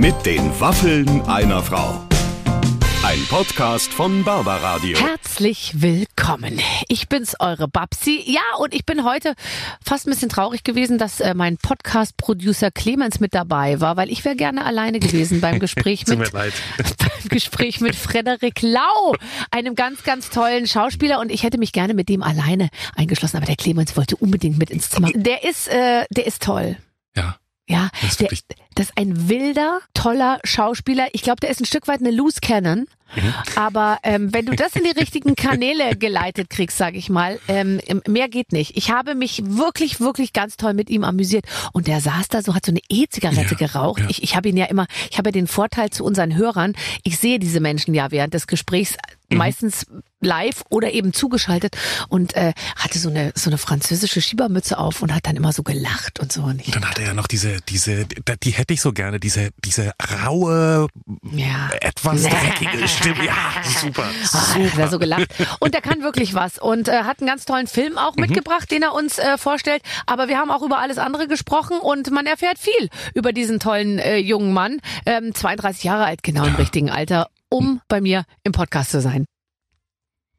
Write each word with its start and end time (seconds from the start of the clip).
Mit 0.00 0.14
den 0.24 0.58
Waffeln 0.58 1.20
einer 1.26 1.62
Frau. 1.62 2.00
Ein 3.04 3.18
Podcast 3.28 3.92
von 3.92 4.24
Barbaradio. 4.24 4.96
Herzlich 4.98 5.74
willkommen. 5.76 6.58
Ich 6.88 7.10
bin's, 7.10 7.36
eure 7.38 7.68
Babsi. 7.68 8.22
Ja, 8.24 8.40
und 8.60 8.72
ich 8.74 8.86
bin 8.86 9.04
heute 9.04 9.34
fast 9.84 10.06
ein 10.06 10.10
bisschen 10.10 10.30
traurig 10.30 10.64
gewesen, 10.64 10.96
dass 10.96 11.20
äh, 11.20 11.34
mein 11.34 11.58
Podcast-Producer 11.58 12.70
Clemens 12.70 13.20
mit 13.20 13.34
dabei 13.34 13.82
war, 13.82 13.98
weil 13.98 14.10
ich 14.10 14.24
wäre 14.24 14.36
gerne 14.36 14.64
alleine 14.64 15.00
gewesen 15.00 15.42
beim 15.42 15.58
Gespräch 15.60 16.06
mit 16.06 16.32
beim 16.32 16.50
Gespräch 17.28 17.82
mit 17.82 17.94
Frederik 17.94 18.62
Lau, 18.62 19.14
einem 19.50 19.74
ganz, 19.74 20.02
ganz 20.02 20.30
tollen 20.30 20.66
Schauspieler. 20.66 21.20
Und 21.20 21.30
ich 21.30 21.42
hätte 21.42 21.58
mich 21.58 21.72
gerne 21.72 21.92
mit 21.92 22.08
dem 22.08 22.22
alleine 22.22 22.70
eingeschlossen, 22.96 23.36
aber 23.36 23.44
der 23.46 23.56
Clemens 23.56 23.98
wollte 23.98 24.16
unbedingt 24.16 24.56
mit 24.56 24.70
ins 24.70 24.88
Zimmer. 24.88 25.10
Der 25.14 25.44
ist, 25.44 25.68
äh, 25.68 26.06
der 26.08 26.26
ist 26.26 26.40
toll. 26.42 26.78
Ja. 27.14 27.36
Ja, 27.68 27.88
Das 28.00 28.10
ist 28.12 28.20
der, 28.20 28.30
wirklich- 28.30 28.44
das 28.74 28.86
ist 28.86 28.98
ein 28.98 29.28
wilder, 29.28 29.80
toller 29.94 30.38
Schauspieler. 30.44 31.08
Ich 31.12 31.22
glaube, 31.22 31.40
der 31.40 31.50
ist 31.50 31.60
ein 31.60 31.66
Stück 31.66 31.88
weit 31.88 32.00
eine 32.00 32.10
Loose 32.10 32.40
Cannon. 32.40 32.86
Mhm. 33.16 33.34
Aber 33.56 33.98
ähm, 34.04 34.32
wenn 34.32 34.46
du 34.46 34.54
das 34.54 34.76
in 34.76 34.84
die 34.84 34.90
richtigen 34.90 35.34
Kanäle 35.34 35.96
geleitet 35.96 36.48
kriegst, 36.48 36.78
sage 36.78 36.96
ich 36.96 37.08
mal, 37.08 37.40
ähm, 37.48 37.80
mehr 38.06 38.28
geht 38.28 38.52
nicht. 38.52 38.76
Ich 38.76 38.92
habe 38.92 39.16
mich 39.16 39.42
wirklich, 39.44 39.98
wirklich 39.98 40.32
ganz 40.32 40.56
toll 40.56 40.74
mit 40.74 40.88
ihm 40.90 41.02
amüsiert. 41.02 41.44
Und 41.72 41.88
der 41.88 42.00
saß 42.00 42.28
da 42.28 42.40
so, 42.40 42.54
hat 42.54 42.64
so 42.64 42.70
eine 42.70 42.80
E-Zigarette 42.88 43.56
Ja, 43.58 43.66
geraucht. 43.66 44.02
ja. 44.02 44.06
Ich, 44.10 44.22
ich 44.22 44.36
habe 44.36 44.48
ihn 44.48 44.56
ja 44.56 44.66
immer, 44.66 44.86
ich 45.10 45.18
habe 45.18 45.30
ja 45.30 45.32
den 45.32 45.48
Vorteil 45.48 45.90
zu 45.90 46.04
unseren 46.04 46.36
Hörern, 46.36 46.74
ich 47.02 47.18
sehe 47.18 47.40
diese 47.40 47.58
Menschen 47.58 47.94
ja 47.94 48.12
während 48.12 48.32
des 48.34 48.46
Gesprächs 48.46 48.94
Mhm. 49.32 49.38
meistens 49.38 49.86
live 50.20 50.64
oder 50.70 50.90
eben 50.92 51.12
zugeschaltet 51.12 51.76
und 52.08 52.34
äh, 52.34 52.52
hatte 52.74 52.98
so 52.98 53.08
eine 53.10 53.30
so 53.36 53.48
eine 53.48 53.58
französische 53.58 54.20
Schiebermütze 54.20 54.76
auf 54.76 55.02
und 55.02 55.14
hat 55.14 55.24
dann 55.28 55.36
immer 55.36 55.52
so 55.52 55.62
gelacht 55.62 56.18
und 56.18 56.32
so. 56.32 56.42
Und 56.42 56.66
Und 56.66 56.74
dann 56.74 56.84
hat 56.84 56.98
er 56.98 57.06
ja 57.06 57.14
noch 57.14 57.28
diese, 57.28 57.58
diese, 57.68 58.06
die, 58.06 58.20
die 58.42 58.50
hätte 58.60 58.74
ich 58.74 58.80
so 58.80 58.92
gerne, 58.92 59.18
diese, 59.18 59.50
diese 59.64 59.92
raue, 60.24 60.86
ja. 61.32 61.70
etwas 61.80 62.22
dreckige 62.24 62.86
Stimme. 62.86 63.24
Ja, 63.24 63.34
super. 63.64 64.04
Ah, 64.32 64.54
hat 64.54 64.78
er 64.78 64.88
so 64.88 64.98
gelacht. 64.98 65.26
Und 65.58 65.74
er 65.74 65.80
kann 65.80 66.02
wirklich 66.02 66.34
was 66.34 66.58
und 66.58 66.88
äh, 66.88 67.02
hat 67.04 67.20
einen 67.20 67.28
ganz 67.28 67.44
tollen 67.46 67.66
Film 67.66 67.98
auch 67.98 68.14
Mhm. 68.16 68.20
mitgebracht, 68.22 68.70
den 68.70 68.82
er 68.82 68.92
uns 68.92 69.18
äh, 69.18 69.38
vorstellt. 69.38 69.82
Aber 70.06 70.28
wir 70.28 70.38
haben 70.38 70.50
auch 70.50 70.62
über 70.62 70.78
alles 70.78 70.98
andere 70.98 71.26
gesprochen 71.26 71.78
und 71.80 72.10
man 72.10 72.26
erfährt 72.26 72.58
viel 72.58 72.88
über 73.14 73.32
diesen 73.32 73.58
tollen 73.60 73.98
äh, 73.98 74.18
jungen 74.18 74.52
Mann, 74.52 74.80
ähm, 75.06 75.34
32 75.34 75.82
Jahre 75.84 76.04
alt, 76.04 76.22
genau 76.22 76.44
im 76.44 76.54
richtigen 76.56 76.90
Alter, 76.90 77.28
um 77.48 77.80
bei 77.88 78.00
mir 78.00 78.24
im 78.44 78.52
Podcast 78.52 78.90
zu 78.90 79.00
sein. 79.00 79.24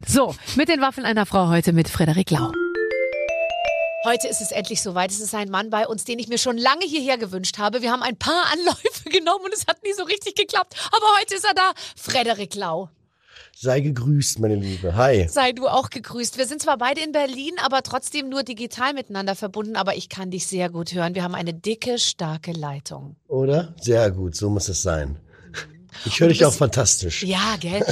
So, 0.06 0.36
mit 0.56 0.70
den 0.70 0.82
Waffeln 0.82 1.06
einer 1.06 1.26
Frau 1.26 1.50
heute 1.50 1.74
mit 1.74 1.90
Frederik 1.90 2.30
Lau. 2.32 2.52
Heute 4.04 4.28
ist 4.28 4.42
es 4.42 4.52
endlich 4.52 4.82
soweit. 4.82 5.12
Es 5.12 5.20
ist 5.20 5.36
ein 5.36 5.50
Mann 5.50 5.70
bei 5.70 5.88
uns, 5.88 6.06
den 6.06 6.18
ich 6.18 6.28
mir 6.28 6.40
schon 6.40 6.58
lange 6.58 6.86
hierher 6.86 7.18
gewünscht 7.20 7.60
habe. 7.60 7.82
Wir 7.84 7.92
haben 7.92 8.02
ein 8.02 8.18
paar 8.18 8.46
Anläufe 8.52 9.10
genommen 9.12 9.46
und 9.46 9.54
es 9.54 9.68
hat 9.68 9.84
nie 9.84 9.94
so 9.96 10.04
richtig 10.04 10.36
geklappt. 10.36 10.76
Aber 10.92 11.06
heute 11.20 11.36
ist 11.36 11.46
er 11.46 11.54
da. 11.54 11.72
Frederik 11.96 12.56
Lau. 12.56 12.90
Sei 13.56 13.80
gegrüßt, 13.82 14.40
meine 14.40 14.56
Liebe. 14.56 14.96
Hi. 14.96 15.28
Sei 15.30 15.52
du 15.52 15.68
auch 15.68 15.92
gegrüßt. 15.92 16.40
Wir 16.40 16.48
sind 16.48 16.64
zwar 16.64 16.80
beide 16.80 17.02
in 17.02 17.12
Berlin, 17.12 17.54
aber 17.64 17.84
trotzdem 17.84 18.28
nur 18.30 18.42
digital 18.42 18.94
miteinander 18.94 19.36
verbunden, 19.36 19.76
aber 19.76 19.96
ich 19.96 20.10
kann 20.10 20.32
dich 20.32 20.48
sehr 20.48 20.70
gut 20.72 20.94
hören. 20.94 21.14
Wir 21.14 21.22
haben 21.24 21.36
eine 21.36 21.54
dicke, 21.54 22.00
starke 22.00 22.54
Leitung. 22.54 23.18
Oder? 23.28 23.76
Sehr 23.80 24.10
gut, 24.10 24.36
so 24.36 24.50
muss 24.50 24.68
es 24.68 24.82
sein. 24.82 25.18
Ich 26.06 26.20
höre 26.20 26.30
dich 26.30 26.40
bist- 26.40 26.50
auch 26.50 26.54
fantastisch. 26.56 27.22
Ja, 27.22 27.56
gell? 27.60 27.86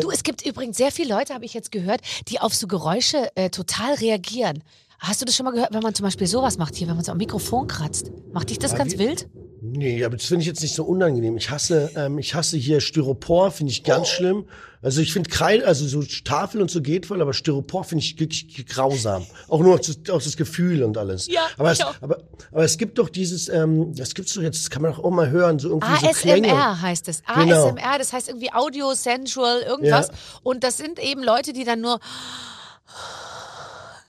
Du, 0.00 0.10
es 0.12 0.22
gibt 0.22 0.46
übrigens 0.46 0.76
sehr 0.76 0.92
viele 0.92 1.14
Leute, 1.16 1.34
habe 1.34 1.46
ich 1.46 1.54
jetzt 1.54 1.72
gehört, 1.72 2.02
die 2.28 2.38
auf 2.40 2.54
so 2.54 2.68
Geräusche 2.68 3.34
äh, 3.34 3.50
total 3.50 3.94
reagieren. 3.94 4.62
Hast 4.98 5.20
du 5.20 5.24
das 5.24 5.36
schon 5.36 5.44
mal 5.44 5.52
gehört, 5.52 5.72
wenn 5.72 5.82
man 5.82 5.94
zum 5.94 6.04
Beispiel 6.04 6.26
sowas 6.26 6.58
macht 6.58 6.74
hier, 6.74 6.88
wenn 6.88 6.96
man 6.96 7.04
so 7.04 7.12
am 7.12 7.18
Mikrofon 7.18 7.66
kratzt? 7.68 8.10
Macht 8.32 8.50
dich 8.50 8.58
das 8.58 8.74
ganz 8.74 8.94
wie- 8.94 8.98
wild? 8.98 9.28
Nee, 9.60 10.04
aber 10.04 10.16
das 10.16 10.26
finde 10.26 10.42
ich 10.42 10.46
jetzt 10.46 10.62
nicht 10.62 10.74
so 10.74 10.84
unangenehm. 10.84 11.36
Ich 11.36 11.50
hasse, 11.50 11.90
ähm, 11.96 12.18
ich 12.18 12.34
hasse 12.34 12.56
hier 12.56 12.80
Styropor, 12.80 13.50
finde 13.50 13.72
ich 13.72 13.82
ganz 13.82 14.06
schlimm. 14.08 14.46
Also 14.82 15.00
ich 15.00 15.12
finde 15.12 15.30
Kreide, 15.30 15.66
also 15.66 15.84
so 15.86 16.00
Tafel 16.24 16.62
und 16.62 16.70
so 16.70 16.80
geht 16.80 17.06
voll, 17.06 17.20
aber 17.20 17.32
Styropor 17.32 17.82
finde 17.82 18.04
ich 18.04 18.18
wirklich 18.20 18.64
grausam. 18.66 19.26
Auch 19.48 19.58
nur 19.60 19.76
das, 19.76 19.98
auch 20.10 20.22
das 20.22 20.36
Gefühl 20.36 20.84
und 20.84 20.96
alles. 20.96 21.26
Ja, 21.26 21.40
aber 21.56 21.72
es, 21.72 21.80
aber, 21.80 22.18
aber 22.52 22.64
es 22.64 22.78
gibt 22.78 22.98
doch 22.98 23.08
dieses, 23.08 23.48
ähm, 23.48 23.92
das 23.96 24.14
gibt's 24.14 24.34
doch 24.34 24.42
jetzt, 24.42 24.62
das 24.62 24.70
kann 24.70 24.82
man 24.82 24.92
doch 24.92 25.02
auch 25.02 25.10
mal 25.10 25.28
hören, 25.30 25.58
so 25.58 25.70
irgendwie 25.70 26.06
so 26.06 26.08
Klänge. 26.12 26.48
ASMR 26.52 26.80
heißt 26.82 27.08
es. 27.08 27.22
Genau. 27.24 27.66
ASMR, 27.66 27.98
das 27.98 28.12
heißt 28.12 28.28
irgendwie 28.28 28.52
Audio 28.52 28.94
Sensual, 28.94 29.62
irgendwas. 29.62 30.06
Ja. 30.08 30.14
Und 30.44 30.62
das 30.62 30.76
sind 30.76 31.00
eben 31.00 31.24
Leute, 31.24 31.52
die 31.52 31.64
dann 31.64 31.80
nur 31.80 31.98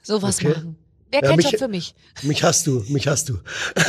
sowas 0.10 0.38
Okay. 0.40 0.50
machen. 0.50 0.76
Wer 1.12 1.22
Ja, 1.24 1.30
kennt 1.30 1.38
mich- 1.38 1.50
schon 1.50 1.60
für 1.60 1.68
mich? 1.68 1.96
Mich 2.22 2.44
hast 2.44 2.68
du, 2.68 2.86
mich 2.90 3.08
hast 3.08 3.30
du. 3.30 3.40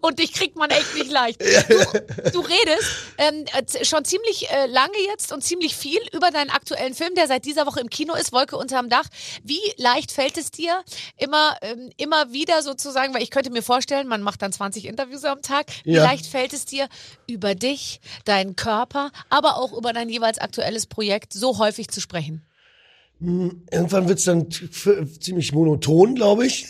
Und 0.00 0.18
dich 0.20 0.32
kriegt 0.32 0.56
man 0.56 0.70
echt 0.70 0.94
nicht 0.94 1.10
leicht. 1.10 1.42
Du, 1.68 2.30
du 2.30 2.40
redest 2.40 2.84
ähm, 3.18 3.44
äh, 3.52 3.84
schon 3.84 4.04
ziemlich 4.04 4.48
äh, 4.50 4.66
lange 4.66 4.96
jetzt 5.08 5.32
und 5.32 5.42
ziemlich 5.42 5.74
viel 5.76 5.98
über 6.12 6.30
deinen 6.30 6.50
aktuellen 6.50 6.94
Film, 6.94 7.14
der 7.16 7.26
seit 7.26 7.44
dieser 7.44 7.66
Woche 7.66 7.80
im 7.80 7.90
Kino 7.90 8.14
ist, 8.14 8.32
Wolke 8.32 8.56
unterm 8.56 8.88
Dach. 8.88 9.06
Wie 9.42 9.60
leicht 9.78 10.12
fällt 10.12 10.36
es 10.38 10.50
dir, 10.50 10.82
immer, 11.16 11.56
ähm, 11.62 11.90
immer 11.96 12.32
wieder 12.32 12.62
sozusagen, 12.62 13.12
weil 13.14 13.22
ich 13.22 13.30
könnte 13.30 13.50
mir 13.50 13.62
vorstellen, 13.62 14.06
man 14.06 14.22
macht 14.22 14.42
dann 14.42 14.52
20 14.52 14.84
Interviews 14.84 15.24
am 15.24 15.42
Tag, 15.42 15.66
wie 15.84 15.94
Ja. 15.94 16.04
leicht 16.04 16.26
fällt 16.26 16.52
es 16.52 16.64
dir, 16.64 16.88
über 17.26 17.54
dich, 17.54 18.00
deinen 18.24 18.54
Körper, 18.54 19.10
aber 19.28 19.56
auch 19.56 19.72
über 19.72 19.92
dein 19.92 20.08
jeweils 20.08 20.38
aktuelles 20.38 20.86
Projekt 20.86 21.32
so 21.32 21.58
häufig 21.58 21.88
zu 21.88 22.00
sprechen? 22.00 22.46
Irgendwann 23.18 24.08
wird's 24.08 24.24
dann 24.24 24.46
ziemlich 24.50 25.52
monoton, 25.52 26.14
glaube 26.16 26.46
ich. 26.46 26.66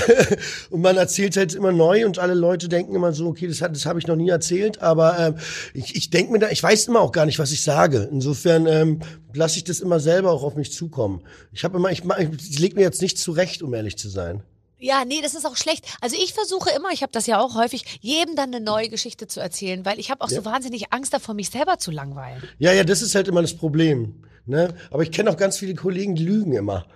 und 0.70 0.82
man 0.82 0.98
erzählt 0.98 1.36
halt 1.38 1.54
immer 1.54 1.72
neu 1.72 2.04
und 2.04 2.18
alle 2.18 2.34
Leute 2.34 2.68
denken 2.68 2.94
immer 2.94 3.12
so, 3.14 3.26
okay, 3.28 3.46
das, 3.46 3.62
hat- 3.62 3.74
das 3.74 3.86
habe 3.86 3.98
ich 3.98 4.06
noch 4.06 4.16
nie 4.16 4.28
erzählt. 4.28 4.82
Aber 4.82 5.18
ähm, 5.18 5.34
ich, 5.72 5.96
ich 5.96 6.10
denke 6.10 6.32
mir 6.32 6.38
da, 6.38 6.50
ich 6.50 6.62
weiß 6.62 6.88
immer 6.88 7.00
auch 7.00 7.12
gar 7.12 7.24
nicht, 7.24 7.38
was 7.38 7.50
ich 7.50 7.62
sage. 7.62 8.08
Insofern 8.12 8.66
ähm, 8.66 9.00
lasse 9.32 9.56
ich 9.56 9.64
das 9.64 9.80
immer 9.80 10.00
selber 10.00 10.32
auch 10.32 10.42
auf 10.42 10.54
mich 10.54 10.70
zukommen. 10.72 11.22
Ich 11.52 11.64
habe 11.64 11.78
immer, 11.78 11.90
ich, 11.90 12.04
ma- 12.04 12.18
ich 12.18 12.58
lege 12.58 12.74
mir 12.76 12.82
jetzt 12.82 13.00
nicht 13.00 13.18
zurecht, 13.18 13.62
um 13.62 13.72
ehrlich 13.72 13.96
zu 13.96 14.10
sein. 14.10 14.42
Ja, 14.78 15.04
nee, 15.06 15.20
das 15.22 15.34
ist 15.34 15.46
auch 15.46 15.56
schlecht. 15.56 15.86
Also 16.02 16.16
ich 16.22 16.34
versuche 16.34 16.70
immer, 16.76 16.90
ich 16.92 17.02
habe 17.02 17.12
das 17.12 17.26
ja 17.26 17.40
auch 17.40 17.54
häufig, 17.54 17.84
jedem 18.02 18.36
dann 18.36 18.54
eine 18.54 18.62
neue 18.64 18.88
Geschichte 18.90 19.26
zu 19.26 19.40
erzählen, 19.40 19.84
weil 19.86 19.98
ich 19.98 20.10
habe 20.10 20.22
auch 20.22 20.30
so 20.30 20.44
wahnsinnig 20.44 20.92
Angst 20.92 21.12
davor, 21.14 21.34
mich 21.34 21.50
selber 21.50 21.78
zu 21.78 21.90
langweilen. 21.90 22.42
Ja, 22.58 22.72
ja, 22.72 22.84
das 22.84 23.00
ist 23.02 23.14
halt 23.14 23.28
immer 23.28 23.40
das 23.42 23.54
Problem. 23.54 24.14
Ne? 24.46 24.74
Aber 24.90 25.02
ich 25.02 25.10
kenne 25.12 25.30
auch 25.30 25.36
ganz 25.36 25.58
viele 25.58 25.74
Kollegen, 25.74 26.14
die 26.14 26.24
lügen 26.24 26.52
immer. 26.52 26.86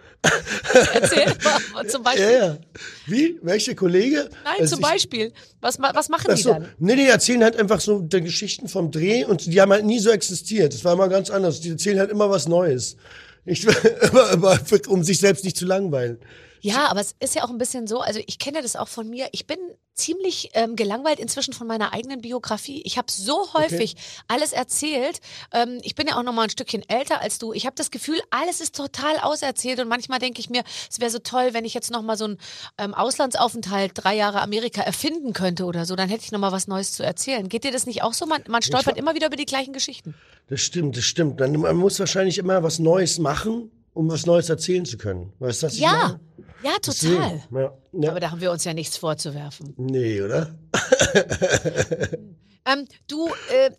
Erzähl 0.95 1.27
mal 1.73 1.87
zum 1.89 2.03
Ja, 2.03 2.11
Beispiel. 2.11 2.33
ja. 2.33 2.59
Wie? 3.07 3.39
Welche 3.43 3.75
Kollege? 3.75 4.29
Nein, 4.45 4.55
Also 4.61 4.77
zum 4.77 4.85
ich- 4.85 4.91
Beispiel. 4.91 5.33
Was, 5.61 5.79
was 5.79 6.09
machen 6.09 6.27
Ach 6.31 6.35
die 6.35 6.43
so, 6.43 6.53
dann? 6.55 6.69
nee, 6.79 6.97
die 6.97 7.07
erzählen 7.07 7.43
halt 7.45 7.57
einfach 7.57 7.81
so 7.81 8.01
die 8.01 8.21
Geschichten 8.23 8.69
vom 8.69 8.91
Dreh 8.91 9.25
und 9.25 9.47
die 9.47 9.61
haben 9.61 9.73
halt 9.73 9.85
nie 9.85 9.99
so 10.01 10.11
existiert. 10.11 10.73
Das 10.75 10.85
war 10.85 10.95
immer 10.95 11.09
ganz 11.09 11.31
anders. 11.31 11.61
Die 11.61 11.71
erzählen 11.71 11.99
halt 11.99 12.11
immer 12.11 12.31
was 12.31 12.49
Neues. 12.49 12.97
Ich, 13.45 13.65
immer, 14.11 14.31
immer, 14.33 14.59
um 14.89 15.05
sich 15.05 15.19
selbst 15.19 15.45
nicht 15.45 15.57
zu 15.57 15.67
langweilen. 15.67 16.19
Ja, 16.61 16.87
aber 16.89 17.01
es 17.03 17.15
ist 17.21 17.35
ja 17.35 17.45
auch 17.45 17.51
ein 17.51 17.59
bisschen 17.59 17.87
so, 17.87 18.01
also 18.01 18.21
ich 18.27 18.39
kenne 18.39 18.63
das 18.63 18.75
auch 18.77 18.89
von 18.89 19.09
mir. 19.11 19.29
Ich 19.33 19.47
bin 19.47 19.59
ziemlich 19.95 20.51
ähm, 20.55 20.77
gelangweilt 20.77 21.19
inzwischen 21.19 21.53
von 21.53 21.67
meiner 21.67 21.93
eigenen 21.93 22.21
Biografie. 22.21 22.83
Ich 22.85 22.99
habe 22.99 23.11
so 23.11 23.53
häufig 23.55 23.95
alles 24.29 24.53
erzählt. 24.53 25.21
Ähm, 25.53 25.79
ich 25.83 25.95
bin 25.95 26.07
ja 26.07 26.17
auch 26.17 26.23
noch 26.23 26.33
mal 26.33 26.43
ein 26.43 26.51
Stückchen 26.51 26.83
älter 26.89 27.21
als 27.21 27.39
du. 27.39 27.53
Ich 27.53 27.67
habe 27.67 27.77
das 27.77 27.91
Gefühl, 27.91 28.21
alles 28.31 28.61
ist 28.61 28.75
total 28.75 29.19
auserzählt 29.19 29.81
und 29.81 29.89
manchmal 29.89 30.19
denke 30.19 30.41
ich 30.41 30.51
mir, 30.51 30.65
es 30.91 31.01
wäre 31.01 31.11
so 31.11 31.19
toll, 31.21 31.51
wenn 31.53 31.65
ich 31.65 31.75
jetzt 31.75 31.91
noch 31.91 32.03
mal 32.03 32.17
so 32.17 32.25
einen 32.25 32.39
ähm, 32.79 32.95
Auslandsaufenthalt 32.95 33.93
drei 33.95 34.17
Jahre 34.17 34.41
Amerika 34.43 34.83
erfinden 34.83 35.33
könnte 35.33 35.65
oder 35.65 35.87
so. 35.87 35.97
Dann 35.97 36.09
hätte 36.09 36.25
ich 36.25 36.33
noch 36.33 36.41
mal 36.41 36.53
was 36.53 36.67
Neues 36.67 36.93
zu 36.93 37.05
erzählen. 37.05 37.49
Geht 37.49 37.65
dir 37.65 37.73
das 37.73 37.87
nicht 37.87 38.03
auch 38.03 38.13
so? 38.13 38.27
Man, 38.27 38.43
man 38.49 38.63
stolpert 38.63 38.97
immer 38.97 39.15
wieder 39.15 39.29
über 39.29 39.37
die 39.37 39.47
gleichen 39.47 39.73
Geschichten. 39.73 40.15
Das 40.49 40.61
stimmt, 40.61 40.97
das 40.97 41.05
stimmt. 41.05 41.41
Dann, 41.41 41.53
man 41.53 41.77
muss 41.77 41.99
wahrscheinlich 42.01 42.39
immer 42.39 42.63
was 42.63 42.79
Neues 42.79 43.19
machen, 43.19 43.71
um 43.95 44.11
was 44.11 44.27
Neues 44.27 44.49
erzählen 44.51 44.85
zu 44.85 44.99
können. 44.99 45.33
Weißt 45.39 45.63
du, 45.63 45.67
was 45.67 45.75
ich 45.75 45.81
Ja, 45.81 45.93
meine? 45.93 46.21
ja, 46.63 46.79
total. 46.83 47.43
Ja, 47.53 47.73
ja. 47.93 48.11
Aber 48.11 48.21
da 48.21 48.31
haben 48.31 48.41
wir 48.41 48.51
uns 48.53 48.65
ja 48.65 48.75
nichts 48.75 48.97
vorzuwerfen. 48.97 49.73
nee, 49.77 50.21
oder? 50.21 50.55
Ähm, 52.67 52.87
du, 53.09 53.29
äh, 53.53 53.71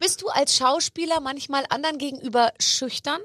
bist 0.00 0.20
du 0.20 0.26
als 0.26 0.56
Schauspieler 0.56 1.20
manchmal 1.20 1.62
anderen 1.70 1.96
gegenüber 1.98 2.50
schüchtern? 2.60 3.20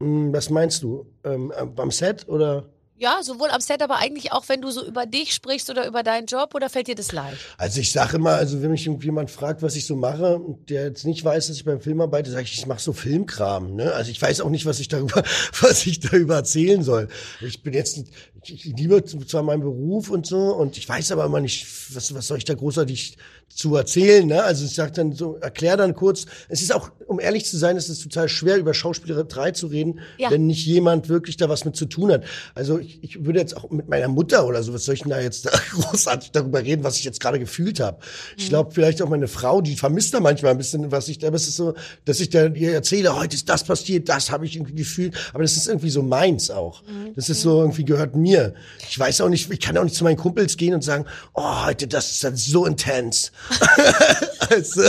Hm, 0.00 0.32
Was 0.32 0.50
meinst 0.50 0.84
du? 0.84 1.06
Ähm, 1.24 1.52
äh, 1.56 1.66
beim 1.66 1.90
Set 1.90 2.28
oder? 2.28 2.68
Ja, 3.02 3.18
sowohl 3.24 3.50
am 3.50 3.60
Set, 3.60 3.82
aber 3.82 3.96
eigentlich 3.96 4.30
auch, 4.30 4.48
wenn 4.48 4.60
du 4.62 4.70
so 4.70 4.86
über 4.86 5.06
dich 5.06 5.34
sprichst 5.34 5.68
oder 5.70 5.88
über 5.88 6.04
deinen 6.04 6.26
Job 6.26 6.54
oder 6.54 6.70
fällt 6.70 6.86
dir 6.86 6.94
das 6.94 7.10
leicht? 7.10 7.36
Also 7.58 7.80
ich 7.80 7.90
sage 7.90 8.16
immer, 8.16 8.34
also 8.34 8.62
wenn 8.62 8.70
mich 8.70 8.84
jemand 8.84 9.28
fragt, 9.28 9.60
was 9.60 9.74
ich 9.74 9.86
so 9.86 9.96
mache, 9.96 10.38
und 10.38 10.70
der 10.70 10.84
jetzt 10.84 11.04
nicht 11.04 11.24
weiß, 11.24 11.48
dass 11.48 11.56
ich 11.56 11.64
beim 11.64 11.80
Film 11.80 12.00
arbeite, 12.00 12.30
sage 12.30 12.44
ich, 12.44 12.54
ich 12.56 12.66
mache 12.66 12.80
so 12.80 12.92
Filmkram. 12.92 13.74
Ne? 13.74 13.92
Also 13.92 14.12
ich 14.12 14.22
weiß 14.22 14.40
auch 14.42 14.50
nicht, 14.50 14.66
was 14.66 14.78
ich 14.78 14.86
darüber, 14.86 15.24
was 15.60 15.84
ich 15.84 15.98
darüber 15.98 16.36
erzählen 16.36 16.84
soll. 16.84 17.08
Ich 17.40 17.64
bin 17.64 17.74
jetzt, 17.74 18.04
ich, 18.44 18.64
liebe 18.66 19.04
zwar 19.04 19.42
meinen 19.42 19.62
Beruf 19.62 20.08
und 20.08 20.24
so, 20.24 20.54
und 20.54 20.78
ich 20.78 20.88
weiß 20.88 21.10
aber 21.10 21.24
immer 21.24 21.40
nicht, 21.40 21.66
was, 21.96 22.14
was 22.14 22.28
soll 22.28 22.38
ich 22.38 22.44
da 22.44 22.54
großartig 22.54 23.16
zu 23.48 23.76
erzählen. 23.76 24.26
Ne? 24.26 24.42
Also 24.42 24.64
ich 24.64 24.74
sag 24.74 24.94
dann 24.94 25.12
so, 25.12 25.36
erklär 25.36 25.76
dann 25.76 25.94
kurz. 25.94 26.26
Es 26.48 26.62
ist 26.62 26.74
auch, 26.74 26.90
um 27.06 27.20
ehrlich 27.20 27.44
zu 27.46 27.56
sein, 27.58 27.76
es 27.76 27.88
ist 27.88 28.02
total 28.02 28.28
schwer, 28.28 28.56
über 28.56 28.74
Schauspielerei 28.74 29.50
zu 29.50 29.66
reden, 29.66 30.00
Ja. 30.18 30.30
wenn 30.30 30.46
nicht 30.46 30.64
jemand 30.66 31.08
wirklich 31.08 31.36
da 31.36 31.48
was 31.48 31.64
mit 31.64 31.76
zu 31.76 31.86
tun 31.86 32.12
hat. 32.12 32.24
Also 32.54 32.78
ich, 32.78 32.91
ich 33.02 33.24
würde 33.24 33.38
jetzt 33.38 33.56
auch 33.56 33.70
mit 33.70 33.88
meiner 33.88 34.08
Mutter 34.08 34.46
oder 34.46 34.62
so, 34.62 34.74
was 34.74 34.84
soll 34.84 34.94
ich 34.94 35.02
denn 35.02 35.10
da 35.10 35.20
jetzt 35.20 35.48
großartig 35.72 36.32
darüber 36.32 36.62
reden, 36.62 36.84
was 36.84 36.98
ich 36.98 37.04
jetzt 37.04 37.20
gerade 37.20 37.38
gefühlt 37.38 37.80
habe. 37.80 37.98
Ich 38.36 38.48
glaube, 38.48 38.72
vielleicht 38.72 39.00
auch 39.02 39.08
meine 39.08 39.28
Frau, 39.28 39.60
die 39.60 39.76
vermisst 39.76 40.14
da 40.14 40.20
manchmal 40.20 40.52
ein 40.52 40.58
bisschen, 40.58 40.90
was 40.92 41.08
ich 41.08 41.18
da, 41.18 41.28
aber 41.28 41.36
es 41.36 41.48
ist 41.48 41.56
so, 41.56 41.74
dass 42.04 42.20
ich 42.20 42.30
da 42.30 42.46
ihr 42.46 42.72
erzähle, 42.72 43.16
heute 43.16 43.36
ist 43.36 43.48
das 43.48 43.64
passiert, 43.64 44.08
das 44.08 44.30
habe 44.30 44.46
ich 44.46 44.56
irgendwie 44.56 44.74
gefühlt. 44.74 45.14
Aber 45.32 45.42
das 45.42 45.56
ist 45.56 45.68
irgendwie 45.68 45.90
so 45.90 46.02
meins 46.02 46.50
auch. 46.50 46.82
Das 47.16 47.28
ist 47.28 47.42
so 47.42 47.60
irgendwie 47.60 47.84
gehört 47.84 48.16
mir. 48.16 48.54
Ich 48.88 48.98
weiß 48.98 49.20
auch 49.20 49.28
nicht, 49.28 49.50
ich 49.50 49.60
kann 49.60 49.76
auch 49.78 49.84
nicht 49.84 49.96
zu 49.96 50.04
meinen 50.04 50.16
Kumpels 50.16 50.56
gehen 50.56 50.74
und 50.74 50.82
sagen, 50.82 51.04
oh, 51.34 51.66
heute, 51.66 51.86
das 51.86 52.10
ist 52.10 52.24
dann 52.24 52.36
so 52.36 52.66
intens. 52.66 53.32
also, 54.52 54.82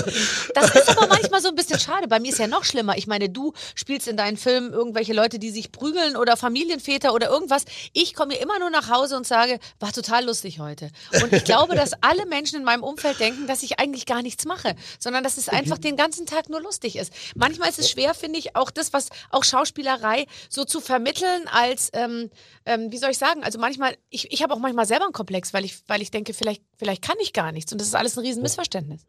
Das 0.54 0.76
ist 0.76 0.90
aber 0.90 1.08
manchmal 1.08 1.42
so 1.42 1.50
ein 1.50 1.56
bisschen 1.56 1.80
schade. 1.80 2.08
Bei 2.08 2.20
mir 2.20 2.32
ist 2.32 2.40
ja 2.40 2.48
noch 2.48 2.64
schlimmer. 2.64 2.98
Ich 2.98 3.08
meine, 3.08 3.30
du 3.30 3.54
spielst 3.76 4.08
in 4.08 4.18
deinen 4.18 4.38
Filmen 4.38 4.74
irgendwelche 4.74 5.14
Leute, 5.14 5.40
die 5.40 5.52
sich 5.52 5.72
prügeln 5.72 6.16
oder 6.16 6.38
Familienväter 6.38 7.14
oder 7.14 7.30
irgendwas. 7.30 7.66
Ich 7.94 8.14
komme 8.14 8.36
immer 8.36 8.60
nur 8.60 8.70
nach 8.70 8.90
Hause 8.90 9.18
und 9.18 9.28
sage, 9.28 9.60
war 9.80 9.92
total 9.92 10.26
lustig 10.26 10.60
heute. 10.60 10.90
Und 11.22 11.34
ich 11.34 11.44
glaube, 11.44 11.76
dass 11.76 11.94
alle 12.02 12.26
Menschen 12.26 12.60
in 12.60 12.64
meinem 12.64 12.84
Umfeld 12.84 13.20
denken, 13.20 13.48
dass 13.48 13.64
ich 13.64 13.80
eigentlich 13.80 14.06
gar 14.06 14.22
nichts 14.22 14.46
mache, 14.46 14.76
sondern 15.00 15.24
dass 15.24 15.38
es 15.38 15.50
einfach 15.50 15.78
den 15.78 15.96
ganzen 15.96 16.26
Tag 16.26 16.50
nur 16.50 16.62
lustig 16.62 16.96
ist. 16.96 17.14
Manchmal 17.36 17.70
ist 17.70 17.80
es 17.80 17.90
schwer, 17.90 18.14
finde 18.14 18.40
ich, 18.40 18.56
auch 18.56 18.72
das, 18.72 18.94
was 18.94 19.10
auch 19.30 19.44
Schauspielerei 19.44 20.26
so 20.50 20.66
zu 20.66 20.82
vermitteln 20.82 21.48
als, 21.52 21.90
ähm, 21.94 22.30
ähm, 22.66 22.92
wie 22.92 22.98
soll 22.98 23.12
ich 23.12 23.18
sagen, 23.18 23.44
also 23.44 23.60
manchmal, 23.60 23.98
ich, 24.10 24.32
ich 24.32 24.44
habe 24.44 24.54
auch 24.54 24.60
manchmal 24.60 24.86
selber 24.86 25.06
einen 25.06 25.14
Komplex, 25.14 25.54
weil 25.54 25.66
ich, 25.66 25.78
weil 25.88 26.02
ich 26.02 26.12
denke, 26.12 26.34
vielleicht, 26.34 26.62
vielleicht 26.78 27.02
kann 27.02 27.18
ich 27.22 27.34
gar 27.34 27.52
nichts. 27.52 27.72
Und 27.72 27.80
das 27.80 27.88
ist 27.88 27.96
alles 27.96 28.18
ein 28.18 28.22
riesen 28.26 28.42
Missverständnis. 28.42 29.02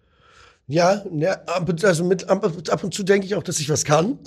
Ja, 0.67 1.05
ja 1.15 1.39
also 1.83 2.05
mit, 2.05 2.29
ab, 2.31 2.85
und 2.85 2.95
zu 2.95 3.03
denke 3.03 3.27
ich 3.27 3.35
auch, 3.35 3.43
dass 3.43 3.61
ich 3.61 3.69
was 3.69 3.85
kann. 3.85 4.19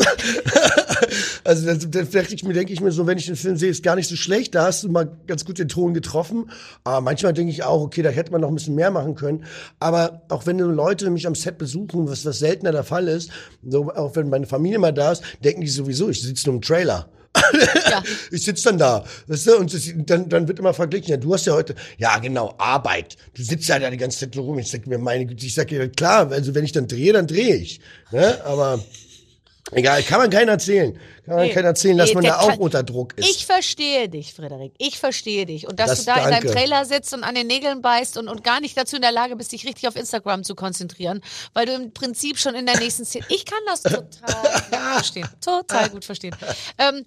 also 1.44 1.66
dann, 1.66 1.80
dann 1.80 2.10
denke 2.12 2.34
ich 2.36 2.44
mir, 2.44 2.62
ich 2.62 2.81
mir 2.81 2.92
so, 2.92 3.07
wenn 3.07 3.18
ich 3.18 3.25
den 3.25 3.36
Film 3.36 3.57
sehe, 3.57 3.72
ist 3.72 3.81
gar 3.81 3.95
nicht 3.95 4.07
so 4.07 4.16
schlecht. 4.16 4.54
Da 4.54 4.66
hast 4.66 4.84
du 4.84 4.89
mal 4.89 5.18
ganz 5.25 5.45
gut 5.45 5.57
den 5.57 5.68
Ton 5.68 5.95
getroffen. 5.95 6.51
Aber 6.84 7.01
manchmal 7.01 7.34
denke 7.34 7.51
ich 7.51 7.63
auch, 7.63 7.81
okay, 7.81 8.04
da 8.04 8.10
hätte 8.10 8.31
man 8.31 8.42
noch 8.42 8.50
ein 8.50 8.56
bisschen 8.56 8.75
mehr 8.75 8.92
machen 8.92 9.16
können. 9.16 9.45
Aber 9.80 10.22
auch 10.30 10.45
wenn 10.45 10.60
Leute 10.60 11.10
mich 11.10 11.25
am 11.25 11.34
Set 11.34 11.57
besuchen, 11.57 12.07
was, 12.07 12.24
was 12.24 12.38
seltener 12.38 12.72
der 12.72 12.84
Fall 12.84 13.07
ist, 13.07 13.31
so, 13.68 13.92
auch 13.92 14.16
wenn 14.16 14.30
meine 14.30 14.45
Familie 14.45 14.78
mal 14.78 14.94
da 14.94 15.13
ist, 15.13 15.24
denken 15.44 15.62
die 15.62 15.68
sowieso, 15.68 16.10
ich 16.10 16.22
sitze 16.22 16.48
nur 16.48 16.56
im 16.57 16.62
Trailer. 16.62 17.10
Ja. 17.89 18.04
Ich 18.31 18.44
sitze 18.44 18.66
dann 18.66 18.78
da, 18.78 19.06
weißt 19.28 19.48
du, 19.48 19.57
und 19.57 19.74
das, 19.74 19.89
dann, 19.95 20.30
dann 20.30 20.48
wird 20.48 20.60
immer 20.60 20.74
verglichen. 20.74 21.10
Ja, 21.10 21.18
du 21.18 21.34
hast 21.34 21.45
ja 21.45 21.54
heute, 21.54 21.75
ja 21.98 22.18
genau, 22.19 22.56
Arbeit. 22.57 23.16
Du 23.34 23.44
sitzt 23.44 23.68
ja 23.69 23.80
da 23.80 23.89
die 23.89 23.98
ganze 23.98 24.19
Zeit 24.19 24.38
rum. 24.38 24.60
Ich 24.60 24.69
sag 24.69 24.86
mir, 24.88 24.98
meine 24.98 25.25
Güte, 25.25 25.45
ich 25.45 25.54
sag 25.54 25.68
dir, 25.69 25.89
klar, 25.89 26.31
also 26.31 26.54
wenn 26.56 26.66
ich 26.66 26.72
dann 26.72 26.88
drehe, 26.88 27.13
dann 27.13 27.28
drehe 27.28 27.56
ich. 27.56 27.80
Ne? 28.12 28.44
Aber 28.45 28.84
egal, 29.71 30.03
kann 30.03 30.19
man 30.19 30.29
keinen 30.29 30.49
erzählen. 30.49 30.93
Kann 31.25 31.35
man 31.35 31.45
Nee. 31.47 31.53
keinen 31.53 31.65
erzählen, 31.65 31.97
dass 31.97 32.09
Nee, 32.09 32.15
man 32.15 32.23
da 32.23 32.39
auch 32.39 32.57
unter 32.57 32.83
Druck 32.83 33.13
ist. 33.17 33.27
Ich 33.29 33.45
verstehe 33.45 34.07
dich, 34.07 34.33
Frederik. 34.33 34.73
Ich 34.77 34.97
verstehe 34.97 35.45
dich. 35.45 35.67
Und 35.67 35.77
dass 35.79 35.89
Das- 35.89 35.99
du 35.99 36.05
da 36.05 36.15
in 36.23 36.31
danke. 36.31 36.47
deinem 36.47 36.55
Trailer 36.55 36.85
sitzt 36.85 37.13
und 37.13 37.23
an 37.25 37.35
den 37.35 37.47
Nägeln 37.47 37.81
beißt 37.81 38.17
und, 38.17 38.29
und 38.29 38.43
gar 38.45 38.61
nicht 38.61 38.77
dazu 38.77 38.95
in 38.95 39.01
der 39.01 39.11
Lage 39.11 39.35
bist, 39.35 39.51
dich 39.51 39.65
richtig 39.65 39.87
auf 39.89 39.95
Instagram 39.97 40.43
zu 40.45 40.55
konzentrieren, 40.55 41.21
weil 41.53 41.65
du 41.65 41.73
im 41.73 41.91
Prinzip 41.93 42.37
schon 42.39 42.55
in 42.55 42.65
der 42.65 42.79
nächsten 42.79 43.03
Szene. 43.03 43.25
Ich 43.29 43.43
kann 43.45 43.59
das 43.65 43.83
total 43.83 44.07
gut 44.71 44.79
verstehen. 44.93 45.29
Total 45.43 45.89
gut 45.89 46.05
verstehen. 46.05 46.35
Ähm, 46.77 47.03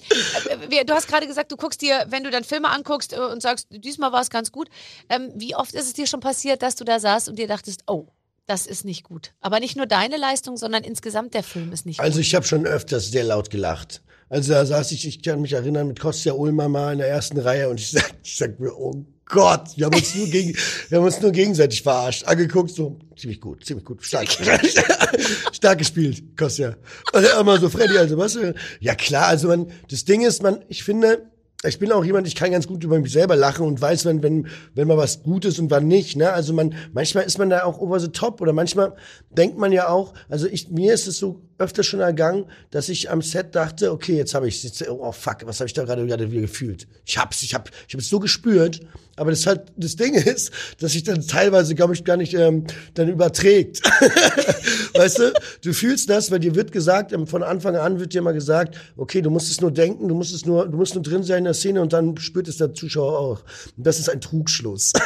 äh, 0.70 0.84
du 0.84 0.92
hast 0.94 1.08
gerade 1.08 1.26
gesagt, 1.26 1.50
du 1.50 1.56
guckst 1.56 1.80
dir, 1.80 2.04
wenn 2.08 2.24
du 2.24 2.30
dann 2.30 2.44
Filme 2.44 2.68
anguckst 2.68 3.14
äh, 3.14 3.18
und 3.20 3.40
sagst, 3.40 3.68
diesmal 3.70 4.12
war 4.12 4.20
es 4.20 4.28
ganz 4.30 4.52
gut. 4.52 4.68
Ähm, 5.08 5.30
wie 5.34 5.54
oft 5.54 5.72
ist 5.74 5.86
es 5.86 5.92
dir 5.94 6.06
schon 6.06 6.20
passiert, 6.20 6.60
dass 6.62 6.74
du 6.76 6.84
da 6.84 7.00
saßt 7.00 7.28
und 7.30 7.38
dir 7.38 7.48
dachtest, 7.48 7.84
oh, 7.86 8.06
das 8.50 8.67
ist 8.67 8.85
nicht 8.85 9.05
gut. 9.05 9.32
Aber 9.41 9.61
nicht 9.61 9.76
nur 9.76 9.87
deine 9.87 10.17
Leistung, 10.17 10.56
sondern 10.56 10.82
insgesamt 10.82 11.35
der 11.35 11.44
Film 11.44 11.73
ist 11.73 11.87
nicht 11.87 12.00
Also 12.00 12.17
gut. 12.17 12.26
ich 12.26 12.35
habe 12.35 12.44
schon 12.44 12.67
öfters 12.67 13.11
sehr 13.11 13.23
laut 13.25 13.49
gelacht. 13.49 14.02
Also 14.29 14.52
da 14.52 14.67
saß 14.67 14.91
ich, 14.93 15.06
ich 15.06 15.23
kann 15.23 15.41
mich 15.41 15.52
erinnern, 15.52 15.87
mit 15.87 16.00
Kostja 16.00 16.32
Ulmer 16.32 16.69
mal 16.69 16.93
in 16.93 16.99
der 16.99 17.08
ersten 17.08 17.38
Reihe 17.38 17.69
und 17.69 17.79
ich 17.79 17.91
sag, 17.93 18.12
ich 18.23 18.37
sag 18.37 18.58
mir, 18.58 18.73
oh 18.76 19.05
Gott, 19.26 19.69
wir 19.76 19.87
haben 19.87 19.94
uns 19.94 20.14
nur 20.17 20.26
gegen, 20.26 20.56
wir 20.88 20.99
haben 20.99 21.05
uns 21.05 21.20
nur 21.20 21.31
gegenseitig 21.31 21.82
verarscht, 21.82 22.25
angeguckt, 22.25 22.73
so 22.73 22.99
ziemlich 23.17 23.41
gut, 23.41 23.64
ziemlich 23.64 23.85
gut, 23.85 24.05
stark, 24.05 24.29
stark 25.53 25.79
gespielt, 25.79 26.37
Kostja. 26.37 26.75
Und 27.12 27.25
er 27.25 27.38
immer 27.38 27.58
so, 27.61 27.70
Freddy, 27.70 27.96
also 27.96 28.19
was? 28.19 28.37
Ja 28.81 28.96
klar, 28.96 29.29
also 29.29 29.46
man, 29.46 29.70
das 29.88 30.05
Ding 30.05 30.23
ist, 30.23 30.43
man, 30.43 30.64
ich 30.69 30.82
finde, 30.82 31.31
ich 31.64 31.78
bin 31.78 31.92
auch 31.92 32.04
jemand, 32.04 32.26
ich 32.26 32.34
kann 32.34 32.52
ganz 32.52 32.66
gut 32.66 32.82
über 32.84 32.98
mich 32.98 33.12
selber 33.12 33.36
lachen 33.36 33.66
und 33.66 33.80
weiß, 33.80 34.06
wenn, 34.06 34.22
wenn, 34.22 34.46
wenn 34.74 34.88
mal 34.88 34.96
was 34.96 35.22
gut 35.22 35.44
ist 35.44 35.58
und 35.58 35.70
wann 35.70 35.88
nicht, 35.88 36.16
ne? 36.16 36.32
Also 36.32 36.54
man, 36.54 36.74
manchmal 36.92 37.24
ist 37.24 37.38
man 37.38 37.50
da 37.50 37.64
auch 37.64 37.78
over 37.80 38.00
the 38.00 38.08
top 38.08 38.40
oder 38.40 38.54
manchmal 38.54 38.94
denkt 39.30 39.58
man 39.58 39.70
ja 39.70 39.88
auch, 39.88 40.14
also 40.30 40.46
ich, 40.46 40.70
mir 40.70 40.94
ist 40.94 41.06
es 41.06 41.18
so 41.18 41.42
öfter 41.60 41.82
schon 41.82 42.00
ergangen, 42.00 42.46
dass 42.70 42.88
ich 42.88 43.10
am 43.10 43.22
Set 43.22 43.54
dachte, 43.54 43.92
okay, 43.92 44.16
jetzt 44.16 44.34
habe 44.34 44.48
ich, 44.48 44.66
oh 44.88 45.12
fuck, 45.12 45.38
was 45.44 45.60
habe 45.60 45.68
ich 45.68 45.74
da 45.74 45.84
gerade 45.84 46.04
wieder 46.04 46.16
gefühlt? 46.16 46.88
Ich 47.04 47.18
hab's, 47.18 47.42
ich 47.42 47.54
hab, 47.54 47.70
ich 47.86 47.94
hab 47.94 48.00
es 48.00 48.08
so 48.08 48.18
gespürt, 48.18 48.80
aber 49.16 49.30
das 49.30 49.46
halt, 49.46 49.70
das 49.76 49.96
Ding 49.96 50.14
ist, 50.14 50.50
dass 50.78 50.92
sich 50.92 51.04
dann 51.04 51.26
teilweise, 51.26 51.74
glaube 51.74 51.92
ich, 51.92 52.04
gar 52.04 52.16
nicht 52.16 52.32
ähm, 52.32 52.66
dann 52.94 53.08
überträgt. 53.08 53.82
weißt 54.94 55.18
du, 55.18 55.32
du 55.62 55.72
fühlst 55.74 56.08
das, 56.08 56.30
weil 56.30 56.38
dir 56.38 56.54
wird 56.54 56.72
gesagt, 56.72 57.12
ähm, 57.12 57.26
von 57.26 57.42
Anfang 57.42 57.76
an 57.76 58.00
wird 58.00 58.14
dir 58.14 58.22
mal 58.22 58.32
gesagt, 58.32 58.76
okay, 58.96 59.20
du 59.20 59.28
musst 59.28 59.50
es 59.50 59.60
nur 59.60 59.70
denken, 59.70 60.08
du 60.08 60.14
musst 60.14 60.34
es 60.34 60.46
nur, 60.46 60.66
du 60.66 60.76
musst 60.78 60.94
nur 60.94 61.02
drin 61.02 61.22
sein 61.22 61.38
in 61.38 61.44
der 61.44 61.54
Szene 61.54 61.82
und 61.82 61.92
dann 61.92 62.16
spürt 62.16 62.48
es 62.48 62.56
der 62.56 62.72
Zuschauer 62.72 63.18
auch. 63.18 63.40
Und 63.76 63.86
das 63.86 63.98
ist 63.98 64.08
ein 64.08 64.20
Trugschluss. 64.20 64.92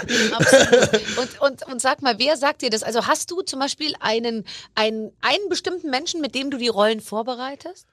Und, 1.17 1.41
und, 1.41 1.67
und 1.73 1.81
sag 1.81 2.03
mal, 2.03 2.19
wer 2.19 2.37
sagt 2.37 2.63
dir 2.63 2.71
das? 2.71 2.83
Also 2.83 3.07
hast 3.07 3.31
du 3.31 3.43
zum 3.43 3.61
Beispiel 3.61 3.95
einen, 4.01 4.45
einen, 4.75 5.13
einen 5.21 5.49
bestimmten 5.49 5.91
Menschen, 5.91 6.21
mit 6.21 6.35
dem 6.35 6.44
du 6.51 6.59
die 6.59 6.69
Rollen 6.69 7.01
vorbereitest? 7.01 7.87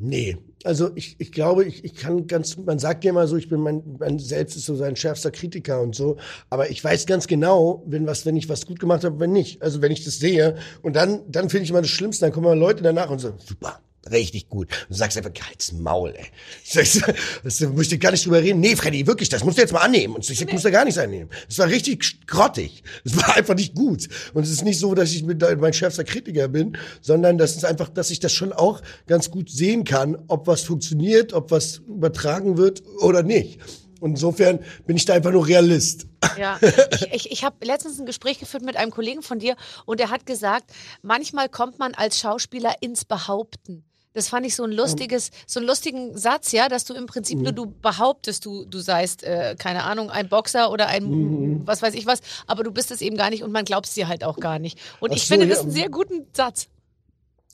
Nee, 0.00 0.36
also 0.62 0.90
ich, 0.94 1.16
ich 1.18 1.32
glaube, 1.32 1.64
ich, 1.64 1.84
ich 1.84 1.96
kann 1.96 2.28
ganz, 2.28 2.56
man 2.56 2.78
sagt 2.78 3.04
ja 3.04 3.10
immer 3.10 3.26
so, 3.26 3.36
ich 3.36 3.48
bin 3.48 3.60
mein, 3.60 3.82
mein 3.98 4.20
selbst 4.20 4.56
ist 4.56 4.66
so 4.66 4.76
sein 4.76 4.94
schärfster 4.94 5.32
Kritiker 5.32 5.80
und 5.80 5.96
so, 5.96 6.18
aber 6.50 6.70
ich 6.70 6.82
weiß 6.84 7.06
ganz 7.06 7.26
genau, 7.26 7.82
wenn 7.84 8.06
was, 8.06 8.24
wenn 8.24 8.36
ich 8.36 8.48
was 8.48 8.64
gut 8.64 8.78
gemacht 8.78 9.02
habe, 9.02 9.18
wenn 9.18 9.32
nicht. 9.32 9.60
Also 9.60 9.82
wenn 9.82 9.90
ich 9.90 10.04
das 10.04 10.20
sehe 10.20 10.56
und 10.82 10.94
dann, 10.94 11.22
dann 11.28 11.50
finde 11.50 11.64
ich 11.64 11.70
immer 11.70 11.82
das 11.82 11.90
Schlimmste, 11.90 12.24
dann 12.26 12.32
kommen 12.32 12.46
mal 12.46 12.56
Leute 12.56 12.84
danach 12.84 13.10
und 13.10 13.18
so, 13.18 13.32
super, 13.38 13.80
richtig 14.10 14.48
gut. 14.48 14.68
Und 14.82 14.90
du 14.90 14.94
sagst 14.94 15.16
einfach, 15.16 15.30
halt's 15.46 15.72
Maul, 15.72 16.14
ey. 16.16 16.26
Sagst, 16.64 17.02
das 17.44 17.60
möchte 17.60 17.96
ich 17.96 18.00
gar 18.00 18.10
nicht 18.10 18.24
drüber 18.24 18.42
reden. 18.42 18.60
Nee, 18.60 18.76
Freddy, 18.76 19.06
wirklich, 19.06 19.28
das 19.28 19.44
musst 19.44 19.58
du 19.58 19.62
jetzt 19.62 19.72
mal 19.72 19.80
annehmen. 19.80 20.14
Und 20.14 20.28
ich 20.28 20.38
sag, 20.38 20.52
muss 20.52 20.62
da 20.62 20.70
gar 20.70 20.84
nichts 20.84 20.98
annehmen. 20.98 21.30
Das 21.48 21.58
war 21.58 21.68
richtig 21.68 22.26
grottig. 22.26 22.82
Das 23.04 23.16
war 23.16 23.36
einfach 23.36 23.54
nicht 23.54 23.74
gut. 23.74 24.08
Und 24.34 24.42
es 24.42 24.50
ist 24.50 24.64
nicht 24.64 24.78
so, 24.78 24.94
dass 24.94 25.12
ich 25.12 25.24
mit 25.24 25.40
mein 25.60 25.72
schärfster 25.72 26.04
Kritiker 26.04 26.48
bin, 26.48 26.76
sondern 27.00 27.38
das 27.38 27.56
ist 27.56 27.64
einfach, 27.64 27.88
dass 27.88 28.10
ich 28.10 28.20
das 28.20 28.32
schon 28.32 28.52
auch 28.52 28.82
ganz 29.06 29.30
gut 29.30 29.50
sehen 29.50 29.84
kann, 29.84 30.16
ob 30.28 30.46
was 30.46 30.62
funktioniert, 30.62 31.32
ob 31.32 31.50
was 31.50 31.78
übertragen 31.86 32.56
wird 32.56 32.82
oder 33.00 33.22
nicht. 33.22 33.60
Und 34.00 34.10
insofern 34.10 34.60
bin 34.86 34.96
ich 34.96 35.04
da 35.04 35.14
einfach 35.14 35.32
nur 35.32 35.46
Realist. 35.46 36.06
Ja, 36.38 36.58
ich, 36.92 37.12
ich, 37.12 37.32
ich 37.32 37.44
habe 37.44 37.64
letztens 37.64 37.98
ein 37.98 38.06
Gespräch 38.06 38.38
geführt 38.38 38.64
mit 38.64 38.76
einem 38.76 38.90
Kollegen 38.90 39.22
von 39.22 39.38
dir 39.38 39.56
und 39.86 40.00
er 40.00 40.10
hat 40.10 40.26
gesagt, 40.26 40.72
manchmal 41.02 41.48
kommt 41.48 41.78
man 41.78 41.94
als 41.94 42.18
Schauspieler 42.18 42.74
ins 42.80 43.04
Behaupten. 43.04 43.84
Das 44.18 44.28
fand 44.28 44.44
ich 44.44 44.56
so 44.56 44.64
ein 44.64 44.72
lustiges, 44.72 45.30
so 45.46 45.60
einen 45.60 45.68
lustigen 45.68 46.18
Satz, 46.18 46.50
ja, 46.50 46.68
dass 46.68 46.84
du 46.84 46.92
im 46.94 47.06
Prinzip 47.06 47.38
nur 47.38 47.52
du 47.52 47.66
behauptest, 47.66 48.44
du, 48.44 48.64
du 48.64 48.80
seist, 48.80 49.22
äh, 49.22 49.54
keine 49.56 49.84
Ahnung, 49.84 50.10
ein 50.10 50.28
Boxer 50.28 50.72
oder 50.72 50.88
ein, 50.88 51.62
was 51.64 51.82
weiß 51.82 51.94
ich 51.94 52.04
was, 52.04 52.20
aber 52.48 52.64
du 52.64 52.72
bist 52.72 52.90
es 52.90 53.00
eben 53.00 53.16
gar 53.16 53.30
nicht 53.30 53.44
und 53.44 53.52
man 53.52 53.64
glaubt 53.64 53.86
es 53.86 53.94
dir 53.94 54.08
halt 54.08 54.24
auch 54.24 54.40
gar 54.40 54.58
nicht. 54.58 54.76
Und 54.98 55.12
Ach 55.12 55.16
ich 55.16 55.22
so, 55.22 55.34
finde 55.34 55.46
ja. 55.46 55.54
das 55.54 55.62
einen 55.62 55.70
sehr 55.70 55.88
guten 55.88 56.26
Satz. 56.32 56.66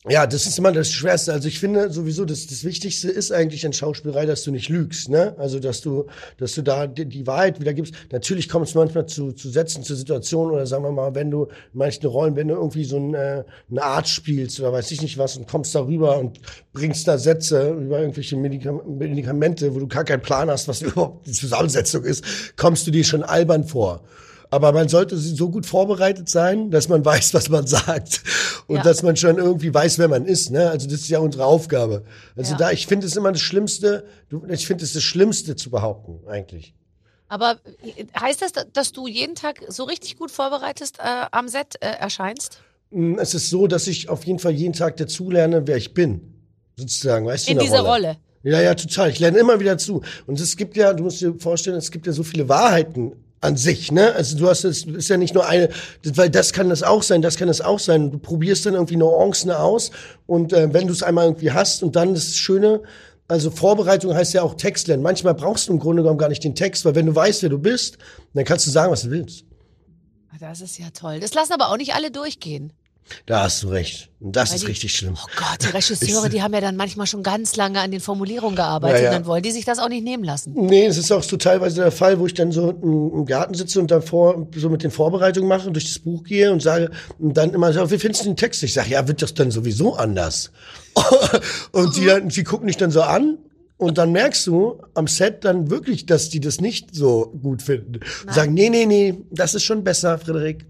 Ja, 0.07 0.27
das 0.27 0.45
ist 0.45 0.59
immer 0.59 0.71
das 0.71 0.91
Schwerste. 0.91 1.33
Also 1.33 1.49
ich 1.49 1.59
finde 1.59 1.91
sowieso, 1.91 2.27
das, 2.27 2.47
das 2.47 2.63
Wichtigste 2.63 3.09
ist 3.11 3.33
eigentlich 3.33 3.65
in 3.65 3.73
Schauspielerei, 3.73 4.27
dass 4.27 4.43
du 4.45 4.51
nicht 4.51 4.69
lügst, 4.69 5.09
ne? 5.09 5.35
Also 5.39 5.59
dass 5.61 5.81
du, 5.81 6.05
dass 6.37 6.53
du 6.53 6.61
da 6.61 6.87
die, 6.87 7.07
die 7.07 7.27
Wahrheit 7.27 7.59
wieder 7.59 7.73
gibst. 7.73 7.95
Natürlich 8.13 8.51
kommt 8.51 8.69
es 8.69 8.75
manchmal 8.75 9.07
zu, 9.07 9.33
zu 9.33 9.49
Sätzen, 9.49 9.83
zu 9.83 9.95
Situationen 9.95 10.53
oder 10.53 10.67
sagen 10.67 10.85
wir 10.85 10.93
mal, 10.93 11.15
wenn 11.15 11.31
du 11.31 11.45
in 11.45 11.79
manchen 11.79 12.05
Rollen, 12.05 12.37
wenn 12.37 12.49
du 12.49 12.55
irgendwie 12.55 12.85
so 12.85 12.99
ein, 12.99 13.15
äh, 13.15 13.45
eine 13.71 13.83
Art 13.83 14.07
spielst 14.07 14.61
oder 14.61 14.75
weiß 14.75 14.91
ich 14.91 15.01
nicht 15.01 15.17
was 15.17 15.39
und 15.39 15.49
kommst 15.49 15.75
darüber 15.75 16.19
und 16.19 16.39
bringst 16.75 17.09
da 17.09 17.17
Sätze 17.17 17.71
über 17.71 18.01
irgendwelche 18.01 18.37
Medikam 18.37 18.83
Medikamente, 18.99 19.75
wo 19.75 19.79
du 19.79 19.89
gar 19.89 20.05
keinen 20.05 20.21
Plan 20.21 20.51
hast, 20.51 20.69
was 20.69 20.83
überhaupt 20.83 21.27
die 21.27 21.33
Zusammensetzung 21.33 22.05
ist, 22.05 22.59
kommst 22.59 22.87
du 22.87 22.91
dir 22.91 23.05
schon 23.05 23.23
albern 23.23 23.65
vor. 23.65 24.03
Aber 24.55 24.73
man 24.73 24.89
sollte 24.89 25.17
so 25.17 25.51
gut 25.51 25.67
vorbereitet 25.67 26.29
sein, 26.29 26.71
dass 26.71 26.89
man 26.89 27.05
weiß, 27.13 27.35
was 27.35 27.49
man 27.49 27.67
sagt. 27.67 28.23
Und 28.69 28.77
Ja. 28.77 28.83
dass 28.83 29.03
man 29.03 29.17
schon 29.17 29.37
irgendwie 29.39 29.75
weiß, 29.75 29.99
wer 29.99 30.09
man 30.09 30.25
ist. 30.27 30.51
Ne? 30.51 30.71
Also 30.71 30.87
das 30.87 31.01
ist 31.01 31.09
ja 31.09 31.19
unsere 31.19 31.45
Aufgabe. 31.45 32.05
Also 32.37 32.53
Ja. 32.53 32.59
da, 32.59 32.71
ich 32.71 32.87
finde 32.87 33.07
es 33.07 33.17
immer 33.17 33.33
das 33.33 33.41
Schlimmste, 33.41 34.05
ich 34.49 34.67
finde 34.67 34.85
es 34.85 34.93
das 34.93 35.03
Schlimmste 35.03 35.57
zu 35.57 35.71
behaupten, 35.71 36.21
eigentlich. 36.29 36.75
Aber 37.29 37.57
äh, 37.83 38.05
heißt 38.19 38.43
das, 38.43 38.53
dass 38.73 38.93
du 38.93 39.09
jeden 39.09 39.35
Tag 39.35 39.61
so 39.69 39.85
richtig 39.85 40.17
gut 40.17 40.31
vorbereitet 40.31 40.93
äh, 40.99 41.27
am 41.33 41.49
Set 41.49 41.75
äh, 41.81 41.87
erscheinst? 41.87 42.61
Mm, 42.91 43.19
Es 43.19 43.35
ist 43.35 43.51
so, 43.51 43.67
dass 43.67 43.87
ich 43.89 44.09
auf 44.09 44.25
jeden 44.25 44.39
Fall 44.39 44.53
jeden 44.53 44.75
Tag 44.75 44.97
dazulerne, 44.99 45.67
wer 45.67 45.77
ich 45.77 45.95
bin. 45.95 46.21
Sozusagen, 46.77 47.27
weißt 47.27 47.49
du? 47.49 47.53
In 47.53 47.59
dieser 47.59 47.81
Rolle. 47.81 48.17
Ja, 48.45 48.61
ja, 48.61 48.75
total. 48.75 49.09
Ich 49.11 49.19
lerne 49.21 49.39
immer 49.39 49.59
wieder 49.59 49.79
zu. 49.79 50.03
Und 50.27 50.39
es 50.39 50.57
gibt 50.57 50.77
ja, 50.77 50.93
du 50.93 51.05
musst 51.05 51.21
dir 51.21 51.35
vorstellen, 51.39 51.77
es 51.77 51.91
gibt 51.91 52.07
ja 52.07 52.13
so 52.13 52.23
viele 52.23 52.49
Wahrheiten 52.49 53.13
an 53.45 53.57
sich, 53.57 53.93
ne? 53.93 54.13
Also 54.15 54.37
du 54.37 54.49
hast 54.49 54.65
es 54.65 54.85
ist 54.85 55.09
ja 55.09 55.17
nicht 55.17 55.35
nur 55.35 55.47
eine, 55.47 55.69
weil 56.03 56.31
das 56.31 56.53
kann 56.53 56.71
das 56.71 56.83
auch 56.83 57.03
sein, 57.03 57.23
das 57.23 57.37
kann 57.37 57.49
das 57.49 57.61
auch 57.61 57.79
sein. 57.79 58.11
Du 58.11 58.19
probierst 58.19 58.67
dann 58.67 58.75
irgendwie 58.75 58.97
Nuancen 58.97 59.51
aus 59.51 59.91
und 60.27 60.53
äh, 60.53 60.73
wenn 60.73 60.87
du 60.87 60.93
es 60.93 61.03
einmal 61.03 61.27
irgendwie 61.27 61.53
hast 61.53 61.83
und 61.83 61.95
dann 61.95 62.15
das 62.15 62.37
Schöne, 62.37 62.83
also 63.29 63.51
Vorbereitung 63.51 64.15
heißt 64.15 64.35
ja 64.35 64.43
auch 64.43 64.55
Text 64.55 64.89
lernen. 64.89 65.03
Manchmal 65.03 65.35
brauchst 65.35 65.69
du 65.69 65.73
im 65.73 65.79
Grunde 65.79 66.03
genommen 66.03 66.19
gar 66.19 66.29
nicht 66.29 66.43
den 66.43 66.55
Text, 66.55 66.85
weil 66.85 66.95
wenn 66.95 67.07
du 67.07 67.15
weißt, 67.15 67.43
wer 67.43 67.51
du 67.51 67.59
bist, 67.59 67.99
dann 68.33 68.45
kannst 68.45 68.67
du 68.67 68.71
sagen, 68.71 68.91
was 68.91 69.03
du 69.03 69.11
willst. 69.11 69.45
Das 70.41 70.61
ist 70.61 70.79
ja 70.79 70.91
toll. 70.91 71.21
Das 71.21 71.33
lassen 71.33 71.53
aber 71.53 71.71
auch 71.71 71.77
nicht 71.77 71.95
alle 71.95 72.11
durchgehen. 72.11 72.73
Da 73.27 73.43
hast 73.43 73.63
du 73.63 73.69
recht. 73.69 74.11
Und 74.21 74.35
das 74.35 74.51
Weil 74.51 74.57
ist 74.57 74.63
die- 74.63 74.67
richtig 74.69 74.97
schlimm. 74.97 75.15
Oh 75.17 75.27
Gott, 75.37 75.63
die 75.63 75.67
Regisseure, 75.77 76.29
die 76.29 76.43
haben 76.43 76.55
ja 76.55 76.61
dann 76.61 76.77
manchmal 76.77 77.07
schon 77.07 77.23
ganz 77.23 77.57
lange 77.57 77.81
an 77.81 77.91
den 77.91 78.01
Formulierungen 78.01 78.57
gearbeitet. 78.57 78.99
Ja, 78.99 79.05
ja. 79.05 79.11
Und 79.11 79.15
dann 79.17 79.27
wollen 79.27 79.43
die 79.43 79.51
sich 79.53 79.65
das 79.65 79.79
auch 79.79 79.89
nicht 79.89 80.05
nehmen 80.05 80.25
lassen. 80.25 80.53
Nee, 80.55 80.87
es 80.87 80.97
ist 80.97 81.13
auch 81.13 81.23
so 81.23 81.37
teilweise 81.37 81.83
der 81.83 81.93
Fall, 81.93 82.19
wo 82.19 82.27
ich 82.27 82.35
dann 82.35 82.51
so 82.53 82.71
im 82.71 83.05
im 83.15 83.27
Garten 83.27 83.55
sitze 83.55 83.81
und 83.81 83.91
davor 83.91 84.47
so 84.57 84.69
mit 84.69 84.83
den 84.83 84.91
Vorbereitungen 84.91 85.49
mache 85.49 85.67
und 85.69 85.75
durch 85.75 85.85
das 85.87 85.99
Buch 85.99 86.25
gehe 86.25 86.51
und 86.53 86.63
sage 86.63 86.91
und 87.19 87.37
dann 87.37 87.53
immer 87.55 87.73
so, 87.73 87.91
wie 87.91 87.99
findest 87.99 88.23
du 88.25 88.29
den 88.29 88.37
Text? 88.37 88.63
Ich 88.63 88.73
sage, 88.75 88.91
ja, 88.91 89.07
wird 89.07 89.23
das 89.23 89.35
dann 89.35 89.51
sowieso 89.51 89.95
anders. 89.95 90.51
und 91.73 91.97
die, 91.97 92.07
dann, 92.07 92.29
die 92.29 92.45
gucken 92.45 92.67
dich 92.67 92.77
dann 92.77 92.91
so 92.91 93.03
an 93.03 93.39
und 93.77 93.99
dann 93.99 94.13
merkst 94.13 94.47
du 94.47 94.81
am 94.95 95.07
Set 95.07 95.45
dann 95.45 95.71
wirklich, 95.71 96.07
dass 96.07 96.29
die 96.31 96.41
das 96.41 96.61
nicht 96.61 96.95
so 96.95 97.33
gut 97.43 97.63
finden. 97.63 98.01
Und 98.27 98.33
sagen, 98.35 98.55
nee, 98.55 98.71
nee, 98.71 98.87
nee, 98.87 99.15
das 99.31 99.55
ist 99.55 99.65
schon 99.65 99.85
besser, 99.85 100.19
Frederik. 100.19 100.67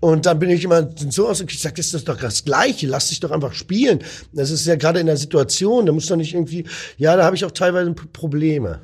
Und 0.00 0.26
dann 0.26 0.38
bin 0.38 0.50
ich 0.50 0.64
immer 0.64 0.88
so 1.10 1.28
aus, 1.28 1.40
ich 1.40 1.60
sag, 1.60 1.74
das 1.74 1.92
ist 1.92 2.08
doch 2.08 2.18
das 2.18 2.44
Gleiche, 2.44 2.86
lass 2.86 3.08
dich 3.08 3.20
doch 3.20 3.30
einfach 3.30 3.54
spielen. 3.54 4.00
Das 4.32 4.50
ist 4.50 4.66
ja 4.66 4.76
gerade 4.76 5.00
in 5.00 5.06
der 5.06 5.16
Situation, 5.16 5.86
da 5.86 5.92
muss 5.92 6.06
doch 6.06 6.16
nicht 6.16 6.34
irgendwie, 6.34 6.64
ja, 6.98 7.16
da 7.16 7.24
habe 7.24 7.36
ich 7.36 7.44
auch 7.44 7.50
teilweise 7.50 7.92
Probleme. 7.92 8.80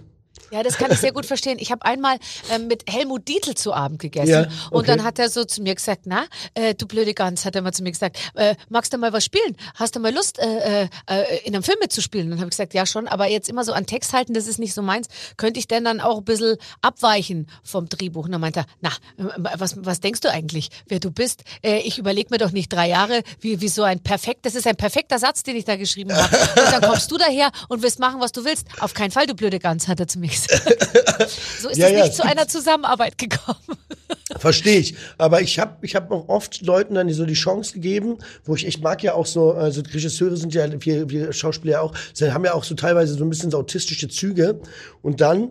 Ja, 0.50 0.62
das 0.62 0.78
kann 0.78 0.90
ich 0.90 0.99
sehr 0.99 1.12
gut 1.12 1.26
verstehen. 1.26 1.59
Ich 1.61 1.71
habe 1.71 1.85
einmal 1.85 2.19
ähm, 2.50 2.66
mit 2.66 2.85
Helmut 2.90 3.28
Dietl 3.28 3.54
zu 3.54 3.73
Abend 3.73 4.00
gegessen 4.00 4.28
Ja, 4.28 4.42
und 4.71 4.80
okay. 4.80 4.87
dann 4.87 5.04
hat 5.04 5.19
er 5.19 5.30
so 5.30 5.45
zu 5.45 5.62
mir 5.62 5.75
gesagt, 5.75 6.02
na, 6.07 6.25
äh, 6.54 6.75
du 6.75 6.87
blöde 6.87 7.14
Gans, 7.14 7.45
hat 7.45 7.54
er 7.54 7.62
mal 7.62 7.73
zu 7.73 7.83
mir 7.83 7.92
gesagt, 7.92 8.19
äh, 8.35 8.57
magst 8.69 8.92
du 8.92 8.99
mal 8.99 9.12
was 9.12 9.25
spielen? 9.25 9.57
Hast 9.76 9.95
du 9.95 10.00
mal 10.00 10.12
Lust, 10.12 10.38
äh, 10.38 10.83
äh, 10.83 10.88
äh, 11.07 11.38
in 11.45 11.54
einem 11.54 11.62
Film 11.62 11.78
mitzuspielen? 11.80 12.26
Und 12.26 12.30
dann 12.33 12.40
habe 12.40 12.49
ich 12.49 12.57
gesagt, 12.57 12.75
ja 12.75 12.85
schon, 12.85 13.07
aber 13.07 13.28
jetzt 13.28 13.49
immer 13.49 13.64
so 13.64 13.73
an 13.73 13.87
Text 13.87 14.12
halten, 14.12 14.35
das 14.35 14.47
ist 14.49 14.59
nicht 14.59 14.75
so 14.75 14.83
meins. 14.83 15.07
Könnte 15.37 15.61
ich 15.61 15.69
denn 15.69 15.85
dann 15.85 16.00
auch 16.00 16.19
ein 16.19 16.25
bisschen 16.25 16.57
abweichen 16.83 17.47
vom 17.62 17.88
Drehbuch? 17.88 18.25
Und 18.25 18.33
dann 18.33 18.40
meinte 18.40 18.61
er, 18.61 18.66
na, 18.80 18.90
äh, 19.19 19.30
was, 19.57 19.76
was 19.85 20.00
denkst 20.00 20.21
du 20.21 20.30
eigentlich, 20.30 20.71
wer 20.88 20.99
du 20.99 21.12
bist? 21.12 21.45
Äh, 21.62 21.78
ich 21.78 21.99
überlege 21.99 22.30
mir 22.30 22.38
doch 22.38 22.50
nicht 22.50 22.73
drei 22.73 22.88
Jahre, 22.88 23.23
wie, 23.40 23.61
wie 23.61 23.69
so 23.69 23.85
ein 23.85 24.00
perfekt, 24.00 24.47
das 24.47 24.57
ist 24.57 24.66
ein 24.66 24.76
perfekter 24.76 25.21
Satz, 25.21 25.45
den 25.45 25.54
ich 25.54 25.64
da 25.64 25.76
geschrieben 25.76 26.12
habe. 26.12 26.37
Und 26.37 26.73
dann 26.73 26.83
kommst 26.83 27.11
du 27.12 27.19
daher 27.19 27.52
und 27.69 27.83
wirst 27.83 28.00
machen, 28.00 28.21
was 28.21 28.33
du 28.33 28.45
willst. 28.45 28.66
Auf 28.80 28.95
keinen 28.95 29.12
Fall, 29.12 29.26
du 29.26 29.35
blöde 29.35 29.61
Gans, 29.61 29.87
hat 29.87 30.00
er 30.00 30.09
zu 30.09 30.19
mir 30.19 30.26
gesagt. 30.26 30.39
So 31.61 31.68
ist 31.68 31.76
Ja, 31.76 31.88
es 31.88 31.92
ja, 31.92 32.04
nicht 32.04 32.14
zu 32.14 32.25
einer 32.25 32.49
Zusammenarbeit 32.49 33.18
gekommen. 33.18 33.59
Verstehe 34.38 34.78
ich. 34.78 34.94
Aber 35.18 35.42
ich 35.42 35.59
habe 35.59 35.85
ich 35.85 35.94
hab 35.94 36.11
auch 36.11 36.28
oft 36.28 36.62
Leuten 36.62 36.94
dann 36.94 37.12
so 37.12 37.26
die 37.26 37.35
Chance 37.35 37.75
gegeben, 37.75 38.18
wo 38.44 38.54
ich, 38.54 38.66
ich 38.66 38.80
mag 38.80 39.02
ja 39.02 39.14
auch 39.14 39.26
so, 39.26 39.52
also 39.52 39.82
Regisseure 39.82 40.37
sind 40.37 40.54
ja, 40.54 40.66
wir, 40.85 41.11
wir 41.11 41.32
Schauspieler 41.32 41.73
ja 41.73 41.80
auch, 41.80 41.94
sie 42.14 42.32
haben 42.32 42.44
ja 42.44 42.54
auch 42.54 42.64
so 42.64 42.75
teilweise 42.75 43.14
so 43.14 43.25
ein 43.25 43.30
bisschen 43.30 43.50
so 43.50 43.59
autistische 43.59 44.09
Züge. 44.09 44.61
Und 45.02 45.20
dann 45.20 45.50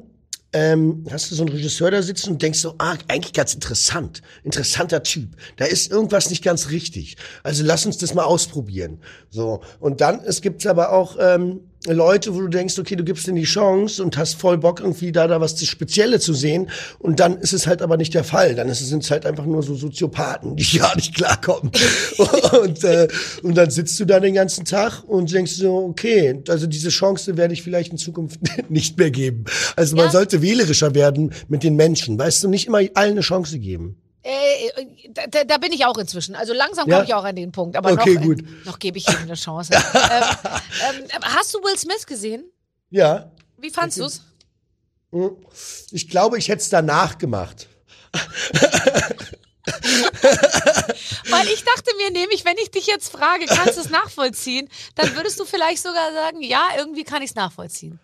ähm, 0.53 1.05
hast 1.11 1.29
du 1.29 1.35
so 1.35 1.43
einen 1.43 1.53
Regisseur 1.53 1.91
da 1.91 2.01
sitzen 2.01 2.31
und 2.31 2.41
denkst 2.41 2.59
so, 2.59 2.73
ah, 2.79 2.95
eigentlich 3.07 3.33
ganz 3.33 3.53
interessant. 3.53 4.21
Interessanter 4.43 5.03
Typ. 5.03 5.29
Da 5.57 5.65
ist 5.65 5.91
irgendwas 5.91 6.29
nicht 6.29 6.43
ganz 6.43 6.69
richtig. 6.69 7.17
Also 7.43 7.63
lass 7.63 7.85
uns 7.85 7.97
das 7.97 8.13
mal 8.13 8.23
ausprobieren. 8.23 8.99
So. 9.29 9.61
Und 9.79 10.01
dann, 10.01 10.21
es 10.21 10.41
gibt 10.41 10.65
aber 10.65 10.91
auch, 10.91 11.17
ähm, 11.19 11.68
Leute, 11.87 12.35
wo 12.35 12.41
du 12.41 12.49
denkst, 12.49 12.77
okay, 12.77 12.95
du 12.97 13.05
gibst 13.05 13.25
denen 13.27 13.37
die 13.37 13.45
Chance 13.45 14.03
und 14.03 14.17
hast 14.17 14.35
voll 14.35 14.57
Bock, 14.57 14.81
irgendwie 14.81 15.13
da, 15.13 15.27
da 15.27 15.39
was 15.39 15.65
Spezielle 15.65 16.19
zu 16.19 16.33
sehen. 16.33 16.69
Und 16.99 17.21
dann 17.21 17.37
ist 17.37 17.53
es 17.53 17.67
halt 17.67 17.81
aber 17.81 17.95
nicht 17.95 18.13
der 18.13 18.25
Fall. 18.25 18.53
Dann 18.55 18.67
ist 18.67 18.81
es, 18.81 18.89
sind 18.89 19.03
es 19.03 19.11
halt 19.11 19.25
einfach 19.25 19.45
nur 19.45 19.63
so 19.63 19.75
Soziopathen, 19.75 20.57
die 20.57 20.77
gar 20.77 20.93
nicht 20.95 21.15
klarkommen. 21.15 21.71
und, 22.61 22.83
äh, 22.83 23.07
und 23.43 23.55
dann 23.55 23.69
sitzt 23.69 23.97
du 23.99 24.05
da 24.05 24.19
den 24.19 24.33
ganzen 24.33 24.65
Tag 24.65 25.03
und 25.07 25.31
denkst 25.31 25.53
so, 25.53 25.77
okay, 25.77 26.43
also 26.49 26.67
diese 26.67 26.89
Chance 26.89 27.37
werde 27.37 27.53
ich 27.53 27.63
vielleicht 27.63 27.91
in 27.91 27.97
Zukunft 27.97 28.39
nicht 28.69 28.97
mehr 28.97 29.11
geben. 29.11 29.45
Also 29.77 29.95
man 29.95 30.05
Ja. 30.05 30.11
sollte 30.11 30.41
wählerischer 30.41 30.93
werden 30.95 31.31
mit 31.47 31.63
den 31.63 31.75
Menschen. 31.77 32.19
Weißt 32.19 32.43
du, 32.43 32.49
nicht 32.49 32.67
immer 32.67 32.79
allen 32.93 33.11
eine 33.11 33.21
Chance 33.21 33.57
geben. 33.59 33.95
Äh, 34.21 34.69
da, 35.11 35.27
da- 35.27 35.43
da 35.45 35.57
bin 35.57 35.71
ich 35.71 35.85
auch 35.85 35.97
inzwischen. 35.97 36.35
Also 36.35 36.53
langsam 36.53 36.87
Ja? 36.89 36.95
komme 36.97 37.07
ich 37.07 37.13
auch 37.13 37.23
an 37.23 37.35
den 37.35 37.51
Punkt. 37.51 37.77
Aber 37.77 37.91
Okay, 37.93 38.15
noch, 38.15 38.21
gut. 38.21 38.41
Äh, 38.41 38.45
noch 38.65 38.79
gebe 38.79 38.97
ich 38.97 39.07
ihm 39.07 39.15
eine 39.21 39.35
Chance. 39.35 39.73
ähm, 39.73 39.83
ähm, 41.09 41.21
hast 41.23 41.53
du 41.53 41.59
Will 41.59 41.77
Smith 41.77 42.05
gesehen? 42.05 42.43
Ja. 42.89 43.31
Wie 43.57 43.69
fandst 43.69 43.99
du's? 43.99 44.21
Hm. 45.11 45.37
Ich 45.91 46.09
glaube, 46.09 46.37
ich 46.37 46.49
hätte 46.49 46.61
es 46.61 46.69
danach 46.69 47.17
gemacht. 47.17 47.67
Weil 51.29 51.47
ich 51.47 51.63
dachte 51.63 51.91
mir 51.97 52.11
nämlich, 52.11 52.43
wenn 52.45 52.57
ich 52.57 52.71
dich 52.71 52.87
jetzt 52.87 53.09
frage, 53.11 53.45
kannst 53.45 53.77
du 53.77 53.81
es 53.81 53.89
nachvollziehen, 53.89 54.69
dann 54.95 55.15
würdest 55.15 55.39
du 55.39 55.45
vielleicht 55.45 55.81
sogar 55.81 56.11
sagen, 56.13 56.41
ja, 56.41 56.63
irgendwie 56.77 57.03
kann 57.03 57.21
ich 57.21 57.29
es 57.31 57.35
nachvollziehen. 57.35 57.99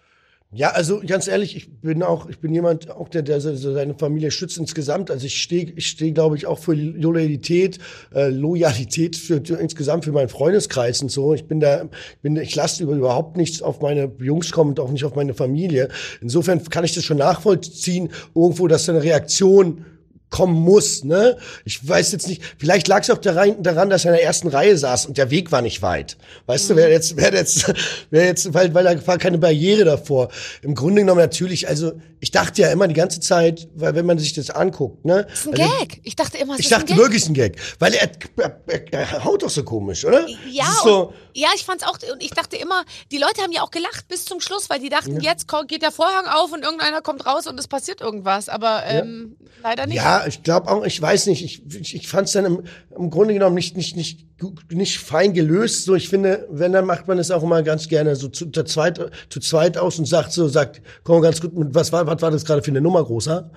Ja, 0.56 0.70
also 0.70 1.02
ganz 1.06 1.28
ehrlich, 1.28 1.54
ich 1.58 1.82
bin 1.82 2.02
auch, 2.02 2.30
ich 2.30 2.40
bin 2.40 2.54
jemand, 2.54 2.90
auch 2.90 3.10
der, 3.10 3.24
der 3.24 3.42
seine 3.42 3.94
Familie 3.94 4.32
schützt 4.32 4.58
insgesamt. 4.58 5.12
Also 5.12 5.26
ich 5.26 5.42
stehe, 5.42 5.74
ich 5.76 5.88
stehe, 5.88 6.14
glaube 6.14 6.38
ich, 6.38 6.46
auch 6.46 6.60
für 6.60 6.74
Loyalität, 6.74 7.78
äh, 8.14 8.30
Loyalität 8.30 9.18
für, 9.18 9.42
für 9.44 9.56
insgesamt 9.56 10.06
für 10.06 10.14
meinen 10.14 10.30
Freundeskreis 10.30 11.02
und 11.02 11.12
so. 11.12 11.34
Ich 11.34 11.46
bin 11.46 11.60
da, 11.60 11.90
bin, 12.22 12.38
ich 12.38 12.56
lasse 12.56 12.84
über, 12.84 12.94
überhaupt 12.94 13.36
nichts 13.36 13.62
auf 13.62 13.82
meine 13.82 14.10
Jungs 14.22 14.54
kommen 14.54 14.70
und 14.70 14.80
auch 14.80 14.90
nicht 14.90 15.04
auf 15.04 15.16
meine 15.16 15.34
Familie. 15.34 15.90
Insofern 16.22 16.64
kann 16.64 16.86
ich 16.86 16.94
das 16.94 17.04
schon 17.04 17.18
nachvollziehen, 17.18 18.08
irgendwo, 18.34 18.70
dass 18.70 18.86
da 18.86 18.94
eine 18.94 19.04
Reaktion 19.04 19.84
kommen 20.30 20.56
muss, 20.60 21.04
ne? 21.04 21.38
Ich 21.64 21.88
weiß 21.88 22.12
jetzt 22.12 22.28
nicht, 22.28 22.42
vielleicht 22.58 22.88
lag 22.88 23.02
es 23.04 23.10
auch 23.10 23.18
daran, 23.18 23.62
daran, 23.64 23.90
dass 23.90 24.06
er 24.06 24.12
in 24.12 24.18
der 24.18 24.26
ersten 24.26 24.48
Reihe 24.50 24.78
saß 24.78 25.06
und 25.06 25.18
der 25.18 25.30
Weg 25.32 25.52
war 25.52 25.62
nicht 25.62 25.82
weit. 25.82 26.18
Weißt 26.48 26.70
du, 26.70 26.76
wer 26.76 26.90
jetzt, 26.90 27.16
wer 27.16 27.34
jetzt, 27.34 27.72
wer 28.10 28.26
jetzt, 28.26 28.54
weil, 28.54 28.74
weil 28.74 28.84
da 28.84 29.08
war 29.08 29.18
keine 29.18 29.38
Barriere 29.38 29.86
davor. 29.86 30.30
Im 30.62 30.76
Grunde 30.76 31.02
genommen 31.02 31.22
natürlich, 31.22 31.68
also 31.68 31.94
ich 32.20 32.32
dachte 32.32 32.64
ja 32.64 32.72
immer 32.72 32.88
die 32.88 32.96
ganze 32.96 33.20
Zeit, 33.20 33.68
weil 33.76 33.94
wenn 33.96 34.06
man 34.06 34.18
sich 34.18 34.34
das 34.34 34.50
anguckt, 34.50 35.06
ne? 35.06 35.26
Das 35.30 35.40
ist 35.42 35.48
ein 35.48 35.62
also, 35.62 35.78
Gag. 35.80 36.02
Ich 36.04 36.16
dachte 36.16 36.38
immer, 36.38 36.54
es 36.56 36.60
Ich 36.62 36.66
ist 36.66 36.74
ein 36.74 36.80
dachte 36.80 36.94
Gag. 36.94 36.98
wirklich 36.98 37.22
ist 37.22 37.30
ein 37.30 37.34
Gag, 37.36 37.60
weil 37.80 37.94
er, 37.94 38.10
er, 38.38 38.62
er, 38.68 38.92
er 38.94 39.24
haut 39.24 39.44
doch 39.44 39.50
so 39.50 39.64
komisch, 39.64 40.04
oder? 40.06 40.26
Ja, 40.50 40.66
ist 40.66 40.82
und, 40.84 40.90
so, 40.90 41.14
ja, 41.34 41.50
ich 41.56 41.64
fand's 41.64 41.84
auch, 41.84 41.98
und 42.12 42.24
ich 42.24 42.32
dachte 42.32 42.56
immer, 42.58 42.84
die 43.12 43.18
Leute 43.18 43.42
haben 43.42 43.52
ja 43.52 43.62
auch 43.62 43.72
gelacht 43.72 44.08
bis 44.08 44.26
zum 44.26 44.42
Schluss, 44.42 44.70
weil 44.70 44.80
die 44.80 44.90
dachten, 44.90 45.20
jetzt 45.22 45.48
ko- 45.48 45.64
geht 45.68 45.82
der 45.82 45.92
Vorhang 45.92 46.26
auf 46.28 46.52
und 46.52 46.64
irgendeiner 46.64 47.02
kommt 47.02 47.26
raus 47.26 47.46
und 47.48 47.60
es 47.60 47.68
passiert 47.68 48.02
irgendwas. 48.02 48.50
Aber 48.50 48.84
ähm, 48.88 49.36
leider 49.62 49.86
nicht. 49.86 49.98
Ja, 49.98 50.15
ich 50.28 50.44
glaube 50.44 50.70
auch, 50.70 50.86
ich 50.86 51.02
weiß 51.02 51.28
nicht, 51.28 51.44
ich, 51.44 51.64
ich, 51.80 51.96
ich 51.96 52.08
fand 52.08 52.28
es 52.28 52.34
dann 52.34 52.46
im, 52.46 52.64
im 52.98 53.10
Grunde 53.10 53.34
genommen 53.34 53.56
nicht, 53.56 53.76
nicht, 53.76 53.96
nicht, 53.96 54.26
nicht 54.72 55.00
fein 55.00 55.34
gelöst. 55.34 55.86
So, 55.86 55.96
ich 55.96 56.10
finde, 56.10 56.48
wenn, 56.50 56.74
dann 56.74 56.86
macht 56.86 57.08
man 57.08 57.18
es 57.18 57.32
auch 57.32 57.44
immer 57.44 57.64
ganz 57.64 57.88
gerne 57.88 58.16
so 58.16 58.28
zu, 58.28 58.52
zu, 58.52 58.64
zweit, 58.64 59.00
zu 59.30 59.40
zweit 59.40 59.78
aus 59.78 60.00
und 60.00 60.06
sagt 60.06 60.32
so, 60.32 60.48
sagt, 60.48 60.82
komm 61.04 61.22
ganz 61.22 61.42
gut 61.42 61.56
mit, 61.58 61.74
was 61.74 61.92
war, 61.92 62.06
was 62.08 62.22
war 62.22 62.32
das 62.32 62.46
gerade 62.46 62.62
für 62.62 62.72
eine 62.72 62.82
Nummer, 62.82 63.04
großer? 63.04 63.50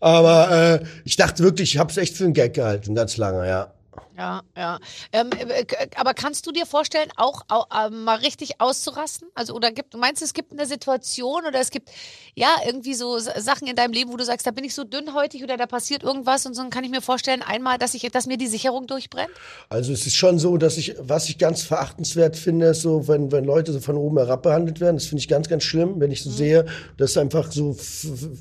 Aber 0.00 0.80
äh, 0.80 0.84
ich 1.04 1.16
dachte 1.16 1.42
wirklich, 1.42 1.74
ich 1.74 1.78
habe 1.78 1.90
es 1.90 1.96
echt 1.96 2.16
für 2.16 2.24
einen 2.24 2.34
Gag 2.34 2.54
gehalten, 2.54 2.94
ganz 2.94 3.16
lange, 3.16 3.46
ja. 3.46 3.72
Ja, 4.16 4.42
ja. 4.56 4.78
Ähm, 5.12 5.30
äh, 5.32 5.64
k- 5.64 5.76
aber 5.96 6.14
kannst 6.14 6.46
du 6.46 6.52
dir 6.52 6.66
vorstellen, 6.66 7.08
auch, 7.16 7.42
auch 7.48 7.68
ähm, 7.86 8.04
mal 8.04 8.16
richtig 8.16 8.60
auszurasten? 8.60 9.28
Also, 9.34 9.54
oder 9.54 9.72
gibt, 9.72 9.96
meinst 9.96 10.20
du, 10.22 10.24
es 10.24 10.34
gibt 10.34 10.52
eine 10.52 10.66
Situation 10.66 11.46
oder 11.46 11.60
es 11.60 11.70
gibt 11.70 11.90
ja 12.34 12.48
irgendwie 12.66 12.94
so 12.94 13.18
Sachen 13.18 13.68
in 13.68 13.76
deinem 13.76 13.92
Leben, 13.92 14.12
wo 14.12 14.16
du 14.16 14.24
sagst, 14.24 14.46
da 14.46 14.50
bin 14.50 14.64
ich 14.64 14.74
so 14.74 14.84
dünnhäutig 14.84 15.42
oder 15.42 15.56
da 15.56 15.66
passiert 15.66 16.02
irgendwas 16.02 16.46
und 16.46 16.54
so 16.54 16.62
dann 16.64 16.70
kann 16.70 16.84
ich 16.84 16.90
mir 16.90 17.02
vorstellen, 17.02 17.42
einmal, 17.42 17.76
dass 17.76 17.92
ich, 17.94 18.02
dass 18.10 18.26
mir 18.26 18.38
die 18.38 18.46
Sicherung 18.46 18.86
durchbrennt? 18.86 19.30
Also 19.68 19.92
es 19.92 20.06
ist 20.06 20.14
schon 20.14 20.38
so, 20.38 20.56
dass 20.56 20.78
ich, 20.78 20.94
was 20.98 21.28
ich 21.28 21.36
ganz 21.36 21.62
verachtenswert 21.62 22.36
finde, 22.36 22.66
ist 22.68 22.80
so, 22.82 23.06
wenn, 23.06 23.30
wenn 23.32 23.44
Leute 23.44 23.72
so 23.72 23.80
von 23.80 23.96
oben 23.96 24.16
herab 24.18 24.42
behandelt 24.44 24.80
werden, 24.80 24.96
das 24.96 25.06
finde 25.06 25.20
ich 25.20 25.28
ganz, 25.28 25.48
ganz 25.48 25.62
schlimm, 25.64 26.00
wenn 26.00 26.10
ich 26.10 26.22
so 26.22 26.30
sehe, 26.30 26.64
dass 26.96 27.16
einfach 27.18 27.52
so 27.52 27.76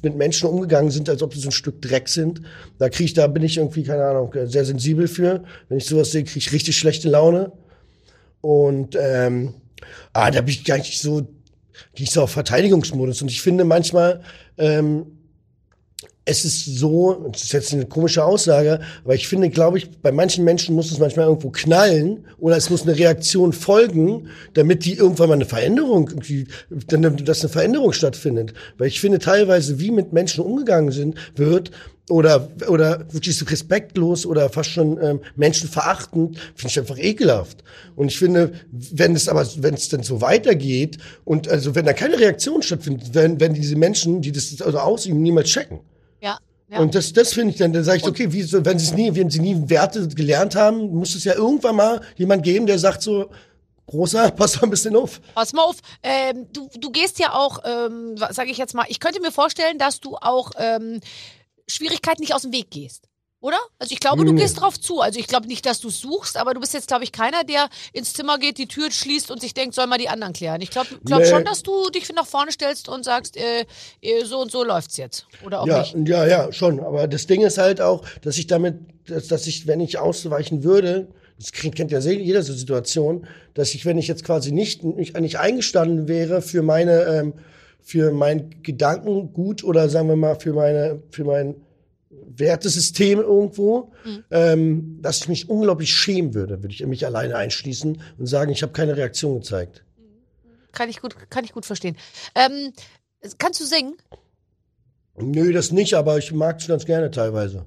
mit 0.02 0.16
Menschen 0.16 0.48
umgegangen 0.50 0.90
sind, 0.92 1.10
als 1.10 1.22
ob 1.22 1.34
sie 1.34 1.42
so 1.42 1.50
ein 1.50 1.52
Stück 1.52 1.82
Dreck 1.82 2.08
sind. 2.08 2.42
Da 2.80 2.90
kriege 2.90 3.06
ich, 3.06 3.14
da 3.14 3.28
bin 3.28 3.44
ich 3.44 3.58
irgendwie, 3.58 3.84
keine 3.84 4.06
Ahnung, 4.06 4.34
sehr 4.46 4.64
sensibel 4.66 5.08
für. 5.08 5.44
Wenn 5.70 5.78
ich 5.78 5.86
sowas 5.86 6.12
sehe, 6.12 6.24
kriege 6.24 6.40
ich 6.40 6.52
richtig 6.52 6.78
schlechte 6.78 7.10
Laune. 7.10 7.52
Und 8.42 8.98
ähm, 9.00 9.54
ah, 10.14 10.32
da 10.32 10.42
bin 10.42 10.50
ich 10.50 10.66
gar 10.66 10.78
nicht 10.78 11.00
so, 11.00 11.22
gehe 11.94 12.06
ich 12.06 12.12
so 12.12 12.24
auf 12.24 12.32
Verteidigungsmodus. 12.32 13.22
Und 13.22 13.30
ich 13.30 13.42
finde 13.42 13.64
manchmal, 13.64 14.22
ähm, 14.58 15.06
es 16.26 16.46
ist 16.46 16.66
so, 16.66 17.28
das 17.32 17.44
ist 17.44 17.54
jetzt 17.54 17.74
eine 17.74 17.86
komische 17.86 18.24
Aussage, 18.24 18.80
aber 19.04 19.16
ich 19.16 19.28
finde, 19.28 19.50
glaube 19.50 19.78
ich, 19.78 19.92
bei 20.02 20.12
manchen 20.12 20.46
Menschen 20.46 20.74
muss 20.74 20.92
es 20.92 21.00
manchmal 21.00 21.28
irgendwo 21.28 21.50
knallen 21.50 22.26
oder 22.38 22.56
es 22.56 22.70
muss 22.70 22.84
eine 22.84 22.98
Reaktion 22.98 23.52
folgen, 23.52 24.30
damit 24.54 24.86
die 24.86 24.94
irgendwann 24.94 25.30
mal 25.30 25.36
eine 25.36 25.46
Veränderung, 25.46 26.08
irgendwie, 26.08 26.48
dass 26.70 27.42
eine 27.42 27.50
Veränderung 27.50 27.92
stattfindet. 27.92 28.54
Weil 28.78 28.88
ich 28.88 29.02
finde 29.02 29.20
teilweise, 29.20 29.80
wie 29.80 29.92
mit 29.92 30.14
Menschen 30.14 30.46
umgegangen 30.46 30.92
sind, 30.92 31.18
wird, 31.36 31.72
oder, 32.10 32.50
oder 32.68 33.06
wirklich 33.14 33.38
so 33.38 33.46
respektlos 33.46 34.26
oder 34.26 34.50
fast 34.50 34.72
schon 34.72 35.02
ähm, 35.02 35.22
menschenverachtend, 35.38 36.38
finde 36.54 36.68
ich 36.68 36.80
einfach 36.80 36.98
ekelhaft. 36.98 37.64
Und 37.96 38.10
ich 38.10 38.18
finde, 38.20 38.54
wenn 38.72 39.16
es 39.16 39.30
aber, 39.30 39.48
wenn 39.58 39.74
es 39.74 39.88
dann 39.88 40.04
so 40.04 40.20
weitergeht 40.20 40.98
und 41.24 41.48
also 41.48 41.76
wenn 41.76 41.86
da 41.86 41.94
keine 41.94 42.20
Reaktion 42.20 42.62
stattfindet, 42.62 43.14
wenn, 43.14 43.40
wenn 43.40 43.54
diese 43.54 43.78
Menschen, 43.78 44.22
die 44.22 44.34
das 44.34 44.62
also 44.62 44.80
ausüben, 44.80 45.22
niemals 45.22 45.50
checken. 45.50 45.80
Ja. 46.24 46.40
Ja. 46.70 46.80
Und 46.80 46.96
das, 46.96 47.14
das 47.14 47.34
finde 47.34 47.52
ich 47.52 47.60
dann, 47.60 47.74
dann 47.74 47.84
sage 47.84 47.98
ich, 47.98 48.08
okay, 48.08 48.32
wie, 48.32 48.52
wenn 48.52 48.78
nie, 48.96 49.14
wenn 49.14 49.30
sie 49.30 49.40
nie 49.40 49.70
Werte 49.70 50.08
gelernt 50.08 50.56
haben, 50.56 50.96
muss 50.96 51.14
es 51.14 51.24
ja 51.24 51.36
irgendwann 51.36 51.76
mal 51.76 52.02
jemand 52.16 52.42
geben, 52.42 52.66
der 52.66 52.80
sagt 52.80 53.04
so, 53.04 53.30
großer, 53.86 54.32
pass 54.36 54.56
mal 54.56 54.64
ein 54.64 54.70
bisschen 54.70 54.96
auf. 54.96 55.22
Pass 55.36 55.54
mal 55.54 55.64
auf, 55.64 55.78
ähm, 56.02 56.48
du, 56.52 56.70
du 56.80 56.90
gehst 56.90 57.20
ja 57.20 57.34
auch, 57.34 57.60
ähm, 57.66 58.16
sage 58.32 58.50
ich 58.50 58.58
jetzt 58.58 58.74
mal, 58.74 58.86
ich 58.88 59.00
könnte 59.00 59.22
mir 59.22 59.32
vorstellen, 59.32 59.78
dass 59.78 60.00
du 60.00 60.16
auch 60.16 60.52
ähm, 60.58 61.02
Schwierigkeiten 61.68 62.22
nicht 62.22 62.34
aus 62.34 62.44
dem 62.44 62.54
Weg 62.54 62.72
gehst. 62.72 63.08
Oder? 63.44 63.58
Also 63.78 63.92
ich 63.92 64.00
glaube, 64.00 64.24
du 64.24 64.32
Nee. 64.32 64.42
gehst 64.42 64.62
drauf 64.62 64.80
zu. 64.80 65.02
Also 65.02 65.20
ich 65.20 65.28
glaube 65.28 65.48
nicht, 65.48 65.66
dass 65.66 65.82
du 65.82 65.90
suchst, 65.90 66.38
aber 66.38 66.54
du 66.54 66.62
bist 66.62 66.74
jetzt, 66.74 66.88
glaube 66.88 67.04
ich, 67.04 67.12
keiner, 67.12 67.44
der 67.44 67.68
ins 67.92 68.14
Zimmer 68.14 68.38
geht, 68.38 68.58
die 68.58 68.70
Tür 68.70 68.90
schließt 68.90 69.30
und 69.32 69.42
sich 69.42 69.54
denkt, 69.54 69.76
soll 69.76 69.86
mal 69.86 69.98
die 69.98 70.08
anderen 70.08 70.32
klären. 70.32 70.62
Ich 70.62 70.70
glaube 70.70 70.88
glaub 71.04 71.20
Nee. 71.20 71.26
schon, 71.28 71.44
dass 71.44 71.62
du 71.62 71.90
dich 71.90 72.10
nach 72.14 72.26
vorne 72.26 72.54
stellst 72.54 72.88
und 72.88 73.04
sagst, 73.04 73.36
äh, 73.36 73.66
äh, 74.02 74.24
so 74.24 74.40
und 74.40 74.50
so 74.50 74.64
läuft's 74.64 74.96
jetzt. 74.96 75.28
Oder 75.46 75.60
auch 75.60 75.68
Ja, 75.68 75.80
nicht. 75.80 76.08
ja, 76.08 76.26
ja, 76.26 76.54
schon. 76.54 76.80
Aber 76.80 77.06
das 77.10 77.28
Ding 77.28 77.42
ist 77.42 77.58
halt 77.58 77.82
auch, 77.82 78.06
dass 78.22 78.38
ich 78.38 78.48
damit, 78.48 78.76
dass, 79.08 79.28
dass 79.28 79.46
ich, 79.46 79.68
wenn 79.68 79.82
ich 79.82 79.98
ausweichen 80.00 80.64
würde, 80.64 81.10
das 81.38 81.52
kennt 81.52 81.76
kennt 81.76 81.92
ja 81.92 82.00
jeder 82.00 82.44
so 82.44 82.54
Situation, 82.54 83.28
dass 83.56 83.76
ich, 83.76 83.86
wenn 83.86 83.98
ich 83.98 84.08
jetzt 84.08 84.24
quasi 84.24 84.54
nicht, 84.54 84.86
nicht, 84.86 85.20
nicht 85.20 85.38
eingestanden 85.40 86.08
wäre 86.08 86.42
für 86.42 86.62
meine, 86.62 87.02
ähm, 87.08 87.34
für 87.82 88.14
mein 88.14 88.64
Gedankengut 88.64 89.66
oder 89.66 89.90
sagen 89.90 90.08
wir 90.08 90.16
mal 90.16 90.36
für 90.40 90.54
meine, 90.54 91.04
für 91.12 91.26
mein 91.26 91.56
Wertesystem 92.38 93.20
irgendwo, 93.20 93.92
ähm, 94.32 95.00
dass 95.02 95.18
ich 95.22 95.28
mich 95.28 95.50
unglaublich 95.50 95.94
schämen 95.94 96.34
würde, 96.34 96.62
würde 96.62 96.74
ich 96.74 96.86
mich 96.86 97.06
alleine 97.06 97.36
einschließen 97.36 98.02
und 98.18 98.26
sagen, 98.26 98.52
ich 98.52 98.62
habe 98.62 98.74
keine 98.74 98.98
Reaktion 98.98 99.40
gezeigt. 99.40 99.84
Kann 100.72 100.90
ich 100.90 101.02
gut, 101.02 101.16
kann 101.30 101.44
ich 101.46 101.54
gut 101.54 101.66
verstehen. 101.66 101.96
Ähm, 102.36 102.74
kannst 103.38 103.60
du 103.62 103.66
singen? 103.66 103.96
Nö, 105.16 105.54
das 105.54 105.72
nicht, 105.72 105.94
aber 105.94 106.18
ich 106.18 106.32
mag 106.32 106.60
es 106.60 106.68
ganz 106.68 106.86
gerne 106.86 107.12
teilweise. 107.12 107.66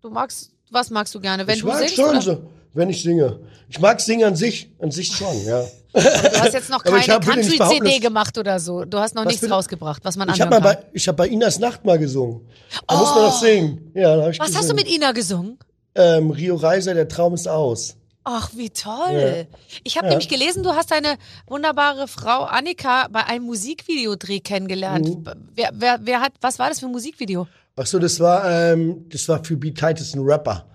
Du 0.00 0.10
magst, 0.10 0.52
was 0.70 0.90
magst 0.90 1.14
du 1.14 1.20
gerne? 1.20 1.46
Wenn 1.46 1.54
ich 1.54 1.60
du 1.62 1.66
mag 1.66 1.78
singst? 1.78 1.96
schon 1.96 2.10
oder? 2.10 2.22
so, 2.22 2.50
wenn 2.72 2.88
ich 2.88 3.02
singe. 3.02 3.40
Ich 3.68 3.80
mag 3.80 4.00
Singen 4.00 4.24
an 4.24 4.36
sich, 4.36 4.70
an 4.78 4.90
sich 4.90 5.08
schon, 5.08 5.44
ja. 5.44 5.64
Du 5.92 6.00
hast 6.40 6.52
jetzt 6.54 6.70
noch 6.70 6.82
keine 6.84 7.00
hab- 7.02 7.24
Country-CD 7.24 7.98
gemacht 7.98 8.36
oder 8.38 8.58
so. 8.60 8.84
Du 8.84 8.98
hast 8.98 9.14
noch 9.14 9.24
Was 9.24 9.32
nichts 9.32 9.50
rausgebracht, 9.50 10.04
was 10.04 10.16
man 10.16 10.28
Ich 10.28 10.40
habe 10.40 10.54
anhören 10.56 10.62
mal 10.64 10.74
kann. 10.76 10.82
bei, 10.84 10.90
ich 10.94 11.08
hab 11.08 11.16
bei 11.16 11.28
Inas 11.28 11.58
Nacht 11.58 11.84
mal 11.84 11.98
gesungen. 11.98 12.40
Da 12.86 12.96
muss 12.96 13.10
man 13.14 13.24
doch 13.24 13.40
singen. 13.40 13.90
Ja, 13.94 14.16
da 14.16 14.22
hab 14.24 14.30
ich 14.32 14.40
Oh. 14.40 14.44
Was 14.44 14.48
hast 14.56 14.68
du 14.70 14.74
gesungen. 14.74 14.84
mit 14.84 14.94
Ina 14.94 15.12
gesungen? 15.12 15.58
Ähm, 15.94 16.30
Rio 16.30 16.54
Reiser, 16.56 16.94
der 16.94 17.08
Traum 17.08 17.34
ist 17.34 17.48
aus. 17.48 17.96
Ach, 18.22 18.50
wie 18.54 18.70
toll. 18.70 19.46
Ich 19.82 19.96
habe 19.96 20.08
nämlich 20.08 20.28
gelesen, 20.28 20.62
du 20.62 20.70
hast 20.74 20.90
deine 20.90 21.16
wunderbare 21.46 22.06
Frau 22.06 22.44
Annika 22.44 23.08
bei 23.10 23.24
einem 23.24 23.46
Musikvideodreh 23.46 24.40
kennengelernt. 24.40 25.08
Mhm. 25.08 25.24
Wer, 25.54 25.70
wer, 25.74 25.98
wer 26.02 26.20
hat, 26.20 26.32
was 26.40 26.58
war 26.58 26.68
das 26.68 26.80
für 26.80 26.86
ein 26.86 26.92
Musikvideo? 26.92 27.48
Ach 27.76 27.86
so, 27.86 27.98
das 27.98 28.20
war, 28.20 28.48
ähm, 28.48 29.06
das 29.08 29.26
war 29.28 29.42
für 29.42 29.56
Beat 29.56 29.78
Titus, 29.78 30.14
ein 30.14 30.20
Rapper. 30.22 30.66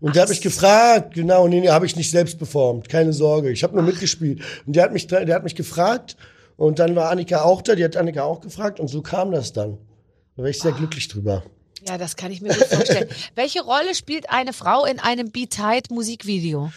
Und 0.00 0.14
der 0.14 0.22
hat 0.22 0.28
mich 0.28 0.40
gefragt, 0.42 1.14
genau, 1.14 1.48
nee, 1.48 1.60
nee, 1.60 1.68
habe 1.68 1.86
ich 1.86 1.96
nicht 1.96 2.10
selbst 2.10 2.38
performt, 2.38 2.88
keine 2.88 3.12
Sorge, 3.12 3.50
ich 3.50 3.62
habe 3.62 3.74
nur 3.74 3.82
mitgespielt. 3.84 4.42
Und 4.66 4.76
der 4.76 4.84
hat 4.84 4.92
mich, 4.92 5.06
der 5.06 5.34
hat 5.34 5.44
mich 5.44 5.54
gefragt 5.54 6.16
und 6.56 6.78
dann 6.78 6.94
war 6.96 7.10
Annika 7.10 7.42
auch 7.42 7.62
da, 7.62 7.74
die 7.74 7.84
hat 7.84 7.96
Annika 7.96 8.22
auch 8.22 8.40
gefragt 8.40 8.78
und 8.78 8.88
so 8.88 9.02
kam 9.02 9.32
das 9.32 9.52
dann. 9.52 9.78
Da 10.36 10.42
war 10.42 10.50
ich 10.50 10.58
sehr 10.58 10.72
glücklich 10.72 11.08
drüber. 11.08 11.42
Ja, 11.88 11.98
das 11.98 12.16
kann 12.16 12.32
ich 12.32 12.40
mir 12.40 12.48
gut 12.48 12.66
vorstellen. 12.66 13.08
Welche 13.34 13.62
Rolle 13.62 13.94
spielt 13.94 14.28
eine 14.30 14.52
Frau 14.52 14.84
in 14.84 14.98
einem 14.98 15.30
Beat 15.30 15.50
Tight 15.50 15.90
Musikvideo? 15.90 16.70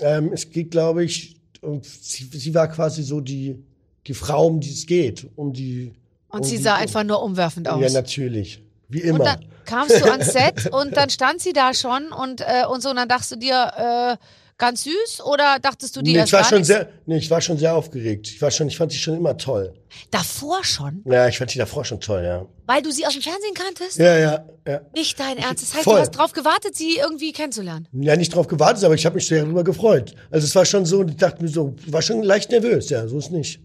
Ähm, 0.00 0.32
es 0.32 0.50
geht, 0.50 0.70
glaube 0.70 1.04
ich, 1.04 1.36
um, 1.60 1.80
sie, 1.82 2.24
sie 2.24 2.54
war 2.54 2.68
quasi 2.68 3.02
so 3.02 3.20
die, 3.20 3.62
die 4.06 4.14
Frau, 4.14 4.46
um 4.46 4.60
die 4.60 4.70
es 4.70 4.86
geht. 4.86 5.28
Um 5.36 5.52
die, 5.52 5.92
Und 6.28 6.40
um 6.40 6.44
sie 6.44 6.56
die, 6.56 6.62
sah 6.62 6.74
einfach 6.76 7.04
nur 7.04 7.22
umwerfend 7.22 7.68
aus. 7.68 7.80
Ja, 7.80 7.90
natürlich. 7.90 8.62
Wie 8.88 9.02
Und 9.02 9.08
immer. 9.16 9.24
dann 9.24 9.44
kamst 9.70 10.00
du 10.00 10.10
ans 10.10 10.26
Set 10.32 10.72
und 10.72 10.96
dann 10.96 11.08
stand 11.10 11.40
sie 11.40 11.52
da 11.52 11.72
schon 11.74 12.12
und, 12.12 12.40
äh, 12.40 12.66
und 12.70 12.82
so, 12.82 12.90
und 12.90 12.96
dann 12.96 13.08
dachtest 13.08 13.32
du 13.32 13.36
dir, 13.36 14.16
äh, 14.18 14.24
ganz 14.60 14.84
süß 14.84 15.22
oder 15.24 15.58
dachtest 15.60 15.96
du 15.96 16.02
dir 16.02 16.12
Nee, 16.12 16.18
erst 16.18 16.28
ich 16.28 16.32
war 16.34 16.44
schon 16.44 16.58
nichts? 16.58 16.68
sehr, 16.68 16.88
nee, 17.06 17.16
ich 17.16 17.30
war 17.30 17.40
schon 17.40 17.58
sehr 17.58 17.74
aufgeregt. 17.74 18.28
Ich 18.28 18.40
war 18.40 18.50
schon, 18.50 18.68
ich 18.68 18.76
fand 18.76 18.92
sie 18.92 18.98
schon 18.98 19.16
immer 19.16 19.36
toll. 19.36 19.72
Davor 20.10 20.62
schon? 20.62 21.02
Ja, 21.06 21.26
ich 21.26 21.38
fand 21.38 21.50
sie 21.50 21.58
davor 21.58 21.84
schon 21.84 21.98
toll, 22.00 22.22
ja. 22.22 22.46
Weil 22.66 22.82
du 22.82 22.92
sie 22.92 23.04
aus 23.06 23.14
dem 23.14 23.22
Fernsehen 23.22 23.54
kanntest? 23.54 23.98
Ja, 23.98 24.16
ja, 24.18 24.44
ja. 24.68 24.80
Nicht 24.94 25.18
dein 25.18 25.38
Ernst. 25.38 25.62
Das 25.64 25.74
heißt, 25.74 25.84
Voll. 25.84 25.94
du 25.94 26.00
hast 26.02 26.10
drauf 26.10 26.32
gewartet, 26.32 26.76
sie 26.76 26.98
irgendwie 26.98 27.32
kennenzulernen. 27.32 27.88
Ja, 27.92 28.14
nicht 28.16 28.34
drauf 28.34 28.46
gewartet, 28.46 28.84
aber 28.84 28.94
ich 28.94 29.04
habe 29.06 29.16
mich 29.16 29.26
sehr 29.26 29.42
darüber 29.42 29.64
gefreut. 29.64 30.14
Also 30.30 30.44
es 30.46 30.54
war 30.54 30.66
schon 30.66 30.84
so, 30.84 31.02
ich 31.04 31.16
dachte 31.16 31.42
mir 31.42 31.48
so, 31.48 31.74
ich 31.84 31.92
war 31.92 32.02
schon 32.02 32.22
leicht 32.22 32.50
nervös, 32.50 32.90
ja, 32.90 33.08
so 33.08 33.18
ist 33.18 33.32
nicht. 33.32 33.60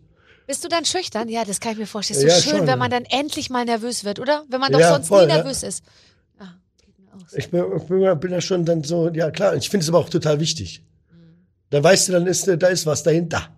Bist 0.48 0.64
du 0.64 0.68
dann 0.68 0.86
schüchtern? 0.86 1.28
Ja, 1.30 1.44
das 1.44 1.60
kann 1.60 1.74
ich 1.74 1.78
mir 1.78 1.88
vorstellen. 1.88 2.20
So 2.20 2.28
Ja, 2.28 2.36
schön, 2.36 2.58
schon, 2.58 2.68
wenn 2.68 2.80
man 2.80 2.92
ja. 2.92 3.00
dann 3.00 3.06
endlich 3.10 3.50
mal 3.50 3.66
nervös 3.66 4.04
wird, 4.04 4.20
oder? 4.20 4.44
Wenn 4.50 4.60
man 4.60 4.72
doch 4.72 4.80
Ja, 4.80 4.94
sonst 4.94 5.08
voll, 5.08 5.26
nie 5.26 5.32
ja. 5.32 5.38
nervös 5.38 5.64
ist. 5.64 5.84
Ah, 6.40 6.54
geht 6.80 7.00
mir 7.00 7.14
aus. 7.14 7.34
Ich 7.34 7.50
bin, 7.50 7.64
ich 7.78 7.84
bin, 7.84 8.20
bin 8.20 8.32
da 8.32 8.42
schon 8.42 8.66
dann 8.66 8.84
so, 8.84 9.10
ja 9.10 9.32
klar, 9.32 9.56
ich 9.56 9.70
finde 9.70 9.84
es 9.84 9.90
aber 9.90 10.00
auch 10.00 10.10
total 10.10 10.40
wichtig. 10.40 10.84
Dann 11.72 11.84
weißt 11.84 12.08
du, 12.08 12.12
dann 12.14 12.28
ist, 12.28 12.48
da 12.48 12.68
ist 12.68 12.86
was 12.86 13.04
dahinter. 13.04 13.50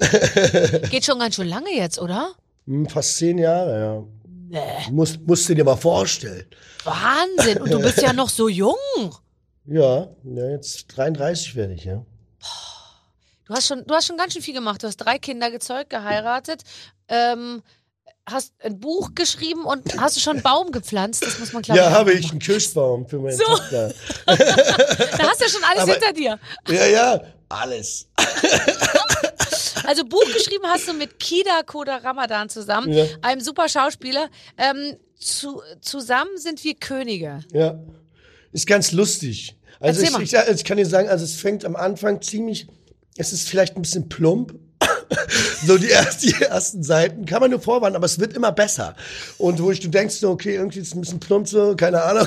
Geht 0.90 1.04
schon 1.04 1.18
ganz 1.18 1.36
schön 1.36 1.48
lange 1.48 1.74
jetzt, 1.74 1.98
oder? 1.98 2.32
Hm, 2.66 2.88
fast 2.88 3.16
zehn 3.16 3.38
Jahre, 3.38 3.80
ja. 3.80 4.04
Nee. 4.48 4.90
Muss, 4.90 5.18
musst 5.26 5.48
du 5.48 5.54
dir 5.54 5.64
mal 5.64 5.76
vorstellen. 5.76 6.44
Wahnsinn. 6.84 7.62
Und 7.62 7.72
du 7.72 7.80
bist 7.80 8.02
ja 8.02 8.12
noch 8.12 8.28
so 8.28 8.48
jung. 8.48 8.76
Ja, 9.64 10.08
ja 10.24 10.50
jetzt 10.50 10.86
33 10.96 11.56
werde 11.56 11.72
ich, 11.74 11.84
ja. 11.84 12.04
Du 13.52 13.56
hast 13.58 13.66
schon, 13.66 13.84
du 13.84 13.94
hast 13.94 14.06
schon 14.06 14.16
ganz 14.16 14.32
schön 14.32 14.40
viel 14.40 14.54
gemacht. 14.54 14.82
Du 14.82 14.86
hast 14.86 14.96
drei 14.96 15.18
Kinder 15.18 15.50
gezeugt, 15.50 15.90
geheiratet, 15.90 16.62
ähm, 17.08 17.62
hast 18.24 18.54
ein 18.60 18.80
Buch 18.80 19.10
geschrieben 19.14 19.66
und 19.66 20.00
hast 20.00 20.16
du 20.16 20.20
schon 20.20 20.36
einen 20.36 20.42
Baum 20.42 20.72
gepflanzt? 20.72 21.22
Das 21.22 21.38
muss 21.38 21.52
man 21.52 21.62
klar 21.62 21.76
Ja, 21.76 21.90
habe 21.90 22.14
ich 22.14 22.30
einen 22.30 22.38
Kirschbaum 22.40 23.06
für 23.06 23.18
meine 23.18 23.36
So. 23.36 23.44
Tochter. 23.44 23.92
Da 24.26 25.28
hast 25.28 25.40
du 25.40 25.44
ja 25.44 25.50
schon 25.50 25.64
alles 25.64 25.82
Aber- 25.82 25.92
hinter 25.92 26.12
dir. 26.14 26.38
Ja, 26.68 26.86
ja, 26.86 27.20
alles. 27.50 28.08
Also 29.84 30.04
Buch 30.06 30.24
geschrieben 30.32 30.64
hast 30.68 30.88
du 30.88 30.94
mit 30.94 31.18
Kida 31.18 31.62
Koda 31.66 31.96
Ramadan 31.98 32.48
zusammen, 32.48 32.90
Ja. 32.90 33.04
einem 33.20 33.42
super 33.42 33.68
Schauspieler. 33.68 34.30
Ähm, 34.56 34.96
zu, 35.18 35.60
zusammen 35.82 36.38
sind 36.38 36.64
wir 36.64 36.74
Könige. 36.76 37.40
Ja. 37.52 37.78
Ist 38.52 38.66
ganz 38.66 38.92
lustig. 38.92 39.56
Also 39.78 40.00
ich, 40.00 40.16
ich, 40.18 40.38
also 40.38 40.52
ich 40.52 40.64
kann 40.64 40.78
dir 40.78 40.86
sagen, 40.86 41.10
also 41.10 41.24
es 41.24 41.34
fängt 41.34 41.66
am 41.66 41.76
Anfang 41.76 42.22
ziemlich, 42.22 42.66
es 43.16 43.32
ist 43.32 43.48
vielleicht 43.48 43.76
ein 43.76 43.82
bisschen 43.82 44.08
plump. 44.08 44.54
so 45.64 45.78
die, 45.78 45.88
erst, 45.88 46.22
die 46.22 46.32
ersten 46.42 46.82
Seiten 46.82 47.24
kann 47.24 47.40
man 47.40 47.50
nur 47.50 47.60
vorwarnen, 47.60 47.96
aber 47.96 48.06
es 48.06 48.18
wird 48.18 48.34
immer 48.34 48.50
besser. 48.52 48.94
Und 49.38 49.62
wo 49.62 49.70
ich, 49.70 49.80
du 49.80 49.88
denkst 49.88 50.16
so, 50.16 50.30
okay, 50.30 50.56
irgendwie 50.56 50.80
ist 50.80 50.88
es 50.88 50.94
ein 50.94 51.00
bisschen 51.00 51.20
plump 51.20 51.46
so, 51.46 51.76
keine 51.76 52.02
Ahnung. 52.02 52.26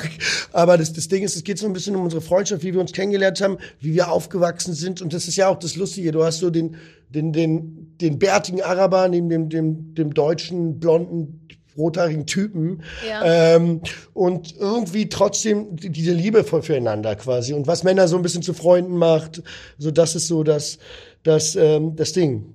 Aber 0.52 0.78
das, 0.78 0.92
das 0.92 1.08
Ding 1.08 1.22
ist, 1.22 1.36
es 1.36 1.44
geht 1.44 1.58
so 1.58 1.66
ein 1.66 1.72
bisschen 1.72 1.96
um 1.96 2.02
unsere 2.02 2.22
Freundschaft, 2.22 2.62
wie 2.62 2.72
wir 2.72 2.80
uns 2.80 2.92
kennengelernt 2.92 3.40
haben, 3.40 3.58
wie 3.80 3.94
wir 3.94 4.10
aufgewachsen 4.10 4.74
sind. 4.74 5.02
Und 5.02 5.12
das 5.12 5.28
ist 5.28 5.36
ja 5.36 5.48
auch 5.48 5.58
das 5.58 5.76
Lustige. 5.76 6.12
Du 6.12 6.24
hast 6.24 6.38
so 6.38 6.50
den, 6.50 6.76
den, 7.10 7.32
den, 7.32 7.96
den 8.00 8.18
bärtigen 8.18 8.62
Araber 8.62 9.08
neben 9.08 9.28
dem, 9.28 9.48
dem, 9.48 9.94
dem 9.94 10.14
deutschen, 10.14 10.80
blonden, 10.80 11.45
rothaarigen 11.76 12.26
Typen. 12.26 12.82
Ja. 13.08 13.54
Ähm, 13.56 13.80
und 14.14 14.56
irgendwie 14.58 15.08
trotzdem 15.08 15.76
die- 15.76 15.90
diese 15.90 16.12
Liebe 16.12 16.44
für- 16.44 16.62
füreinander 16.62 17.16
quasi. 17.16 17.52
Und 17.54 17.66
was 17.66 17.82
Männer 17.82 18.08
so 18.08 18.16
ein 18.16 18.22
bisschen 18.22 18.42
zu 18.42 18.54
Freunden 18.54 18.96
macht, 18.96 19.42
so 19.78 19.90
das 19.90 20.14
ist 20.14 20.26
so 20.28 20.42
das, 20.42 20.78
das, 21.22 21.56
ähm, 21.56 21.96
das 21.96 22.12
Ding. 22.12 22.52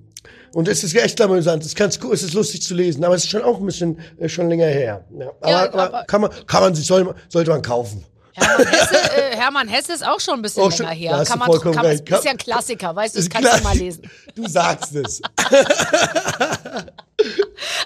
Und 0.54 0.68
es 0.68 0.84
ist 0.84 0.94
echt 0.94 1.18
amüsant, 1.20 1.62
es 1.62 1.68
ist 1.68 1.76
ganz 1.76 1.98
cool, 2.02 2.12
es 2.12 2.22
ist 2.22 2.34
lustig 2.34 2.62
zu 2.62 2.74
lesen, 2.74 3.02
aber 3.04 3.14
es 3.14 3.24
ist 3.24 3.30
schon 3.30 3.42
auch 3.42 3.58
ein 3.58 3.64
bisschen 3.66 3.98
äh, 4.18 4.28
schon 4.28 4.48
länger 4.50 4.66
her. 4.66 5.04
Ja. 5.18 5.30
Aber, 5.40 5.50
Ja, 5.50 5.64
aber, 5.68 5.82
aber- 5.84 6.04
kann 6.04 6.20
man, 6.20 6.30
kann 6.46 6.62
man 6.62 6.74
sich, 6.74 6.86
soll, 6.86 7.14
sollte 7.28 7.50
man 7.50 7.62
kaufen. 7.62 8.04
Hermann 8.34 8.66
Hesse, 8.66 8.94
äh, 8.94 9.36
Hermann 9.36 9.68
Hesse 9.68 9.92
ist 9.92 10.06
auch 10.06 10.18
schon 10.20 10.34
ein 10.36 10.42
bisschen 10.42 10.62
Auch 10.62 10.72
schon- 10.72 10.86
länger 10.86 10.96
her. 10.98 11.24
Kann 11.26 11.38
man, 11.38 11.50
kann 11.60 11.74
man, 11.74 11.86
ist 11.86 12.08
ja 12.24 12.30
ein 12.30 12.38
Klassiker, 12.38 12.96
weißt 12.96 13.14
du, 13.14 13.18
das 13.20 13.28
kannst 13.28 13.58
du 13.58 13.62
mal 13.62 13.76
lesen. 13.76 14.02
Du 14.34 14.48
sagst 14.48 14.94
es. 14.94 15.20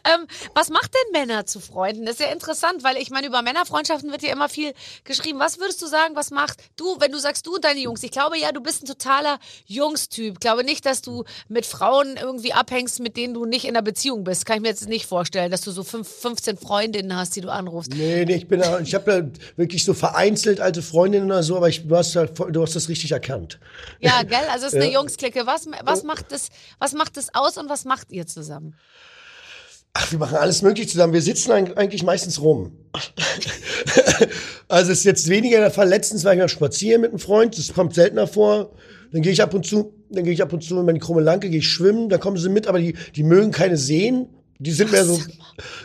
Ähm, 0.05 0.27
was 0.55 0.71
macht 0.71 0.93
denn 0.95 1.21
Männer 1.21 1.47
zu 1.47 1.61
Freunden? 1.61 2.07
Das 2.07 2.17
ist 2.17 2.21
ja 2.21 2.33
interessant, 2.33 2.85
weil 2.85 2.97
ich 2.97 3.11
meine, 3.11 3.27
über 3.27 3.43
Männerfreundschaften 3.43 4.11
wird 4.11 4.23
ja 4.23 4.33
immer 4.33 4.49
viel 4.49 4.73
geschrieben. 5.05 5.39
Was 5.39 5.59
würdest 5.59 5.83
du 5.83 5.87
sagen, 5.87 6.17
was 6.17 6.31
macht 6.31 6.59
du, 6.77 7.01
wenn 7.01 7.13
du 7.13 7.19
sagst, 7.19 7.47
du 7.47 7.55
und 7.55 7.65
deine 7.65 7.81
Jungs? 7.81 8.03
Ich 8.03 8.11
glaube 8.11 8.39
ja, 8.39 8.53
du 8.53 8.61
bist 8.61 8.83
ein 8.83 8.87
totaler 8.87 9.39
Jungstyp. 9.67 10.35
Ich 10.35 10.41
glaube 10.41 10.65
nicht, 10.65 10.87
dass 10.87 11.03
du 11.03 11.25
mit 11.49 11.67
Frauen 11.67 12.17
irgendwie 12.17 12.53
abhängst, 12.53 13.01
mit 13.01 13.17
denen 13.17 13.35
du 13.35 13.45
nicht 13.45 13.65
in 13.65 13.71
einer 13.71 13.83
Beziehung 13.83 14.25
bist. 14.25 14.47
Kann 14.47 14.57
ich 14.57 14.63
mir 14.63 14.69
jetzt 14.69 14.89
nicht 14.89 15.07
vorstellen, 15.07 15.51
dass 15.51 15.61
du 15.61 15.71
so 15.71 15.85
fünf, 15.85 16.09
15 16.09 16.59
Freundinnen 16.59 17.17
hast, 17.17 17.37
die 17.37 17.41
du 17.41 17.51
anrufst. 17.51 17.93
Nee, 17.95 18.25
nee, 18.25 18.37
ich 18.37 18.49
bin, 18.49 18.63
ich 18.83 18.95
habe 18.95 19.05
da 19.05 19.57
wirklich 19.57 19.85
so 19.85 19.95
vereinzelt 19.95 20.61
alte 20.61 20.83
Freundinnen 20.83 21.27
oder 21.27 21.43
so, 21.43 21.57
aber 21.57 21.69
ich, 21.69 21.87
du, 21.87 21.97
hast, 21.97 22.15
du 22.15 22.63
hast 22.63 22.77
das 22.77 22.89
richtig 22.89 23.13
erkannt. 23.13 23.59
Ja, 24.01 24.23
gell? 24.23 24.39
Also 24.51 24.67
es 24.67 24.73
ist 24.73 24.81
eine 24.81 24.87
Ja. 24.97 25.01
Jungsklicke. 25.01 25.47
Was, 25.47 25.67
was, 25.83 26.03
macht 26.05 26.33
das, 26.33 26.49
was 26.79 26.93
macht 26.93 27.17
das 27.17 27.35
aus 27.35 27.59
und 27.59 27.69
was 27.69 27.85
macht 27.85 28.13
ihr 28.13 28.27
zusammen? 28.27 28.77
Ach, 29.99 30.13
wir 30.13 30.19
machen 30.19 30.37
alles 30.37 30.61
möglich 30.61 30.91
zusammen. 30.91 31.15
Wir 31.15 31.23
sitzen 31.23 31.51
eig- 31.53 31.75
eigentlich 31.75 32.03
meistens 32.03 32.43
rum. 32.43 32.73
also 34.69 34.93
es 34.93 34.99
ist 34.99 35.05
jetzt 35.05 35.29
weniger 35.29 35.59
der 35.59 35.71
Fall. 35.71 35.89
Letztens 35.89 36.23
war 36.25 36.33
ich 36.35 36.39
mal 36.39 36.49
spazieren 36.51 37.01
mit 37.01 37.11
einem 37.11 37.19
Freund. 37.19 37.57
Das 37.57 37.73
kommt 37.73 37.95
seltener 37.95 38.27
vor. 38.27 38.73
Dann 39.13 39.23
gehe 39.23 39.33
ich 39.33 39.41
ab 39.43 39.55
und 39.55 39.65
zu, 39.65 39.95
dann 40.11 40.25
gehe 40.25 40.35
ich 40.35 40.43
ab 40.43 40.53
und 40.53 40.63
zu 40.63 40.79
in 40.79 40.85
meine 40.85 40.99
krumme 40.99 41.23
Lanke, 41.23 41.49
gehe 41.49 41.61
ich 41.61 41.69
schwimmen. 41.69 42.11
Da 42.11 42.19
kommen 42.19 42.37
sie 42.37 42.51
mit, 42.51 42.67
aber 42.67 42.79
die, 42.79 42.95
die 43.15 43.23
mögen 43.23 43.53
keine 43.53 43.79
Seen. 43.79 44.29
Die 44.59 44.73
sind 44.73 44.93
mehr 44.93 45.05
so, 45.07 45.19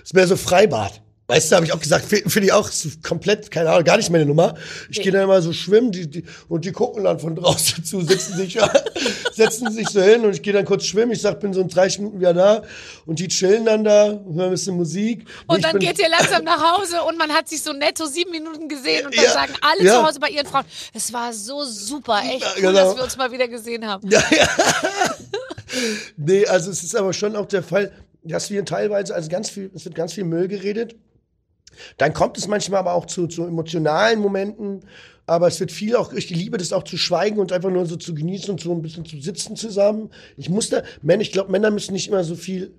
ist 0.04 0.14
mehr 0.14 0.28
so 0.28 0.36
Freibad. 0.36 1.02
Weißt 1.32 1.50
du, 1.50 1.56
habe 1.56 1.66
ich 1.66 1.72
auch 1.72 1.80
gesagt, 1.80 2.04
finde 2.04 2.30
find 2.30 2.46
ich 2.46 2.52
auch 2.52 2.70
komplett, 3.04 3.50
keine 3.52 3.70
Ahnung, 3.70 3.86
gar 3.86 3.96
nicht 3.96 4.10
meine 4.10 4.26
Nummer. 4.26 4.56
Ich 4.90 5.02
gehe 5.02 5.14
dann 5.14 5.24
immer 5.24 5.42
so 5.42 5.54
schwimmen 5.54 5.94
die, 5.94 6.10
die, 6.10 6.26
und 6.50 6.66
die 6.66 6.74
gucken 6.74 7.06
dann 7.06 7.22
von 7.22 7.38
draußen 7.38 7.86
zu, 7.86 8.02
sitzen 8.02 8.36
sich, 8.36 8.60
setzen 9.32 9.72
sich 9.72 9.88
so 9.88 10.02
hin 10.02 10.26
und 10.26 10.36
ich 10.36 10.42
gehe 10.42 10.52
dann 10.52 10.66
kurz 10.66 10.84
schwimmen. 10.84 11.14
Ich 11.14 11.22
sag, 11.22 11.40
bin 11.40 11.54
so 11.54 11.62
in 11.62 11.70
30 11.70 12.00
Minuten 12.00 12.20
wieder 12.20 12.34
da 12.34 12.64
und 13.06 13.20
die 13.20 13.30
chillen 13.30 13.64
dann 13.64 13.86
da, 13.86 14.08
hören 14.08 14.40
ein 14.42 14.50
bisschen 14.50 14.76
Musik. 14.76 15.26
Und 15.48 15.60
ich 15.60 15.64
dann 15.64 15.80
bin, 15.80 15.88
geht 15.88 16.00
ihr 16.00 16.10
langsam 16.10 16.44
nach 16.44 16.78
Hause 16.78 17.02
und 17.08 17.18
man 17.18 17.32
hat 17.32 17.48
sich 17.48 17.64
so 17.64 17.72
netto 17.72 18.08
sieben 18.08 18.32
Minuten 18.32 18.68
gesehen 18.68 19.06
und 19.06 19.16
dann 19.16 19.24
Ja, 19.24 19.32
sagen 19.32 19.54
alle 19.62 19.86
ja. 19.86 19.94
zu 19.94 20.06
Hause 20.06 20.20
bei 20.20 20.32
ihren 20.32 20.48
Frauen, 20.48 20.66
es 20.94 21.14
war 21.14 21.32
so 21.32 21.64
super, 21.64 22.24
echt 22.26 22.46
cool, 22.58 22.62
genau. 22.62 22.74
dass 22.74 22.98
wir 22.98 23.04
uns 23.06 23.16
mal 23.16 23.32
wieder 23.32 23.48
gesehen 23.48 23.88
haben. 23.88 24.06
Ja, 24.10 24.22
ja. 24.32 24.50
nee, 26.18 26.46
also 26.46 26.72
es 26.72 26.84
ist 26.84 26.94
aber 26.94 27.14
schon 27.14 27.38
auch 27.38 27.46
der 27.46 27.64
Fall, 27.64 27.94
dass 28.22 28.50
wir 28.50 28.66
teilweise, 28.66 29.16
also 29.16 29.30
ganz 29.30 29.50
viel, 29.50 29.72
es 29.74 29.86
wird 29.86 29.96
ganz 29.96 30.12
viel 30.12 30.26
Müll 30.26 30.50
geredet. 30.50 30.98
Dann 31.98 32.14
kommt 32.14 32.38
es 32.38 32.48
manchmal 32.48 32.80
aber 32.80 32.94
auch 32.94 33.06
zu, 33.06 33.28
zu 33.28 33.46
emotionalen 33.46 34.20
Momenten. 34.20 34.82
Aber 35.28 35.48
es 35.48 35.60
wird 35.60 35.72
viel 35.72 35.96
auch, 35.96 36.12
ich 36.14 36.30
liebe 36.30 36.58
das 36.58 36.74
auch 36.74 36.84
zu 36.84 36.98
schweigen 36.98 37.40
und 37.40 37.54
einfach 37.54 37.70
nur 37.70 37.86
so 37.86 37.96
zu 37.96 38.14
genießen 38.14 38.50
und 38.50 38.60
so 38.60 38.74
ein 38.74 38.82
bisschen 38.82 39.06
zu 39.06 39.22
sitzen 39.22 39.56
zusammen. 39.56 40.10
Ich 40.36 40.50
muss 40.50 40.70
da, 40.70 40.84
Männer, 41.02 41.22
ich 41.22 41.32
glaube, 41.32 41.52
Männer 41.52 41.72
müssen 41.72 41.94
nicht 41.94 42.08
immer 42.10 42.24
so 42.24 42.36
viel, 42.36 42.74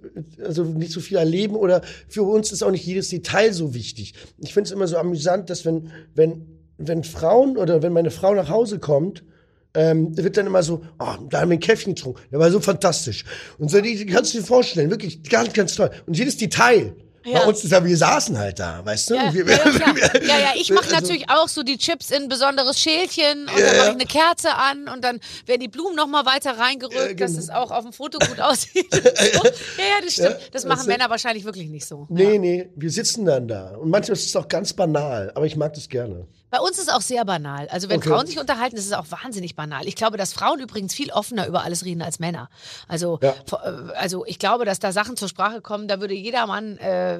also 0.44 0.64
nicht 0.64 0.92
so 0.92 1.00
viel 1.00 1.16
erleben 1.16 1.54
oder 1.54 1.82
für 2.08 2.24
uns 2.24 2.52
ist 2.52 2.62
auch 2.62 2.70
nicht 2.70 2.84
jedes 2.84 3.08
Detail 3.08 3.52
so 3.52 3.74
wichtig. 3.74 4.14
Ich 4.38 4.52
finde 4.52 4.68
es 4.68 4.72
immer 4.72 4.86
so 4.86 4.98
amüsant, 4.98 5.48
dass 5.50 5.64
wenn, 5.64 5.92
wenn, 6.14 6.46
wenn 6.78 7.04
Frauen 7.04 7.56
oder 7.56 7.80
wenn 7.82 7.92
meine 7.92 8.10
Frau 8.10 8.34
nach 8.34 8.48
Hause 8.48 8.78
kommt, 8.78 9.22
ähm, 9.74 10.16
wird 10.16 10.36
dann 10.36 10.46
immer 10.46 10.62
so, 10.62 10.82
oh, 10.98 11.14
da 11.30 11.40
haben 11.40 11.50
wir 11.50 11.56
ein 11.56 11.60
Käffchen 11.60 11.94
getrunken, 11.94 12.20
der 12.30 12.38
war 12.38 12.50
so 12.50 12.60
fantastisch. 12.60 13.24
Und 13.58 13.70
so, 13.70 13.80
die, 13.80 13.96
die 13.96 14.06
kannst 14.06 14.34
du 14.34 14.38
dir 14.38 14.44
vorstellen, 14.44 14.90
wirklich 14.90 15.22
ganz, 15.22 15.52
ganz 15.52 15.74
toll. 15.74 15.90
Und 16.06 16.18
jedes 16.18 16.36
Detail. 16.36 16.94
Ja. 17.24 17.40
Bei 17.40 17.46
uns 17.46 17.62
ist 17.64 17.70
ja, 17.70 17.84
wir 17.84 17.96
saßen 17.96 18.36
halt 18.38 18.58
da, 18.58 18.84
weißt 18.84 19.10
du? 19.10 19.14
Ja, 19.14 19.32
wir, 19.32 19.46
ja, 19.46 19.56
ja, 20.22 20.38
ja, 20.38 20.52
ich 20.56 20.70
mache 20.70 20.84
Also- 20.84 20.96
natürlich 20.96 21.28
auch 21.30 21.48
so 21.48 21.62
die 21.62 21.78
Chips 21.78 22.10
in 22.10 22.24
ein 22.24 22.28
besonderes 22.28 22.78
Schälchen 22.80 23.42
und 23.48 23.58
dann 23.58 23.76
mache 23.76 23.86
ich 23.86 23.92
eine 23.94 24.06
Kerze 24.06 24.54
an 24.54 24.88
und 24.88 25.02
dann 25.04 25.20
werden 25.46 25.60
die 25.60 25.68
Blumen 25.68 25.94
noch 25.94 26.06
mal 26.08 26.26
weiter 26.26 26.58
reingerückt, 26.58 27.20
dass 27.20 27.32
es 27.36 27.48
auch 27.50 27.70
auf 27.70 27.84
dem 27.84 27.92
Foto 27.92 28.18
gut 28.18 28.40
aussieht. 28.40 28.92
so. 28.92 29.00
Ja, 29.00 29.84
ja, 29.84 30.04
das 30.04 30.12
stimmt. 30.14 30.36
Das 30.52 30.64
machen 30.64 30.82
du? 30.84 30.88
Männer 30.88 31.10
wahrscheinlich 31.10 31.44
wirklich 31.44 31.68
nicht 31.68 31.86
so. 31.86 32.06
Nee, 32.10 32.38
nee, 32.38 32.68
wir 32.76 32.90
sitzen 32.90 33.24
dann 33.24 33.46
da. 33.48 33.76
Und 33.76 33.90
manchmal 33.90 34.16
ist 34.16 34.26
es 34.26 34.36
auch 34.36 34.48
ganz 34.48 34.72
banal, 34.72 35.30
aber 35.34 35.46
ich 35.46 35.56
mag 35.56 35.74
das 35.74 35.88
gerne. 35.88 36.26
Bei 36.50 36.58
uns 36.58 36.76
ist 36.76 36.88
es 36.88 36.94
auch 36.94 37.00
sehr 37.00 37.24
banal. 37.24 37.66
Also 37.70 37.88
wenn 37.88 37.96
Okay. 37.96 38.10
Frauen 38.10 38.26
sich 38.26 38.38
unterhalten, 38.38 38.76
ist 38.76 38.84
es 38.84 38.92
auch 38.92 39.06
wahnsinnig 39.10 39.56
banal. 39.56 39.86
Ich 39.88 39.96
glaube, 39.96 40.18
dass 40.18 40.34
Frauen 40.34 40.60
übrigens 40.60 40.92
viel 40.92 41.10
offener 41.10 41.46
über 41.46 41.62
alles 41.64 41.86
reden 41.86 42.02
als 42.02 42.18
Männer. 42.18 42.50
Also, 42.88 43.18
äh, 43.22 43.32
also 43.96 44.26
ich 44.26 44.38
glaube, 44.38 44.66
dass 44.66 44.78
da 44.78 44.92
Sachen 44.92 45.16
zur 45.16 45.28
Sprache 45.28 45.62
kommen, 45.62 45.88
da 45.88 45.98
würde 46.00 46.12
jeder 46.12 46.46
Mann 46.46 46.76
äh, 46.76 47.11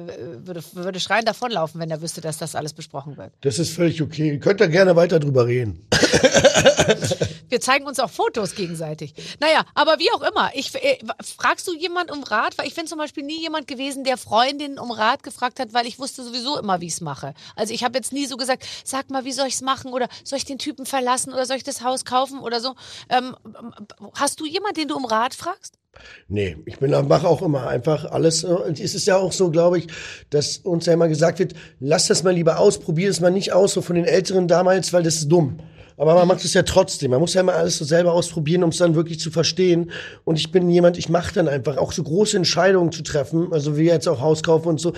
würde, 0.45 0.61
würde 0.73 0.99
schreien 0.99 1.25
davonlaufen, 1.25 1.79
wenn 1.79 1.91
er 1.91 2.01
wüsste, 2.01 2.21
dass 2.21 2.37
das 2.37 2.55
alles 2.55 2.73
besprochen 2.73 3.17
wird. 3.17 3.31
Das 3.41 3.59
ist 3.59 3.71
völlig 3.71 4.01
okay. 4.01 4.29
Ihr 4.33 4.39
könnt 4.39 4.61
da 4.61 4.67
gerne 4.67 4.95
weiter 4.95 5.19
drüber 5.19 5.47
reden. 5.47 5.85
Wir 7.53 7.61
zeigen 7.61 7.85
uns 7.85 7.99
auch 7.99 8.09
Fotos 8.09 8.55
gegenseitig. 8.55 9.13
Naja, 9.39 9.63
aber 9.75 9.99
wie 9.99 10.11
auch 10.11 10.23
immer. 10.23 10.49
Ich, 10.55 10.73
äh, 10.73 10.97
fragst 11.37 11.67
du 11.67 11.75
jemand 11.75 12.09
um 12.09 12.23
Rat? 12.23 12.57
Weil 12.57 12.65
ich 12.65 12.73
bin 12.73 12.87
zum 12.87 12.97
Beispiel 12.97 13.23
nie 13.23 13.39
jemand 13.39 13.67
gewesen, 13.67 14.03
der 14.03 14.17
Freundinnen 14.17 14.79
um 14.79 14.89
Rat 14.89 15.21
gefragt 15.21 15.59
hat, 15.59 15.71
weil 15.71 15.85
ich 15.85 15.99
wusste 15.99 16.23
sowieso 16.23 16.57
immer, 16.57 16.81
wie 16.81 16.87
ich 16.87 16.93
es 16.93 17.01
mache. 17.01 17.35
Also 17.55 17.71
ich 17.71 17.83
habe 17.83 17.95
jetzt 17.95 18.11
nie 18.11 18.25
so 18.25 18.37
gesagt, 18.37 18.65
sag 18.83 19.11
mal, 19.11 19.23
wie 19.23 19.31
soll 19.31 19.45
ich 19.45 19.53
es 19.53 19.61
machen? 19.61 19.93
Oder 19.93 20.07
soll 20.23 20.37
ich 20.37 20.45
den 20.45 20.57
Typen 20.57 20.87
verlassen? 20.87 21.31
Oder 21.31 21.45
soll 21.45 21.57
ich 21.57 21.63
das 21.63 21.83
Haus 21.83 22.05
kaufen? 22.05 22.39
Oder 22.39 22.59
so. 22.59 22.73
Ähm, 23.07 23.35
hast 24.15 24.39
du 24.39 24.47
jemanden, 24.47 24.79
den 24.79 24.87
du 24.87 24.95
um 24.95 25.05
Rat 25.05 25.35
fragst? 25.35 25.77
Nee, 26.27 26.57
ich 26.65 26.79
bin, 26.79 26.89
mache 27.07 27.27
auch 27.27 27.43
immer 27.43 27.67
einfach 27.67 28.05
alles. 28.05 28.43
äh, 28.43 28.71
es 28.81 28.95
ist 28.95 29.05
ja 29.05 29.17
auch 29.17 29.31
so, 29.31 29.51
glaube 29.51 29.77
ich, 29.77 29.87
dass 30.31 30.57
uns 30.57 30.87
ja 30.87 30.93
immer 30.93 31.07
gesagt 31.07 31.37
wird, 31.37 31.53
lass 31.79 32.07
das 32.07 32.23
mal 32.23 32.33
lieber 32.33 32.57
aus, 32.57 32.79
probier 32.79 33.11
es 33.11 33.19
mal 33.19 33.29
nicht 33.29 33.53
aus, 33.53 33.73
so 33.73 33.83
von 33.83 33.95
den 33.95 34.05
Älteren 34.05 34.47
damals, 34.47 34.91
weil 34.91 35.03
das 35.03 35.17
ist 35.17 35.29
dumm. 35.29 35.59
Aber 35.97 36.15
man 36.15 36.27
macht 36.27 36.43
es 36.43 36.53
ja 36.53 36.63
trotzdem. 36.63 37.11
Man 37.11 37.19
muss 37.19 37.33
ja 37.33 37.41
immer 37.41 37.53
alles 37.53 37.77
so 37.77 37.85
selber 37.85 38.13
ausprobieren, 38.13 38.63
um 38.63 38.69
es 38.69 38.77
dann 38.77 38.95
wirklich 38.95 39.19
zu 39.19 39.31
verstehen. 39.31 39.91
Und 40.23 40.37
ich 40.37 40.51
bin 40.51 40.69
jemand, 40.69 40.97
ich 40.97 41.09
mache 41.09 41.33
dann 41.33 41.47
einfach 41.47 41.77
auch 41.77 41.91
so 41.91 42.03
große 42.03 42.35
Entscheidungen 42.37 42.91
zu 42.91 43.03
treffen, 43.03 43.51
also 43.53 43.77
wie 43.77 43.83
jetzt 43.83 44.07
auch 44.07 44.19
Haus 44.21 44.43
kaufen 44.43 44.69
und 44.69 44.79
so, 44.79 44.93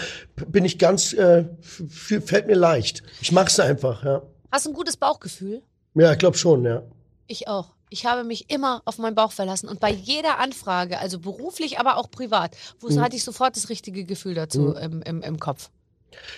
bin 0.47 0.65
ich 0.65 0.77
ganz, 0.79 1.13
äh, 1.13 1.45
fällt 1.89 2.47
mir 2.47 2.55
leicht. 2.55 3.03
Ich 3.21 3.31
mach's 3.31 3.59
einfach, 3.59 4.03
ja. 4.03 4.21
Hast 4.51 4.65
du 4.65 4.69
ein 4.71 4.73
gutes 4.73 4.97
Bauchgefühl? 4.97 5.61
Ja, 5.95 6.11
ich 6.13 6.17
glaube 6.17 6.37
schon, 6.37 6.63
ja. 6.63 6.81
Ich 7.27 7.47
auch. 7.47 7.73
Ich 7.89 8.05
habe 8.05 8.23
mich 8.23 8.49
immer 8.49 8.81
auf 8.85 8.97
meinen 8.97 9.15
Bauch 9.15 9.31
verlassen 9.31 9.69
und 9.69 9.79
bei 9.79 9.91
jeder 9.91 10.39
Anfrage, 10.39 10.99
also 10.99 11.19
beruflich, 11.19 11.79
aber 11.79 11.97
auch 11.97 12.09
privat, 12.09 12.55
wo 12.79 12.87
Mhm. 12.89 12.99
hatte 13.01 13.15
ich 13.15 13.23
sofort 13.23 13.55
das 13.55 13.69
richtige 13.69 14.05
Gefühl 14.05 14.33
dazu 14.33 14.73
im, 14.73 15.01
im, 15.03 15.21
im 15.21 15.39
Kopf. 15.39 15.69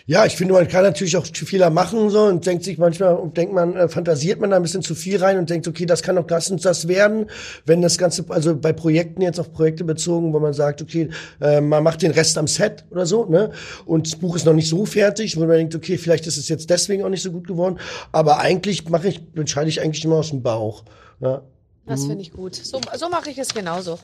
Ja, 0.05 0.25
ich 0.25 0.35
finde, 0.37 0.53
man 0.53 0.67
kann 0.67 0.83
natürlich 0.83 1.17
auch 1.17 1.25
Fehler 1.25 1.69
machen 1.69 2.09
so 2.09 2.23
und 2.23 2.45
denkt 2.45 2.63
sich 2.63 2.77
manchmal, 2.77 3.15
und 3.15 3.35
denkt 3.35 3.53
man, 3.53 3.75
äh, 3.75 3.89
fantasiert 3.89 4.39
man 4.39 4.51
da 4.51 4.55
ein 4.55 4.61
bisschen 4.61 4.81
zu 4.81 4.95
viel 4.95 5.17
rein 5.17 5.37
und 5.37 5.49
denkt, 5.49 5.67
okay, 5.67 5.85
das 5.85 6.01
kann 6.01 6.15
doch 6.15 6.25
das 6.27 6.49
und 6.49 6.63
das 6.63 6.87
werden. 6.87 7.29
Wenn 7.65 7.81
das 7.81 7.97
Ganze, 7.97 8.25
also 8.29 8.55
bei 8.55 8.73
Projekten 8.73 9.21
jetzt 9.21 9.39
auf 9.39 9.51
Projekte 9.51 9.83
bezogen, 9.83 10.33
wo 10.33 10.39
man 10.39 10.53
sagt, 10.53 10.81
okay, 10.81 11.09
äh, 11.41 11.59
man 11.61 11.83
macht 11.83 12.01
den 12.01 12.11
Rest 12.11 12.37
am 12.37 12.47
Set 12.47 12.85
oder 12.91 13.05
so, 13.05 13.25
ne? 13.25 13.51
Und 13.85 14.07
das 14.07 14.15
Buch 14.15 14.35
ist 14.35 14.45
noch 14.45 14.53
nicht 14.53 14.69
so 14.69 14.85
fertig, 14.85 15.35
wo 15.35 15.41
man 15.41 15.49
denkt, 15.57 15.75
okay, 15.75 15.97
vielleicht 15.97 16.27
ist 16.27 16.37
es 16.37 16.47
jetzt 16.47 16.69
deswegen 16.69 17.03
auch 17.03 17.09
nicht 17.09 17.23
so 17.23 17.31
gut 17.31 17.47
geworden. 17.47 17.79
Aber 18.11 18.39
eigentlich 18.39 18.87
mache 18.89 19.09
ich, 19.09 19.21
entscheide 19.35 19.69
ich 19.69 19.81
eigentlich 19.81 20.05
immer 20.05 20.17
aus 20.17 20.29
dem 20.29 20.41
Bauch. 20.41 20.83
Ja. 21.19 21.41
Das 21.85 22.01
Mhm. 22.01 22.07
finde 22.07 22.21
ich 22.21 22.31
gut. 22.31 22.55
So, 22.55 22.79
so 22.97 23.09
mache 23.09 23.29
ich 23.29 23.37
es 23.37 23.53
genauso. 23.53 23.99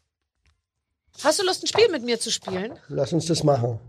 Hast 1.23 1.39
du 1.39 1.45
Lust, 1.45 1.63
ein 1.63 1.67
Spiel 1.67 1.89
mit 1.91 2.03
mir 2.03 2.19
zu 2.19 2.31
spielen? 2.31 2.73
Lass 2.88 3.13
uns 3.13 3.27
das 3.27 3.43
machen. 3.43 3.79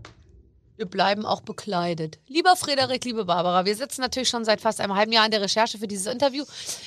Wir 0.77 0.85
bleiben 0.85 1.25
auch 1.25 1.41
bekleidet. 1.41 2.19
Lieber 2.27 2.55
Frederik, 2.55 3.05
liebe 3.05 3.25
Barbara, 3.25 3.65
wir 3.65 3.75
sitzen 3.75 4.01
natürlich 4.01 4.27
schon 4.27 4.43
seit 4.43 4.59
fast 4.59 4.81
einem 4.81 4.95
halben 4.95 5.13
Jahr 5.13 5.23
an 5.23 5.31
der 5.31 5.41
Recherche 5.41 5.77
für 5.77 5.87
dieses 5.87 6.05
Interview. 6.05 6.43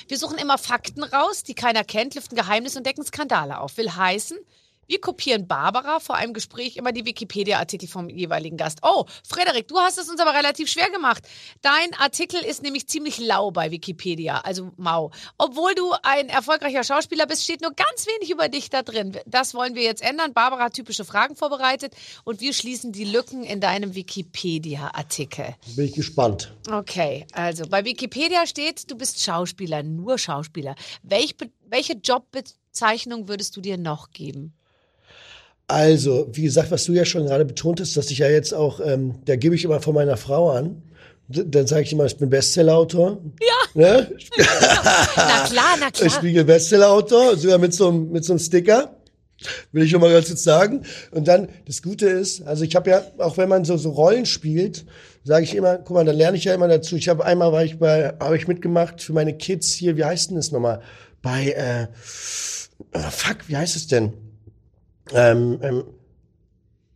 Wir 0.07 0.17
suchen 0.19 0.37
immer 0.37 0.59
Fakten 0.59 1.03
raus, 1.03 1.43
die 1.43 1.55
keiner 1.55 1.83
kennt, 1.83 2.13
lüften 2.13 2.35
Geheimnisse 2.35 2.77
und 2.77 2.85
decken 2.85 3.03
Skandale 3.03 3.59
auf. 3.59 3.77
Will 3.77 3.91
heißen, 3.91 4.37
wir 4.89 4.99
kopieren 4.99 5.47
Barbara 5.47 5.99
vor 5.99 6.15
einem 6.15 6.33
Gespräch 6.33 6.75
immer 6.75 6.91
die 6.91 7.05
Wikipedia-Artikel 7.05 7.87
vom 7.87 8.09
jeweiligen 8.09 8.57
Gast. 8.57 8.79
Oh, 8.81 9.05
Frederik, 9.23 9.67
du 9.67 9.77
hast 9.77 9.99
es 9.99 10.09
uns 10.09 10.19
aber 10.19 10.33
relativ 10.33 10.67
schwer 10.67 10.89
gemacht. 10.89 11.23
Dein 11.61 11.93
Artikel 11.99 12.41
ist 12.41 12.63
nämlich 12.63 12.87
ziemlich 12.87 13.19
lau 13.19 13.51
bei 13.51 13.69
Wikipedia, 13.69 14.39
also 14.39 14.71
mau. 14.77 15.11
Obwohl 15.37 15.75
du 15.75 15.93
ein 16.01 16.27
erfolgreicher 16.29 16.83
Schauspieler 16.83 17.27
bist, 17.27 17.43
steht 17.43 17.61
nur 17.61 17.71
ganz 17.71 18.07
wenig 18.07 18.31
über 18.31 18.49
dich 18.49 18.71
da 18.71 18.81
drin. 18.81 19.15
Das 19.27 19.53
wollen 19.53 19.75
wir 19.75 19.83
jetzt 19.83 20.01
ändern. 20.01 20.33
Barbara 20.33 20.65
hat 20.65 20.73
typische 20.73 21.05
Fragen 21.05 21.35
vorbereitet 21.35 21.93
und 22.23 22.41
wir 22.41 22.53
schließen 22.53 22.91
die 22.91 23.05
Lücken 23.05 23.43
in 23.43 23.61
deinem 23.61 23.93
Wikipedia-Artikel. 23.93 25.55
Bin 25.75 25.85
ich 25.85 25.93
gespannt. 25.93 26.51
Okay, 26.67 27.27
also 27.33 27.65
bei 27.69 27.85
Wikipedia 27.85 28.47
steht, 28.47 28.89
du 28.89 28.95
bist 28.95 29.21
Schauspieler, 29.21 29.83
nur 29.83 30.17
Schauspieler. 30.17 30.73
Welch, 31.03 31.35
welche 31.67 31.93
Jobbezeichnung 31.93 33.27
würdest 33.27 33.55
du 33.55 33.61
dir 33.61 33.77
noch 33.77 34.09
geben? 34.09 34.55
Also, 35.69 36.27
wie 36.33 36.41
gesagt, 36.41 36.71
was 36.71 36.85
du 36.85 36.93
ja 36.93 37.05
schon 37.05 37.25
gerade 37.27 37.45
betont 37.45 37.79
hast, 37.79 37.95
dass 37.95 38.09
ich 38.09 38.17
ja 38.17 38.27
jetzt 38.27 38.53
auch, 38.53 38.79
ähm, 38.83 39.15
da 39.25 39.35
gebe 39.35 39.53
ich 39.53 39.63
immer 39.63 39.79
von 39.79 39.93
meiner 39.93 40.17
Frau 40.17 40.49
an. 40.49 40.81
D- 41.27 41.45
Dann 41.47 41.67
sage 41.67 41.83
ich 41.83 41.93
immer, 41.93 42.05
ich 42.05 42.17
bin 42.17 42.27
Bestsellerautor. 42.29 43.19
Ja. 43.39 43.55
Ne? 43.75 44.11
Na 45.15 45.45
klar, 45.47 45.75
na 45.79 45.91
klar. 45.91 46.09
Spiegel 46.09 46.43
Bestsellerautor, 46.43 47.37
sogar 47.37 47.59
mit 47.59 47.75
so 47.75 47.87
einem 47.89 48.11
mit 48.11 48.25
so 48.25 48.33
einem 48.33 48.39
Sticker. 48.39 48.95
Will 49.71 49.83
ich 49.83 49.91
schon 49.91 50.01
mal 50.01 50.11
ganz 50.11 50.27
kurz 50.27 50.41
sagen. 50.43 50.85
Und 51.11 51.27
dann, 51.27 51.47
das 51.67 51.81
Gute 51.83 52.07
ist, 52.09 52.41
also 52.41 52.63
ich 52.65 52.75
habe 52.75 52.89
ja, 52.89 53.03
auch 53.19 53.37
wenn 53.37 53.47
man 53.47 53.63
so, 53.63 53.77
so 53.77 53.91
Rollen 53.91 54.25
spielt, 54.25 54.85
sage 55.23 55.43
ich 55.45 55.53
immer, 55.55 55.77
guck 55.77 55.91
mal, 55.91 56.03
dann 56.03 56.15
lerne 56.17 56.35
ich 56.35 56.45
ja 56.45 56.53
immer 56.55 56.67
dazu. 56.67 56.95
Ich 56.97 57.07
habe 57.07 57.23
einmal 57.23 57.51
war 57.53 57.63
ich 57.63 57.77
bei, 57.77 58.11
habe 58.19 58.35
ich 58.35 58.47
mitgemacht 58.47 59.01
für 59.01 59.13
meine 59.13 59.37
Kids 59.37 59.71
hier, 59.71 59.95
wie 59.97 60.03
heißt 60.03 60.31
denn 60.31 60.35
das 60.37 60.51
nochmal? 60.51 60.81
Bei, 61.21 61.51
äh, 61.51 61.87
oh, 62.95 62.99
fuck, 63.11 63.37
wie 63.47 63.55
heißt 63.55 63.75
es 63.75 63.85
denn? 63.87 64.13
Ähm, 65.13 65.59
ähm, 65.61 65.83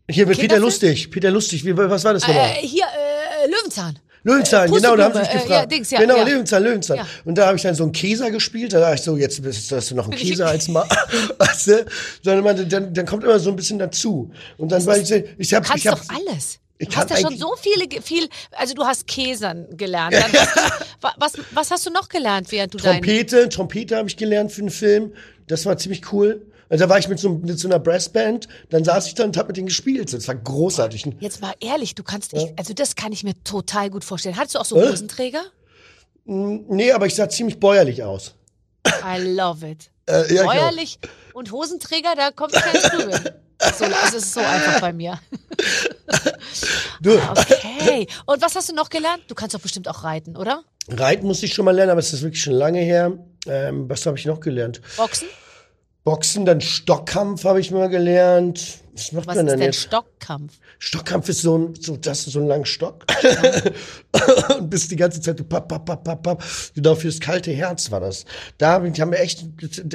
hier 0.09 0.27
mit 0.27 0.37
Peter? 0.37 0.59
Lustig, 0.59 1.09
Peter 1.11 1.31
Lustig, 1.31 1.65
wie, 1.65 1.75
was 1.75 2.03
war 2.03 2.13
das 2.13 2.27
nochmal? 2.27 2.51
Äh, 2.51 2.67
hier, 2.67 2.83
äh, 2.85 3.47
Löwenzahn. 3.47 3.97
Löwenzahn, 4.25 4.69
Äh, 4.69 4.75
genau, 4.75 4.95
da 4.95 5.03
haben 5.05 5.13
sie 5.13 5.19
mich 5.19 5.29
Pusteblume, 5.29 5.31
äh, 5.31 5.43
gefragt. 5.43 5.49
ja, 5.49 5.65
Dings, 5.65 5.91
ja, 5.91 5.99
genau, 5.99 6.17
ja. 6.17 6.23
Löwenzahn, 6.23 6.63
Löwenzahn. 6.63 6.97
Ja. 6.97 7.07
Und 7.25 7.37
da 7.37 7.47
habe 7.47 7.57
ich 7.57 7.63
dann 7.63 7.75
so 7.75 7.83
einen 7.83 7.91
Käser 7.91 8.31
gespielt, 8.31 8.71
da 8.73 8.79
dachte 8.79 8.95
ich 8.95 9.01
so, 9.01 9.17
jetzt 9.17 9.41
bist 9.41 9.69
du, 9.71 9.75
hast 9.75 9.91
du 9.91 9.95
noch 9.95 10.05
einen 10.07 10.17
Käser 10.17 10.47
als 10.47 10.67
Mann. 10.67 10.87
weißt 11.37 11.67
du? 11.67 11.85
Sondern 12.21 12.69
dann, 12.69 12.93
dann 12.93 13.05
kommt 13.05 13.23
immer 13.23 13.39
so 13.39 13.49
ein 13.49 13.55
bisschen 13.55 13.79
dazu. 13.79 14.31
Und 14.57 14.71
dann 14.71 14.85
war 14.85 14.97
ich, 14.97 15.11
ich 15.11 15.53
habe, 15.53 15.67
ich 15.75 15.87
hab, 15.87 15.99
doch 15.99 16.15
alles. 16.15 16.59
ich 16.77 16.87
Du 16.89 16.95
hast 16.95 17.09
ja 17.09 17.17
schon 17.17 17.37
so 17.37 17.53
viele, 17.59 18.01
viel, 18.01 18.29
also 18.51 18.73
du 18.73 18.83
hast 18.83 19.07
Käsern 19.07 19.67
gelernt. 19.75 20.13
Dann 20.15 20.31
hast 20.33 20.55
du, 20.55 20.61
wa- 21.01 21.15
was, 21.17 21.33
was 21.51 21.71
hast 21.71 21.85
du 21.85 21.89
noch 21.91 22.07
gelernt, 22.07 22.51
während 22.51 22.73
du 22.73 22.77
dein... 22.77 22.93
Trompete, 23.01 23.49
Trompete 23.49 23.97
habe 23.97 24.07
ich 24.07 24.15
gelernt 24.17 24.51
für 24.53 24.61
einen 24.61 24.69
Film. 24.69 25.13
Das 25.47 25.65
war 25.65 25.77
ziemlich 25.77 26.11
cool. 26.13 26.45
Also 26.73 26.85
da 26.85 26.89
war 26.89 26.97
ich 26.97 27.07
mit 27.07 27.19
so, 27.19 27.29
mit 27.29 27.59
so 27.59 27.67
einer 27.67 27.77
Brassband, 27.77 28.47
dann 28.71 28.83
saß 28.83 29.05
ich 29.05 29.13
da 29.13 29.25
und 29.25 29.37
hab 29.37 29.47
mit 29.47 29.57
denen 29.57 29.67
gespielt. 29.67 30.11
Das 30.11 30.27
war 30.27 30.33
großartig. 30.33 31.05
Jetzt 31.19 31.39
mal 31.39 31.53
ehrlich, 31.59 31.93
du 31.93 32.01
kannst, 32.01 32.33
ich, 32.33 32.51
also 32.57 32.73
das 32.73 32.95
kann 32.95 33.11
ich 33.11 33.23
mir 33.23 33.35
total 33.43 33.91
gut 33.91 34.03
vorstellen. 34.03 34.37
Hattest 34.37 34.55
du 34.55 34.59
auch 34.59 34.65
so 34.65 34.81
Hä? 34.81 34.89
Hosenträger? 34.89 35.43
Nee, 36.25 36.91
aber 36.91 37.05
ich 37.05 37.13
sah 37.13 37.29
ziemlich 37.29 37.59
bäuerlich 37.59 38.01
aus. 38.01 38.33
I 38.87 39.21
love 39.21 39.69
it. 39.69 39.91
Äh, 40.05 40.33
ja, 40.33 40.41
genau. 40.41 40.53
Bäuerlich 40.53 40.99
und 41.33 41.53
Hosenträger, 41.53 42.13
da 42.17 42.31
kommt 42.31 42.51
kein 42.51 42.91
Grübeln. 42.91 43.23
So, 43.77 43.85
also 43.85 44.17
es 44.17 44.25
ist 44.25 44.33
so 44.33 44.41
einfach 44.41 44.81
bei 44.81 44.91
mir. 44.91 45.17
Du, 46.99 47.11
Okay. 47.29 48.07
Und 48.25 48.41
was 48.41 48.53
hast 48.55 48.67
du 48.67 48.75
noch 48.75 48.89
gelernt? 48.89 49.23
Du 49.29 49.35
kannst 49.35 49.55
doch 49.55 49.61
bestimmt 49.61 49.87
auch 49.87 50.03
reiten, 50.03 50.35
oder? 50.35 50.65
Reiten 50.89 51.25
musste 51.25 51.45
ich 51.45 51.53
schon 51.53 51.63
mal 51.63 51.71
lernen, 51.71 51.91
aber 51.91 52.01
es 52.01 52.11
ist 52.11 52.21
wirklich 52.21 52.43
schon 52.43 52.51
lange 52.51 52.81
her. 52.81 53.17
Ähm, 53.47 53.87
was 53.87 54.05
habe 54.05 54.17
ich 54.17 54.25
noch 54.25 54.41
gelernt? 54.41 54.81
Boxen? 54.97 55.29
Boxen, 56.03 56.45
dann 56.45 56.59
Stockkampf 56.59 57.45
habe 57.45 57.61
ich 57.61 57.71
mal 57.71 57.87
gelernt. 57.87 58.79
Was 58.95 59.11
macht 59.13 59.25
Was 59.27 59.35
man 59.37 59.47
ist 59.47 59.51
denn 59.53 59.59
denn 59.61 59.67
jetzt? 59.69 59.79
Stockkampf? 59.83 60.53
Stockkampf 60.77 61.29
ist 61.29 61.41
so 61.41 61.57
ein, 61.57 61.73
so, 61.79 61.95
das 61.95 62.27
ist 62.27 62.33
so 62.33 62.39
ein 62.41 62.47
langer 62.47 62.65
Stock. 62.65 63.05
und 64.59 64.69
bist 64.69 64.91
die 64.91 64.97
ganze 64.97 65.21
Zeit, 65.21 65.39
du 65.39 65.45
papp, 65.45 65.67
papp, 65.69 65.85
papp, 65.85 66.03
papp, 66.03 66.21
papp. 66.21 66.43
Genau 66.75 66.93
fürs 66.95 67.19
kalte 67.21 67.51
Herz 67.51 67.89
war 67.89 68.01
das. 68.01 68.25
Da 68.57 68.73
haben 68.73 68.93
wir- 68.93 69.19
echt, 69.19 69.45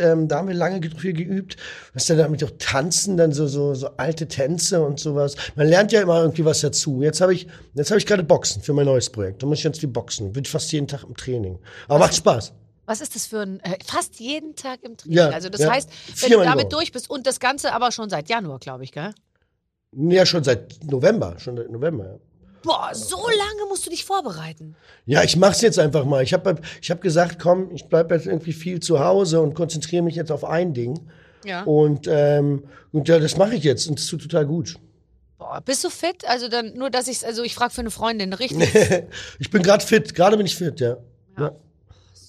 ähm, 0.00 0.28
da 0.28 0.38
haben 0.38 0.48
wir 0.48 0.54
lange 0.54 0.80
ge- 0.80 0.90
viel 0.96 1.12
geübt. 1.12 1.56
Was 1.92 2.06
denn 2.06 2.16
damit 2.18 2.42
auch 2.42 2.50
tanzen, 2.58 3.16
dann 3.18 3.32
so, 3.32 3.46
so, 3.46 3.74
so 3.74 3.90
alte 3.98 4.26
Tänze 4.28 4.82
und 4.82 4.98
sowas. 4.98 5.36
Man 5.56 5.68
lernt 5.68 5.92
ja 5.92 6.00
immer 6.00 6.20
irgendwie 6.22 6.44
was 6.46 6.60
dazu. 6.62 7.02
Jetzt 7.02 7.20
habe 7.20 7.34
ich, 7.34 7.46
jetzt 7.74 7.90
habe 7.90 7.98
ich 7.98 8.06
gerade 8.06 8.24
Boxen 8.24 8.62
für 8.62 8.72
mein 8.72 8.86
neues 8.86 9.10
Projekt. 9.10 9.42
Da 9.42 9.46
muss 9.46 9.58
ich 9.58 9.64
jetzt 9.64 9.80
viel 9.80 9.90
boxen. 9.90 10.32
Bin 10.32 10.44
fast 10.46 10.72
jeden 10.72 10.88
Tag 10.88 11.04
im 11.04 11.14
Training. 11.16 11.58
Aber 11.86 11.98
macht 12.00 12.14
Spaß. 12.16 12.52
Was 12.88 13.02
ist 13.02 13.14
das 13.14 13.26
für 13.26 13.40
ein, 13.40 13.60
äh, 13.60 13.76
fast 13.84 14.18
jeden 14.18 14.56
Tag 14.56 14.82
im 14.82 14.96
Training? 14.96 15.18
Ja, 15.18 15.28
also 15.28 15.50
das 15.50 15.60
ja. 15.60 15.70
heißt, 15.70 15.90
wenn 15.90 16.14
du 16.14 16.36
Viermal 16.38 16.46
damit 16.46 16.72
durch 16.72 16.90
bist 16.90 17.10
und 17.10 17.26
das 17.26 17.38
Ganze 17.38 17.74
aber 17.74 17.92
schon 17.92 18.08
seit 18.08 18.30
Januar, 18.30 18.58
glaube 18.58 18.82
ich, 18.82 18.92
gell? 18.92 19.12
Ja, 19.92 20.24
schon 20.24 20.42
seit 20.42 20.82
November, 20.84 21.38
schon 21.38 21.58
seit 21.58 21.70
November, 21.70 22.06
ja. 22.06 22.18
Boah, 22.62 22.88
so 22.94 23.18
lange 23.18 23.68
musst 23.68 23.84
du 23.84 23.90
dich 23.90 24.06
vorbereiten. 24.06 24.74
Ja, 25.04 25.22
ich 25.22 25.36
mach's 25.36 25.60
jetzt 25.60 25.78
einfach 25.78 26.06
mal. 26.06 26.22
Ich 26.22 26.32
habe 26.32 26.62
ich 26.80 26.90
hab 26.90 27.02
gesagt, 27.02 27.38
komm, 27.38 27.70
ich 27.74 27.84
bleib 27.84 28.10
jetzt 28.10 28.24
irgendwie 28.24 28.54
viel 28.54 28.80
zu 28.80 29.00
Hause 29.00 29.42
und 29.42 29.52
konzentriere 29.52 30.02
mich 30.02 30.14
jetzt 30.14 30.32
auf 30.32 30.44
ein 30.44 30.72
Ding. 30.72 30.98
Ja. 31.44 31.64
Und, 31.64 32.06
ähm, 32.08 32.64
und 32.90 33.06
ja, 33.06 33.18
das 33.18 33.36
mache 33.36 33.54
ich 33.54 33.64
jetzt 33.64 33.86
und 33.86 33.98
das 33.98 34.06
tut 34.06 34.22
total 34.22 34.46
gut. 34.46 34.76
Boah, 35.36 35.60
bist 35.60 35.84
du 35.84 35.90
fit? 35.90 36.26
Also 36.26 36.48
dann 36.48 36.72
nur, 36.72 36.88
dass 36.88 37.06
ich, 37.06 37.24
also 37.26 37.42
ich 37.42 37.54
frage 37.54 37.74
für 37.74 37.82
eine 37.82 37.90
Freundin, 37.90 38.32
richtig? 38.32 39.06
ich 39.38 39.50
bin 39.50 39.62
gerade 39.62 39.84
fit, 39.84 40.14
gerade 40.14 40.38
bin 40.38 40.46
ich 40.46 40.56
fit, 40.56 40.80
ja. 40.80 40.96
ja. 41.38 41.52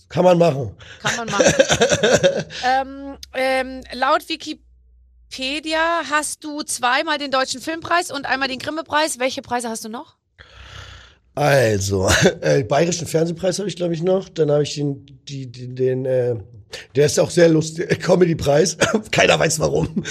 Kann 0.09 0.23
man 0.23 0.37
machen. 0.37 0.75
Kann 1.01 1.15
man 1.17 1.29
machen. 1.29 1.45
ähm, 2.65 3.17
ähm, 3.33 3.81
laut 3.93 4.27
Wikipedia 4.27 6.01
hast 6.09 6.43
du 6.43 6.63
zweimal 6.63 7.19
den 7.19 7.29
Deutschen 7.29 7.61
Filmpreis 7.61 8.11
und 8.11 8.25
einmal 8.25 8.49
den 8.49 8.59
Grimme-Preis. 8.59 9.19
Welche 9.19 9.43
Preise 9.43 9.69
hast 9.69 9.85
du 9.85 9.89
noch? 9.89 10.17
Also, 11.35 12.09
äh, 12.41 12.63
Bayerischen 12.63 13.07
Fernsehpreis 13.07 13.59
habe 13.59 13.69
ich, 13.69 13.75
glaube 13.75 13.93
ich, 13.93 14.01
noch. 14.01 14.29
Dann 14.29 14.51
habe 14.51 14.63
ich 14.63 14.75
den, 14.75 15.05
die, 15.27 15.45
die, 15.45 15.73
den, 15.73 16.05
äh, 16.05 16.35
der 16.95 17.05
ist 17.05 17.19
auch 17.19 17.29
sehr 17.29 17.47
lustig, 17.47 17.89
äh, 17.89 17.95
Comedy-Preis. 17.95 18.77
Keiner 19.11 19.39
weiß 19.39 19.59
warum. 19.59 20.03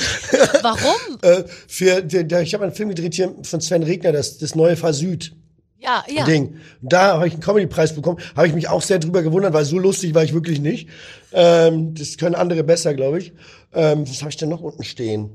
Warum? 0.62 1.18
äh, 1.22 1.44
für, 1.66 2.02
den, 2.02 2.28
der, 2.28 2.42
ich 2.42 2.54
habe 2.54 2.64
einen 2.64 2.74
Film 2.74 2.88
gedreht 2.90 3.14
hier 3.14 3.34
von 3.42 3.60
Sven 3.60 3.82
Regner, 3.82 4.12
das, 4.12 4.38
das 4.38 4.54
neue 4.54 4.76
Fahr 4.76 4.92
Süd. 4.92 5.34
Ja, 5.78 6.04
ja. 6.08 6.24
Ding. 6.24 6.56
Da 6.82 7.14
habe 7.14 7.28
ich 7.28 7.34
einen 7.34 7.42
Comedy-Preis 7.42 7.94
bekommen. 7.94 8.18
Habe 8.36 8.48
ich 8.48 8.54
mich 8.54 8.68
auch 8.68 8.82
sehr 8.82 8.98
drüber 8.98 9.22
gewundert, 9.22 9.52
weil 9.52 9.64
so 9.64 9.78
lustig 9.78 10.14
war 10.14 10.24
ich 10.24 10.34
wirklich 10.34 10.60
nicht. 10.60 10.88
Ähm, 11.32 11.94
das 11.94 12.16
können 12.16 12.34
andere 12.34 12.64
besser, 12.64 12.94
glaube 12.94 13.20
ich. 13.20 13.32
Ähm, 13.72 14.08
was 14.08 14.20
habe 14.20 14.30
ich 14.30 14.36
denn 14.36 14.48
noch 14.48 14.60
unten 14.60 14.82
stehen? 14.82 15.30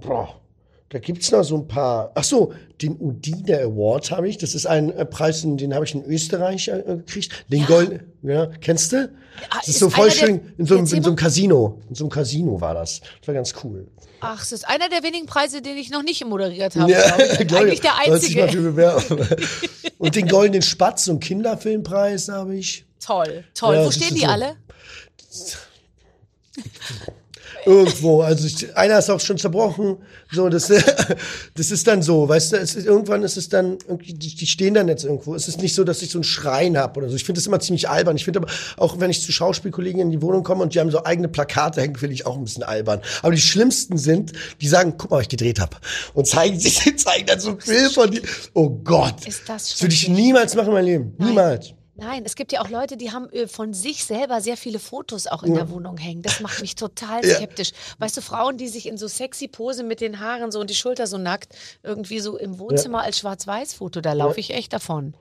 Boah, 0.00 0.40
da 0.90 0.98
gibt's 0.98 1.30
noch 1.30 1.42
so 1.42 1.56
ein 1.56 1.68
paar. 1.68 2.12
Ach 2.14 2.24
so, 2.24 2.52
den 2.80 2.96
Udine 2.98 3.60
Award 3.60 4.10
habe 4.10 4.28
ich. 4.28 4.38
Das 4.38 4.54
ist 4.54 4.66
ein 4.66 4.90
äh, 4.90 5.04
Preis, 5.04 5.42
den 5.42 5.74
habe 5.74 5.84
ich 5.84 5.94
in 5.94 6.02
Österreich 6.04 6.68
äh, 6.68 6.82
gekriegt. 6.86 7.44
Den 7.48 7.66
Gold, 7.66 8.00
ja, 8.22 8.46
kennst 8.46 8.92
du? 8.92 9.10
Das 9.52 9.62
ist, 9.64 9.68
ist 9.74 9.78
so 9.80 9.90
voll 9.90 10.06
einer 10.06 10.14
der- 10.14 10.26
schön. 10.26 10.40
In 10.56 10.66
so, 10.66 10.74
einem- 10.76 10.84
in 10.86 11.02
so 11.02 11.10
einem. 11.10 11.16
Casino. 11.16 11.80
In 11.88 11.94
so 11.94 12.04
einem 12.04 12.10
Casino 12.10 12.60
war 12.60 12.74
das. 12.74 13.00
Das 13.20 13.28
war 13.28 13.34
ganz 13.34 13.54
cool. 13.62 13.86
Ach, 14.20 14.42
es 14.42 14.50
ist 14.50 14.66
einer 14.68 14.88
der 14.88 15.02
wenigen 15.02 15.26
Preise, 15.26 15.62
den 15.62 15.76
ich 15.76 15.90
noch 15.90 16.02
nicht 16.02 16.24
moderiert 16.24 16.74
habe. 16.74 16.90
Ja, 16.90 17.16
ich. 17.18 17.52
Eigentlich 17.52 17.72
ich. 17.74 17.80
der 17.80 17.98
einzige. 17.98 18.46
Und 19.98 20.16
den 20.16 20.26
Goldenen 20.26 20.62
Spatz, 20.62 21.04
so 21.04 21.12
einen 21.12 21.20
Kinderfilmpreis 21.20 22.28
habe 22.28 22.56
ich. 22.56 22.84
Toll, 23.04 23.44
toll. 23.54 23.74
Ja, 23.76 23.82
Wo 23.82 23.86
das 23.86 23.94
stehen 23.94 24.14
die 24.14 24.22
so. 24.22 24.26
alle? 24.26 24.56
Irgendwo. 27.64 28.22
Also 28.22 28.46
ich, 28.46 28.76
einer 28.76 28.98
ist 28.98 29.10
auch 29.10 29.20
schon 29.20 29.38
zerbrochen. 29.38 29.98
So, 30.30 30.48
das, 30.48 30.68
das 31.54 31.70
ist 31.70 31.86
dann 31.86 32.02
so, 32.02 32.28
weißt 32.28 32.52
du, 32.52 32.56
es 32.56 32.74
ist, 32.74 32.86
irgendwann 32.86 33.22
ist 33.22 33.36
es 33.36 33.48
dann, 33.48 33.78
die, 33.88 34.14
die 34.14 34.46
stehen 34.46 34.74
dann 34.74 34.88
jetzt 34.88 35.04
irgendwo. 35.04 35.34
Es 35.34 35.48
ist 35.48 35.60
nicht 35.60 35.74
so, 35.74 35.84
dass 35.84 36.02
ich 36.02 36.10
so 36.10 36.18
einen 36.18 36.24
Schrein 36.24 36.76
habe 36.76 37.00
oder 37.00 37.08
so. 37.08 37.16
Ich 37.16 37.24
finde 37.24 37.40
das 37.40 37.46
immer 37.46 37.60
ziemlich 37.60 37.88
albern. 37.88 38.16
Ich 38.16 38.24
finde 38.24 38.40
aber, 38.40 38.48
auch 38.76 39.00
wenn 39.00 39.10
ich 39.10 39.22
zu 39.22 39.32
Schauspielkollegen 39.32 40.00
in 40.00 40.10
die 40.10 40.22
Wohnung 40.22 40.42
komme 40.42 40.62
und 40.62 40.74
die 40.74 40.80
haben 40.80 40.90
so 40.90 41.04
eigene 41.04 41.28
Plakate 41.28 41.80
hängen, 41.80 41.96
finde 41.96 42.14
ich 42.14 42.26
auch 42.26 42.36
ein 42.36 42.44
bisschen 42.44 42.62
albern. 42.62 43.00
Aber 43.22 43.34
die 43.34 43.40
schlimmsten 43.40 43.98
sind, 43.98 44.32
die 44.60 44.68
sagen, 44.68 44.94
guck 44.96 45.10
mal, 45.10 45.18
was 45.18 45.22
ich 45.22 45.28
gedreht 45.30 45.60
habe. 45.60 45.76
Und 46.14 46.26
zeigen 46.26 46.58
sich, 46.60 46.80
zeigen 46.98 47.26
dann 47.26 47.40
so 47.40 47.50
ein 47.50 47.90
von 47.90 48.10
dir. 48.10 48.22
Oh 48.54 48.70
Gott. 48.70 49.26
Ist 49.26 49.48
das 49.48 49.70
Das 49.70 49.82
würde 49.82 49.94
ich 49.94 50.08
niemals 50.08 50.54
machen 50.54 50.68
in 50.68 50.74
meinem 50.74 50.86
Leben. 50.86 51.14
Niemals. 51.18 51.74
Nein, 52.00 52.22
es 52.24 52.36
gibt 52.36 52.52
ja 52.52 52.60
auch 52.60 52.68
Leute, 52.70 52.96
die 52.96 53.10
haben 53.10 53.28
äh, 53.30 53.48
von 53.48 53.74
sich 53.74 54.04
selber 54.04 54.40
sehr 54.40 54.56
viele 54.56 54.78
Fotos 54.78 55.26
auch 55.26 55.42
in 55.42 55.54
der 55.54 55.68
Wohnung 55.68 55.96
hängen. 55.98 56.22
Das 56.22 56.38
macht 56.40 56.60
mich 56.60 56.76
total 56.76 57.24
Ja. 57.28 57.34
skeptisch. 57.36 57.72
Weißt 57.98 58.16
du, 58.16 58.20
Frauen, 58.20 58.56
die 58.56 58.68
sich 58.68 58.86
in 58.86 58.96
so 58.96 59.08
sexy 59.08 59.48
Pose 59.48 59.82
mit 59.82 60.00
den 60.00 60.20
Haaren 60.20 60.52
so 60.52 60.60
und 60.60 60.70
die 60.70 60.76
Schulter 60.76 61.08
so 61.08 61.18
nackt 61.18 61.54
irgendwie 61.82 62.20
so 62.20 62.38
im 62.38 62.58
Wohnzimmer 62.60 63.02
als 63.02 63.18
Schwarz-Weiß-Foto, 63.18 64.00
da 64.00 64.12
laufe 64.12 64.38
ich 64.38 64.50
echt 64.54 64.72
davon. 64.72 65.14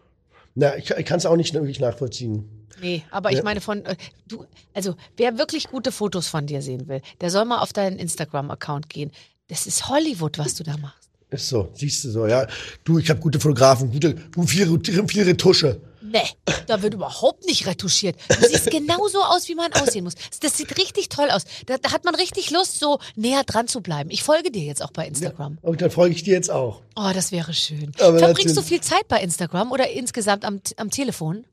Na, 0.54 0.76
ich, 0.78 0.90
ich 0.92 1.06
kann 1.06 1.18
es 1.18 1.26
auch 1.26 1.36
nicht 1.36 1.54
wirklich 1.56 1.80
nachvollziehen. 1.80 2.68
Nee, 2.80 3.04
aber 3.10 3.32
ich 3.32 3.42
meine 3.42 3.60
von, 3.62 3.84
äh, 3.86 3.96
du, 4.28 4.46
also 4.76 4.96
wer 5.18 5.40
wirklich 5.40 5.70
gute 5.70 5.92
Fotos 5.92 6.28
von 6.28 6.46
dir 6.46 6.62
sehen 6.62 6.88
will, 6.88 7.02
der 7.22 7.32
soll 7.32 7.46
mal 7.46 7.60
auf 7.60 7.74
deinen 7.74 7.98
Instagram-Account 7.98 8.88
gehen. 8.88 9.12
Das 9.48 9.66
ist 9.66 9.90
Hollywood, 9.90 10.38
was 10.38 10.54
du 10.54 10.64
da 10.64 10.78
machst. 10.78 11.10
Ist 11.30 11.50
so, 11.50 11.70
siehst 11.74 12.04
du 12.06 12.12
so, 12.12 12.28
ja. 12.28 12.46
Du, 12.84 13.00
ich 13.00 13.10
habe 13.10 13.20
gute 13.20 13.40
Fotografen, 13.40 13.92
gute, 13.92 14.16
viel, 14.46 14.80
viel 15.08 15.24
Retusche. 15.24 15.82
Nee, 16.02 16.20
da 16.68 16.82
wird 16.82 16.94
überhaupt 16.94 17.46
nicht 17.46 17.66
retuschiert. 17.66 18.16
Du 18.30 18.48
siehst 18.48 18.70
genauso 18.72 19.22
aus, 19.24 19.48
wie 19.48 19.56
man 19.56 19.74
aussehen 19.74 20.04
muss. 20.04 20.14
Das 20.42 20.58
sieht 20.58 20.78
richtig 20.78 21.10
toll 21.10 21.30
aus. 21.30 21.44
Da, 21.66 21.78
da 21.78 21.92
hat 21.92 22.06
man 22.06 22.16
richtig 22.16 22.52
Lust, 22.52 22.80
so 22.80 23.00
näher 23.16 23.44
dran 23.44 23.68
zu 23.68 23.82
bleiben. 23.82 24.10
Ich 24.12 24.24
folge 24.24 24.52
dir 24.52 24.64
jetzt 24.64 24.84
auch 24.84 24.92
bei 24.92 25.08
Instagram. 25.08 25.58
Und 25.62 25.82
dann 25.82 25.92
folge 25.92 26.16
ich 26.16 26.24
dir 26.24 26.34
jetzt 26.34 26.52
auch. 26.52 26.82
Oh, 26.96 27.10
das 27.14 27.32
wäre 27.32 27.54
schön. 27.54 27.92
Aber 28.00 28.20
Verbringst 28.20 28.56
du 28.56 28.62
viel 28.62 28.82
Zeit 28.82 29.08
bei 29.08 29.22
Instagram 29.22 29.72
oder 29.72 29.90
insgesamt 29.90 30.46
am, 30.46 30.62
am 30.78 30.92
Telefon? 30.92 31.46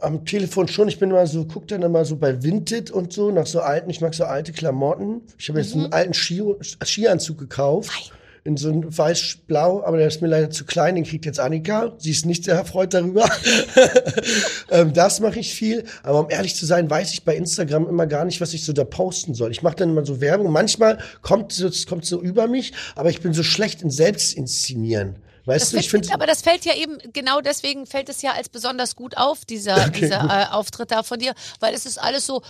Am 0.00 0.24
Telefon 0.24 0.68
schon, 0.68 0.88
ich 0.88 0.98
bin 0.98 1.10
mal 1.10 1.26
so, 1.26 1.44
guck 1.44 1.68
dann 1.68 1.82
immer 1.82 2.04
so 2.04 2.16
bei 2.16 2.42
Vinted 2.42 2.90
und 2.90 3.12
so, 3.12 3.30
nach 3.30 3.46
so 3.46 3.60
alten, 3.60 3.90
ich 3.90 4.00
mag 4.00 4.14
so 4.14 4.24
alte 4.24 4.52
Klamotten. 4.52 5.22
Ich 5.38 5.48
habe 5.48 5.60
jetzt 5.60 5.74
einen 5.74 5.92
alten 5.92 6.14
Ski, 6.14 6.42
Skianzug 6.84 7.38
gekauft. 7.38 7.90
Mhm. 7.90 8.23
In 8.46 8.58
so 8.58 8.68
ein 8.68 8.96
weiß-blau, 8.96 9.82
aber 9.84 9.96
der 9.96 10.06
ist 10.06 10.20
mir 10.20 10.28
leider 10.28 10.50
zu 10.50 10.66
klein, 10.66 10.96
den 10.96 11.04
kriegt 11.04 11.24
jetzt 11.24 11.40
Annika. 11.40 11.94
Sie 11.96 12.10
ist 12.10 12.26
nicht 12.26 12.44
sehr 12.44 12.54
erfreut 12.54 12.92
darüber. 12.92 13.24
ähm, 14.70 14.92
das 14.92 15.20
mache 15.20 15.38
ich 15.40 15.54
viel. 15.54 15.84
Aber 16.02 16.20
um 16.20 16.30
ehrlich 16.30 16.54
zu 16.54 16.66
sein, 16.66 16.90
weiß 16.90 17.12
ich 17.12 17.24
bei 17.24 17.34
Instagram 17.36 17.88
immer 17.88 18.06
gar 18.06 18.26
nicht, 18.26 18.40
was 18.42 18.52
ich 18.52 18.64
so 18.64 18.74
da 18.74 18.84
posten 18.84 19.34
soll. 19.34 19.50
Ich 19.50 19.62
mache 19.62 19.76
dann 19.76 19.90
immer 19.90 20.04
so 20.04 20.20
Werbung. 20.20 20.52
Manchmal 20.52 20.98
kommt 21.22 21.52
so, 21.52 21.68
es 21.68 21.86
kommt 21.86 22.04
so 22.04 22.20
über 22.20 22.46
mich, 22.46 22.74
aber 22.96 23.08
ich 23.08 23.22
bin 23.22 23.32
so 23.32 23.42
schlecht 23.42 23.80
in 23.82 23.90
Selbstinszenieren. 23.90 25.16
Weißt 25.46 25.62
Das 25.62 25.70
du, 25.72 25.76
ich 25.76 25.90
finde. 25.90 26.08
aber 26.14 26.26
das 26.26 26.40
fällt 26.40 26.64
ja 26.64 26.74
eben, 26.74 26.96
genau 27.12 27.42
deswegen 27.42 27.84
fällt 27.86 28.08
es 28.08 28.22
ja 28.22 28.32
als 28.32 28.48
besonders 28.48 28.96
gut 28.96 29.16
auf, 29.18 29.44
dieser, 29.44 29.76
Okay, 29.88 30.00
dieser 30.00 30.24
äh, 30.24 30.52
Auftritt 30.54 30.90
da 30.90 31.02
von 31.02 31.18
dir, 31.18 31.34
weil 31.60 31.74
es 31.74 31.84
ist 31.84 31.98
alles 31.98 32.24
so, 32.24 32.40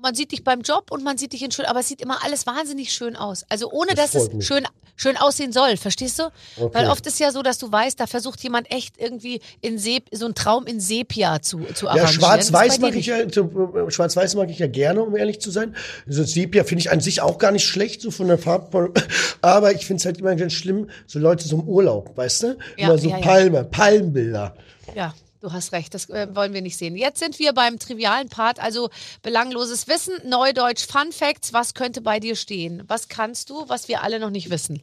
man 0.00 0.14
sieht 0.16 0.32
dich 0.32 0.42
beim 0.42 0.62
Job 0.62 0.90
und 0.90 1.04
man 1.04 1.16
sieht 1.16 1.32
dich 1.32 1.42
in 1.44 1.52
schön, 1.52 1.64
aber 1.64 1.78
es 1.80 1.88
sieht 1.88 2.00
immer 2.02 2.24
alles 2.24 2.44
wahnsinnig 2.44 2.92
schön 2.92 3.14
aus. 3.14 3.44
Also 3.48 3.70
ohne, 3.70 3.94
Das 3.94 4.12
dass 4.12 4.22
es 4.24 4.32
mich. 4.32 4.46
schön, 4.46 4.66
schön 4.96 5.16
aussehen 5.16 5.52
soll, 5.52 5.76
verstehst 5.76 6.18
du? 6.18 6.24
Okay. 6.56 6.74
Weil 6.74 6.86
oft 6.88 7.06
ist 7.06 7.18
ja 7.18 7.32
so, 7.32 7.42
dass 7.42 7.58
du 7.58 7.70
weißt, 7.70 7.98
da 7.98 8.06
versucht 8.06 8.42
jemand 8.42 8.70
echt 8.70 8.98
irgendwie 8.98 9.40
in 9.60 9.78
Sep 9.78 10.04
so 10.12 10.24
einen 10.24 10.34
Traum 10.34 10.66
in 10.66 10.80
Sepia 10.80 11.42
zu, 11.42 11.60
zu 11.74 11.86
Ja, 11.86 11.92
arrangieren. 11.92 12.08
Ist 12.08 12.14
schwarz-weiß 12.14 12.80
mag 12.80 12.94
ich 12.94 13.06
ja, 13.06 13.16
so, 13.30 13.42
äh, 13.74 13.90
schwarz-weiß 13.90 14.34
mag 14.36 14.50
ich 14.50 14.58
ja 14.58 14.66
gerne, 14.66 15.02
um 15.02 15.16
ehrlich 15.16 15.40
zu 15.40 15.50
sein. 15.50 15.74
So 16.06 16.24
Sepia 16.24 16.64
finde 16.64 16.80
ich 16.80 16.90
an 16.90 17.00
sich 17.00 17.20
auch 17.20 17.38
gar 17.38 17.50
nicht 17.50 17.66
schlecht, 17.66 18.02
so 18.02 18.10
von 18.10 18.28
der 18.28 18.38
Farbe. 18.38 18.92
Aber 19.42 19.72
ich 19.72 19.86
finde 19.86 20.00
es 20.00 20.06
halt 20.06 20.18
immer 20.18 20.34
ganz 20.36 20.52
schlimm, 20.52 20.88
so 21.06 21.18
Leute 21.18 21.46
so 21.46 21.56
im 21.56 21.68
Urlaub, 21.68 22.16
weißt 22.16 22.42
du? 22.42 22.46
Ja, 22.76 22.86
immer 22.86 22.98
so 22.98 23.08
ja, 23.08 23.18
ja. 23.18 23.22
Palme, 23.24 23.64
Palmbilder. 23.64 24.54
Ja, 24.94 25.14
du 25.44 25.52
hast 25.52 25.72
recht, 25.72 25.94
das 25.94 26.08
äh, 26.08 26.34
wollen 26.34 26.54
wir 26.54 26.62
nicht 26.62 26.78
sehen. 26.78 26.96
Jetzt 26.96 27.20
sind 27.20 27.38
wir 27.38 27.52
beim 27.52 27.78
trivialen 27.78 28.28
Part, 28.28 28.60
also 28.60 28.88
belangloses 29.22 29.86
Wissen, 29.86 30.14
Neudeutsch, 30.26 30.86
Fun 30.86 31.12
Facts. 31.12 31.52
Was 31.52 31.74
könnte 31.74 32.00
bei 32.00 32.18
dir 32.18 32.34
stehen? 32.34 32.82
Was 32.88 33.08
kannst 33.08 33.50
du, 33.50 33.68
was 33.68 33.88
wir 33.88 34.02
alle 34.02 34.18
noch 34.18 34.30
nicht 34.30 34.50
wissen? 34.50 34.82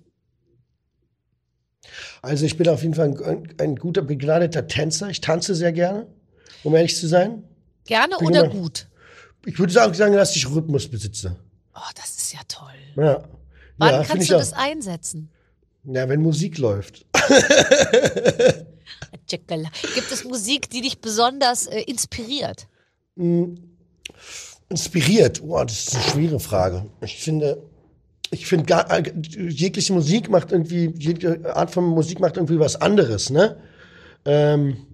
Also 2.22 2.46
ich 2.46 2.58
bin 2.58 2.70
auf 2.70 2.84
jeden 2.84 2.94
Fall 2.94 3.08
ein, 3.24 3.54
ein 3.60 3.76
guter, 3.76 4.04
begnadeter 4.04 4.68
Tänzer. 4.68 5.10
Ich 5.10 5.20
tanze 5.20 5.56
sehr 5.56 5.74
gerne, 5.74 6.08
um 6.64 6.76
ehrlich 6.76 6.96
zu 6.96 7.08
sein. 7.08 7.44
Gerne 7.86 8.18
oder 8.20 8.46
immer- 8.46 8.50
gut? 8.50 8.88
Ich 9.46 9.58
würde 9.58 9.74
sagen, 9.74 10.14
dass 10.14 10.36
ich 10.36 10.48
Rhythmus 10.48 10.88
besitze. 10.88 11.36
Oh, 11.74 11.80
das 11.96 12.12
ist 12.12 12.34
ja 12.34 12.42
toll. 12.48 12.68
Ja. 12.96 13.24
Wann 13.78 13.94
ja, 13.94 14.04
kannst 14.04 14.30
du 14.30 14.36
auch. 14.36 14.40
das 14.40 14.54
einsetzen? 14.54 15.32
Ja, 15.84 16.08
wenn 16.08 16.22
Musik 16.22 16.60
läuft. 16.60 17.08
Gibt 19.28 20.12
es 20.12 20.24
Musik, 20.24 20.70
die 20.70 20.82
dich 20.82 21.00
besonders 21.00 21.68
äh, 21.68 21.82
inspiriert? 21.82 22.68
Inspiriert? 24.70 25.42
Oh, 25.44 25.64
das 25.64 25.88
ist 25.88 25.96
eine 25.96 26.04
schwere 26.04 26.40
Frage. 26.40 26.86
Ich 27.02 27.18
finde, 27.18 27.62
ich 28.32 28.46
finde, 28.46 28.74
äh, 28.90 29.04
jegliche 29.50 29.94
Musik 29.94 30.30
macht 30.30 30.52
irgendwie, 30.52 30.94
jede 30.98 31.56
Art 31.56 31.72
von 31.72 31.86
Musik 31.86 32.20
macht 32.20 32.38
irgendwie 32.38 32.60
was 32.60 32.78
anderes, 32.78 33.30
ne? 33.30 33.58
Ähm, 34.26 34.88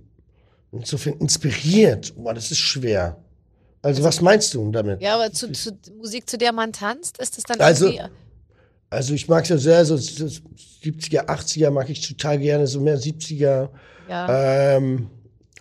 insofern 0.71 1.13
inspiriert, 1.19 2.13
boah, 2.15 2.33
das 2.33 2.51
ist 2.51 2.59
schwer. 2.59 3.17
Also, 3.83 4.03
was 4.03 4.21
meinst 4.21 4.53
du 4.53 4.71
damit? 4.71 5.01
Ja, 5.01 5.15
aber 5.15 5.31
zu, 5.31 5.51
zu 5.51 5.77
Musik, 5.97 6.29
zu 6.29 6.37
der 6.37 6.51
man 6.51 6.73
tanzt, 6.73 7.19
ist 7.19 7.37
es 7.37 7.43
dann 7.43 7.59
Also, 7.61 7.87
irgendwie. 7.87 8.11
Also 8.89 9.13
ich 9.13 9.27
mag 9.27 9.47
ja 9.49 9.57
sehr, 9.57 9.83
so 9.85 9.97
so 9.97 10.25
70er, 10.25 11.27
80er 11.29 11.71
mag 11.71 11.89
ich 11.89 12.07
total 12.07 12.39
gerne, 12.39 12.67
so 12.67 12.79
mehr 12.79 12.97
70er. 12.97 13.69
Ja, 14.07 14.77
Ähm, 14.77 15.09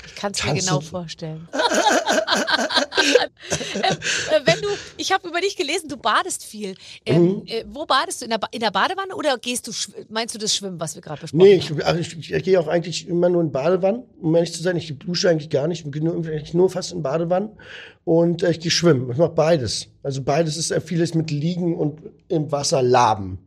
ich 0.06 0.14
kann 0.14 0.32
es 0.32 0.44
mir 0.44 0.54
genau 0.54 0.80
vorstellen. 0.80 1.48
ähm, 3.74 3.82
äh, 3.82 4.40
wenn 4.44 4.60
du, 4.60 4.68
ich 4.96 5.12
habe 5.12 5.28
über 5.28 5.40
dich 5.40 5.56
gelesen, 5.56 5.88
du 5.88 5.96
badest 5.96 6.44
viel. 6.44 6.74
Ähm, 7.04 7.26
Mhm. 7.26 7.42
äh, 7.46 7.64
wo 7.68 7.86
badest 7.86 8.20
du? 8.20 8.24
In 8.26 8.30
der, 8.30 8.38
ba 8.38 8.48
in 8.50 8.60
der 8.60 8.70
Badewanne 8.70 9.14
oder 9.14 9.38
gehst 9.38 9.66
du, 9.66 9.72
meinst 10.08 10.34
du 10.34 10.38
das 10.38 10.54
Schwimmen, 10.54 10.78
was 10.80 10.94
wir 10.94 11.02
gerade 11.02 11.20
besprochen 11.22 11.42
nee, 11.44 11.60
haben? 11.60 11.78
ich, 11.78 11.86
also 11.86 12.00
ich, 12.00 12.32
ich 12.32 12.44
gehe 12.44 12.60
auch 12.60 12.68
eigentlich 12.68 13.08
immer 13.08 13.28
nur 13.28 13.42
in 13.42 13.52
Badewannen, 13.52 14.02
um 14.20 14.34
ehrlich 14.34 14.52
zu 14.52 14.62
sein. 14.62 14.76
Ich 14.76 14.96
dusche 14.98 15.28
eigentlich 15.30 15.50
gar 15.50 15.66
nicht, 15.68 15.84
ich 15.84 15.92
gehe 15.92 16.02
nur, 16.02 16.22
nur 16.52 16.70
fast 16.70 16.92
in 16.92 17.02
Badewannen. 17.02 17.50
Und 18.04 18.42
äh, 18.42 18.50
ich 18.50 18.60
gehe 18.60 18.70
schwimmen. 18.70 19.10
Ich 19.10 19.16
mache 19.16 19.30
beides. 19.30 19.88
Also 20.02 20.22
beides 20.22 20.56
ist 20.56 20.70
äh, 20.70 20.80
vieles 20.80 21.14
mit 21.14 21.30
Liegen 21.30 21.76
und 21.76 22.00
im 22.28 22.52
Wasser 22.52 22.82
laben. 22.82 23.38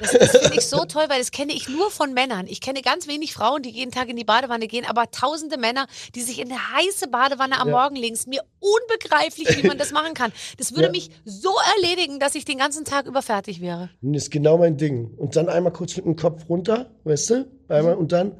Das, 0.00 0.12
das 0.12 0.30
finde 0.36 0.54
ich 0.58 0.66
so 0.66 0.84
toll, 0.84 1.04
weil 1.08 1.18
das 1.18 1.30
kenne 1.30 1.52
ich 1.52 1.68
nur 1.68 1.90
von 1.90 2.12
Männern. 2.14 2.46
Ich 2.46 2.60
kenne 2.60 2.82
ganz 2.82 3.06
wenig 3.08 3.32
Frauen, 3.34 3.62
die 3.62 3.70
jeden 3.70 3.90
Tag 3.90 4.08
in 4.08 4.16
die 4.16 4.24
Badewanne 4.24 4.66
gehen, 4.68 4.84
aber 4.86 5.10
tausende 5.10 5.56
Männer, 5.58 5.86
die 6.14 6.22
sich 6.22 6.40
in 6.40 6.50
eine 6.50 6.58
heiße 6.76 7.08
Badewanne 7.08 7.58
am 7.60 7.68
Ja. 7.68 7.74
Morgen 7.74 7.96
legen. 7.96 8.14
Ist 8.14 8.26
mir 8.28 8.42
unbegreiflich, 8.60 9.62
wie 9.62 9.66
man 9.66 9.78
das 9.78 9.92
machen 9.92 10.14
kann. 10.14 10.32
Das 10.58 10.72
würde 10.72 10.86
Ja. 10.86 10.90
mich 10.90 11.10
so 11.24 11.52
erledigen, 11.76 12.18
dass 12.20 12.34
ich 12.34 12.44
den 12.44 12.58
ganzen 12.58 12.84
Tag 12.84 13.06
über 13.06 13.22
fertig 13.22 13.60
wäre. 13.60 13.90
Das 14.02 14.24
ist 14.24 14.30
genau 14.30 14.58
mein 14.58 14.76
Ding. 14.76 15.12
Und 15.16 15.36
dann 15.36 15.48
einmal 15.48 15.72
kurz 15.72 15.96
mit 15.96 16.04
dem 16.04 16.16
Kopf 16.16 16.48
runter, 16.48 16.90
weißt 17.04 17.30
du? 17.30 17.46
Einmal 17.68 17.94
und 17.94 18.12
dann 18.12 18.32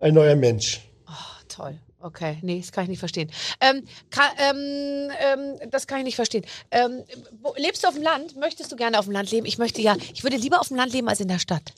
ein 0.00 0.14
neuer 0.14 0.36
Mensch. 0.36 0.80
Ah, 1.06 1.12
toll. 1.48 1.78
Okay, 2.04 2.36
nee, 2.42 2.60
das 2.60 2.70
kann 2.70 2.84
ich 2.84 2.90
nicht 2.90 2.98
verstehen. 2.98 3.30
Ähm, 3.62 3.82
kann, 4.10 4.26
ähm, 4.36 5.10
ähm, 5.18 5.70
das 5.70 5.86
kann 5.86 6.00
ich 6.00 6.04
nicht 6.04 6.16
verstehen. 6.16 6.44
Ähm, 6.70 7.02
wo, 7.40 7.54
lebst 7.56 7.82
du 7.82 7.88
auf 7.88 7.94
dem 7.94 8.02
Land? 8.02 8.36
Möchtest 8.36 8.70
du 8.70 8.76
gerne 8.76 8.98
auf 8.98 9.06
dem 9.06 9.14
Land 9.14 9.30
leben? 9.30 9.46
Ich 9.46 9.56
möchte 9.56 9.80
ja, 9.80 9.96
ich 10.12 10.22
würde 10.22 10.36
lieber 10.36 10.60
auf 10.60 10.68
dem 10.68 10.76
Land 10.76 10.92
leben 10.92 11.08
als 11.08 11.20
in 11.20 11.28
der 11.28 11.38
Stadt. 11.38 11.72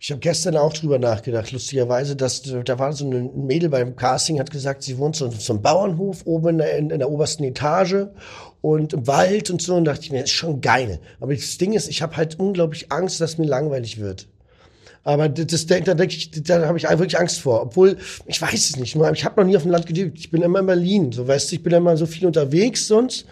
Ich 0.00 0.10
habe 0.10 0.20
gestern 0.20 0.56
auch 0.56 0.72
drüber 0.72 0.98
nachgedacht, 0.98 1.52
lustigerweise, 1.52 2.16
dass 2.16 2.40
da 2.40 2.78
war 2.78 2.94
so 2.94 3.04
ein 3.04 3.46
Mädel 3.46 3.68
beim 3.68 3.96
Casting, 3.96 4.40
hat 4.40 4.50
gesagt, 4.50 4.82
sie 4.82 4.96
wohnt 4.96 5.14
so, 5.14 5.30
so 5.30 5.52
einem 5.52 5.60
Bauernhof 5.60 6.24
oben 6.24 6.48
in 6.48 6.58
der, 6.58 6.78
in, 6.78 6.88
in 6.88 6.98
der 6.98 7.10
obersten 7.10 7.44
Etage 7.44 8.06
und 8.62 8.94
im 8.94 9.06
Wald 9.06 9.50
und 9.50 9.60
so. 9.60 9.74
Und 9.74 9.84
dachte 9.84 10.04
ich 10.04 10.10
mir, 10.10 10.22
das 10.22 10.30
ist 10.30 10.36
schon 10.36 10.62
geil. 10.62 11.00
Aber 11.20 11.34
das 11.34 11.58
Ding 11.58 11.74
ist, 11.74 11.88
ich 11.88 12.00
habe 12.00 12.16
halt 12.16 12.38
unglaublich 12.38 12.90
Angst, 12.92 13.20
dass 13.20 13.36
mir 13.36 13.46
langweilig 13.46 14.00
wird. 14.00 14.26
Aber 15.06 15.28
das, 15.28 15.46
das, 15.46 15.66
da 15.66 15.94
denke 15.94 16.16
da 16.42 16.66
habe 16.66 16.78
ich 16.78 16.84
wirklich 16.84 17.16
Angst 17.16 17.38
vor. 17.38 17.62
Obwohl, 17.62 17.96
ich 18.26 18.42
weiß 18.42 18.70
es 18.70 18.76
nicht. 18.76 18.96
Ich 18.96 19.24
habe 19.24 19.40
noch 19.40 19.46
nie 19.46 19.56
auf 19.56 19.62
dem 19.62 19.70
Land 19.70 19.86
gelebt. 19.86 20.18
Ich 20.18 20.32
bin 20.32 20.42
immer 20.42 20.58
in 20.58 20.66
Berlin. 20.66 21.12
So 21.12 21.28
weißt 21.28 21.48
du, 21.48 21.54
ich 21.54 21.62
bin 21.62 21.72
immer 21.74 21.96
so 21.96 22.06
viel 22.06 22.26
unterwegs 22.26 22.88
sonst. 22.88 23.24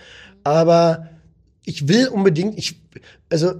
Aber 0.44 1.08
ich 1.64 1.88
will 1.88 2.06
unbedingt, 2.06 2.56
ich, 2.56 2.76
also 3.28 3.54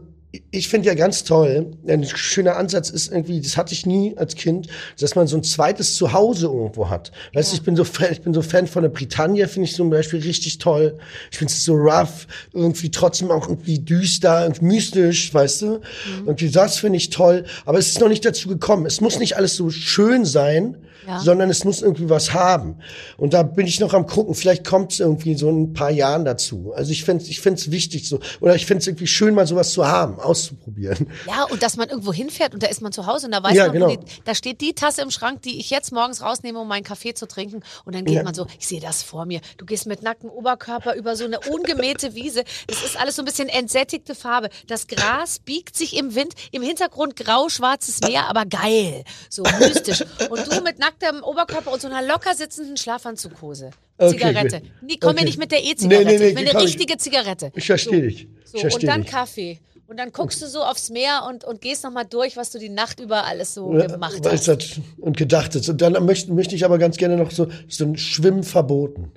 ich 0.50 0.68
finde 0.68 0.88
ja 0.88 0.94
ganz 0.94 1.24
toll, 1.24 1.76
ein 1.86 2.04
schöner 2.04 2.56
Ansatz 2.56 2.90
ist 2.90 3.12
irgendwie, 3.12 3.40
das 3.40 3.56
hatte 3.56 3.74
ich 3.74 3.86
nie 3.86 4.16
als 4.16 4.34
Kind, 4.34 4.68
dass 4.98 5.14
man 5.14 5.26
so 5.26 5.36
ein 5.36 5.42
zweites 5.42 5.96
Zuhause 5.96 6.46
irgendwo 6.46 6.88
hat. 6.88 7.12
Weißt 7.34 7.52
du, 7.52 7.56
ich 7.56 7.62
bin 7.62 7.76
so 7.76 7.84
Fan, 7.84 8.12
ich 8.12 8.22
bin 8.22 8.34
so 8.34 8.42
Fan 8.42 8.66
von 8.66 8.82
der 8.82 8.90
Britannia, 8.90 9.46
finde 9.46 9.68
ich 9.68 9.74
zum 9.74 9.90
Beispiel 9.90 10.20
richtig 10.20 10.58
toll. 10.58 10.98
Ich 11.30 11.38
finde 11.38 11.52
es 11.52 11.64
so 11.64 11.74
rough, 11.74 12.26
irgendwie 12.52 12.90
trotzdem 12.90 13.30
auch 13.30 13.48
irgendwie 13.48 13.78
düster 13.78 14.46
und 14.46 14.62
mystisch, 14.62 15.32
weißt 15.32 15.62
du? 15.62 15.80
Irgendwie 16.24 16.50
das 16.50 16.78
finde 16.78 16.96
ich 16.96 17.10
toll. 17.10 17.44
Aber 17.64 17.78
es 17.78 17.88
ist 17.88 18.00
noch 18.00 18.08
nicht 18.08 18.24
dazu 18.24 18.48
gekommen. 18.48 18.86
Es 18.86 19.00
muss 19.00 19.18
nicht 19.18 19.36
alles 19.36 19.56
so 19.56 19.70
schön 19.70 20.24
sein, 20.24 20.76
Ja. 21.06 21.20
sondern 21.20 21.50
es 21.50 21.64
muss 21.64 21.82
irgendwie 21.82 22.08
was 22.08 22.32
haben. 22.32 22.78
Und 23.16 23.34
da 23.34 23.42
bin 23.42 23.66
ich 23.66 23.80
noch 23.80 23.92
am 23.94 24.06
gucken. 24.06 24.34
Vielleicht 24.34 24.64
kommt 24.64 24.92
es 24.92 25.00
irgendwie 25.00 25.34
so 25.34 25.48
in 25.50 25.62
ein 25.64 25.72
paar 25.72 25.90
Jahren 25.90 26.24
dazu. 26.24 26.72
Also 26.74 26.92
ich 26.92 27.04
finde, 27.04 27.24
ich 27.24 27.40
finde 27.40 27.60
es 27.60 27.70
wichtig 27.70 28.08
so, 28.08 28.20
oder 28.40 28.54
ich 28.54 28.66
finde 28.66 28.80
es 28.80 28.86
irgendwie 28.86 29.06
schön, 29.06 29.34
mal 29.34 29.46
sowas 29.46 29.72
zu 29.72 29.86
haben, 29.86 30.18
auszuprobieren. 30.20 31.08
Ja, 31.26 31.44
und 31.44 31.62
dass 31.62 31.76
man 31.76 31.88
irgendwo 31.88 32.12
hinfährt 32.12 32.54
und 32.54 32.62
da 32.62 32.68
ist 32.68 32.80
man 32.82 32.92
zu 32.92 33.06
Hause 33.06 33.26
und 33.26 33.32
da 33.32 33.42
weiß 33.42 33.54
Ja, 33.54 33.64
man, 33.64 33.72
genau. 33.72 33.88
die, 33.88 33.98
da 34.24 34.34
steht 34.34 34.60
die 34.60 34.72
Tasse 34.74 35.02
im 35.02 35.10
Schrank, 35.10 35.42
die 35.42 35.58
ich 35.60 35.70
jetzt 35.70 35.92
morgens 35.92 36.22
rausnehme, 36.22 36.58
um 36.58 36.68
meinen 36.68 36.84
Kaffee 36.84 37.14
zu 37.14 37.26
trinken. 37.26 37.62
Und 37.84 37.94
dann 37.94 38.04
geht 38.04 38.14
Ja. 38.16 38.22
man 38.22 38.34
so, 38.34 38.46
ich 38.58 38.66
sehe 38.66 38.80
das 38.80 39.02
vor 39.02 39.26
mir. 39.26 39.40
Du 39.58 39.66
gehst 39.66 39.86
mit 39.86 40.02
nacktem 40.02 40.30
Oberkörper 40.30 40.94
über 40.94 41.16
so 41.16 41.24
eine 41.24 41.40
ungemähte 41.40 42.14
Wiese. 42.14 42.44
Das 42.66 42.82
ist 42.84 42.98
alles 42.98 43.16
so 43.16 43.22
ein 43.22 43.26
bisschen 43.26 43.48
entsättigte 43.48 44.14
Farbe. 44.14 44.48
Das 44.66 44.86
Gras 44.86 45.38
biegt 45.38 45.76
sich 45.76 45.96
im 45.96 46.14
Wind, 46.14 46.34
im 46.52 46.62
Hintergrund 46.62 47.16
grau-schwarzes 47.16 48.00
Meer, 48.00 48.28
aber 48.28 48.46
geil. 48.46 49.04
So 49.28 49.42
mystisch. 49.58 50.02
Und 50.30 50.46
du 50.50 50.60
mit 50.62 50.78
nacktem 50.78 50.93
Oberkörper 51.22 51.72
und 51.72 51.80
so 51.80 51.88
einer 51.88 52.02
locker 52.06 52.34
sitzenden 52.34 52.76
Schlafanzughose. 52.76 53.70
Okay, 53.98 54.10
Zigarette. 54.12 54.62
Nee, 54.82 54.96
komm 55.00 55.10
mir 55.14 55.20
Okay. 55.20 55.24
nicht 55.26 55.38
mit 55.38 55.52
der 55.52 55.62
E-Zigarette. 55.64 56.04
Nee, 56.06 56.12
nee, 56.12 56.18
nee, 56.18 56.28
ich 56.30 56.36
will 56.36 56.42
eine 56.42 56.50
komm, 56.50 56.60
ich- 56.60 56.66
richtige 56.68 56.96
Zigarette. 56.98 57.52
Ich 57.54 57.66
verstehe 57.66 58.02
dich. 58.02 58.28
So, 58.44 58.58
ich 58.58 58.74
und 58.74 58.84
dann 58.84 59.02
dich. 59.02 59.10
Kaffee. 59.10 59.58
Und 59.86 59.98
dann 59.98 60.12
guckst 60.12 60.40
du 60.40 60.46
so 60.46 60.62
aufs 60.62 60.88
Meer 60.88 61.26
und, 61.28 61.44
und 61.44 61.60
gehst 61.60 61.84
nochmal 61.84 62.06
durch, 62.06 62.36
was 62.38 62.50
du 62.50 62.58
die 62.58 62.70
Nacht 62.70 63.00
über 63.00 63.24
alles 63.26 63.52
so 63.54 63.76
Ja, 63.78 63.86
gemacht 63.86 64.24
weißt 64.24 64.48
hast. 64.48 64.80
und 64.98 65.16
gedacht 65.16 65.54
ist. 65.54 65.68
Und 65.68 65.80
dann 65.82 66.04
möchte, 66.06 66.32
möchte 66.32 66.54
ich 66.54 66.64
aber 66.64 66.78
ganz 66.78 66.96
gerne 66.96 67.16
noch 67.18 67.30
so, 67.30 67.48
so 67.68 67.84
ein 67.84 67.96
Schwimmen 67.98 68.42
verboten. 68.44 69.12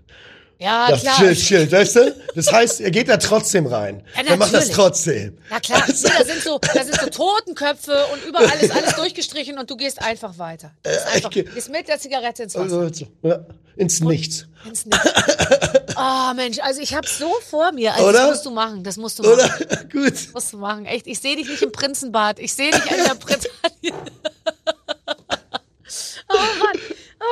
Ja, 0.59 0.89
Das 0.89 1.01
klar. 1.01 1.15
chill, 1.17 1.35
chill, 1.35 1.71
weißt 1.71 1.95
du? 1.97 2.15
Das 2.33 2.51
heißt, 2.51 2.81
er 2.81 2.89
geht 2.89 3.09
da 3.09 3.17
trotzdem 3.17 3.67
rein. 3.67 4.03
Ja, 4.15 4.23
er 4.23 4.37
macht 4.37 4.53
das 4.53 4.69
trotzdem. 4.69 5.37
Na 5.51 5.59
klar, 5.59 5.83
Also- 5.87 6.07
da 6.07 6.23
sind 6.25 6.41
so, 6.41 6.57
da 6.59 6.83
sind 6.83 6.99
so 6.99 7.07
Totenköpfe 7.09 8.05
und 8.13 8.25
überall 8.25 8.57
ist 8.59 8.71
alles 8.75 8.95
durchgestrichen 8.95 9.59
und 9.59 9.69
du 9.69 9.75
gehst 9.77 10.01
einfach 10.01 10.37
weiter. 10.39 10.71
Du 10.83 10.89
gehst, 10.89 11.05
einfach, 11.13 11.29
gehst 11.29 11.69
mit 11.69 11.87
der 11.87 11.99
Zigarette 11.99 12.43
ins 12.43 12.55
Wasser. 12.55 12.79
Also, 12.79 12.91
so, 12.91 13.05
ja, 13.21 13.39
ins 13.75 13.99
Nichts. 13.99 14.47
Ins 14.65 14.85
Nichts. 14.87 15.11
Oh 15.95 16.33
Mensch, 16.35 16.57
also 16.59 16.81
ich 16.81 16.95
hab's 16.95 17.17
so 17.19 17.31
vor 17.49 17.71
mir. 17.71 17.93
Also 17.93 18.07
Oder? 18.09 18.19
Das 18.19 18.29
musst 18.31 18.45
du 18.47 18.51
machen, 18.51 18.83
das 18.83 18.97
musst 18.97 19.19
du 19.19 19.23
machen. 19.23 19.33
Oder? 19.35 19.83
Gut. 19.91 20.11
Das 20.13 20.33
musst 20.33 20.53
du 20.53 20.57
machen. 20.57 20.85
Echt, 20.87 21.05
ich 21.05 21.19
sehe 21.19 21.35
dich 21.35 21.47
nicht 21.47 21.61
im 21.61 21.71
Prinzenbad. 21.71 22.39
Ich 22.39 22.53
sehe 22.53 22.71
dich 22.71 22.85
in 22.91 23.03
der 23.03 23.13
Bretagne. 23.15 23.93
oh 26.29 26.33
Mann. 26.59 26.79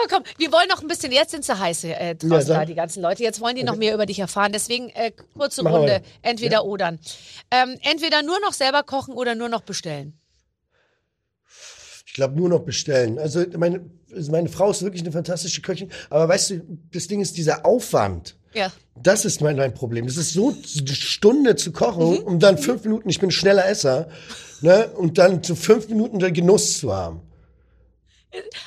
Komm, 0.09 0.23
wir 0.37 0.51
wollen 0.51 0.67
noch 0.69 0.81
ein 0.81 0.87
bisschen, 0.87 1.11
jetzt 1.11 1.31
sind 1.31 1.43
sie 1.45 1.57
heiß 1.57 1.83
äh, 1.85 2.15
draußen 2.15 2.49
Ja, 2.51 2.59
da, 2.59 2.65
die 2.65 2.75
ganzen 2.75 3.01
Leute. 3.01 3.23
Jetzt 3.23 3.41
wollen 3.41 3.55
die 3.55 3.63
noch 3.63 3.75
mehr 3.75 3.93
über 3.93 4.05
dich 4.05 4.19
erfahren. 4.19 4.51
Deswegen 4.51 4.89
äh, 4.89 5.11
kurze 5.37 5.63
wir. 5.63 5.71
Runde, 5.71 6.01
entweder 6.21 6.65
oder. 6.65 6.97
Ähm, 7.51 7.77
entweder 7.81 8.21
nur 8.23 8.39
noch 8.41 8.53
selber 8.53 8.83
kochen 8.83 9.13
oder 9.15 9.35
nur 9.35 9.49
noch 9.49 9.61
bestellen. 9.61 10.19
Ich 12.07 12.13
glaube, 12.13 12.35
nur 12.37 12.47
noch 12.49 12.61
bestellen. 12.61 13.19
Also 13.19 13.43
meine, 13.57 13.89
also 14.13 14.31
meine 14.31 14.47
Frau 14.47 14.71
ist 14.71 14.81
wirklich 14.83 15.01
eine 15.01 15.11
fantastische 15.11 15.61
Köchin. 15.61 15.89
Aber 16.09 16.29
weißt 16.29 16.49
du, 16.51 16.61
das 16.93 17.07
Ding 17.07 17.19
ist 17.19 17.35
dieser 17.37 17.65
Aufwand. 17.65 18.37
Ja. 18.53 18.71
Das 18.95 19.25
ist 19.25 19.41
mein, 19.41 19.57
mein 19.57 19.73
Problem. 19.73 20.05
Es 20.05 20.15
ist 20.15 20.31
so 20.31 20.49
eine 20.49 20.95
Stunde 20.95 21.57
zu 21.57 21.73
kochen 21.73 22.11
Mhm. 22.11 22.17
und 22.19 22.39
dann 22.39 22.57
fünf 22.57 22.85
Minuten, 22.85 23.09
ich 23.09 23.19
bin 23.19 23.31
schneller 23.31 23.67
Esser, 23.67 24.07
ne, 24.61 24.89
und 24.95 25.17
dann 25.17 25.43
zu 25.43 25.55
fünf 25.57 25.89
Minuten 25.89 26.19
den 26.19 26.33
Genuss 26.33 26.77
zu 26.79 26.93
haben. 26.95 27.21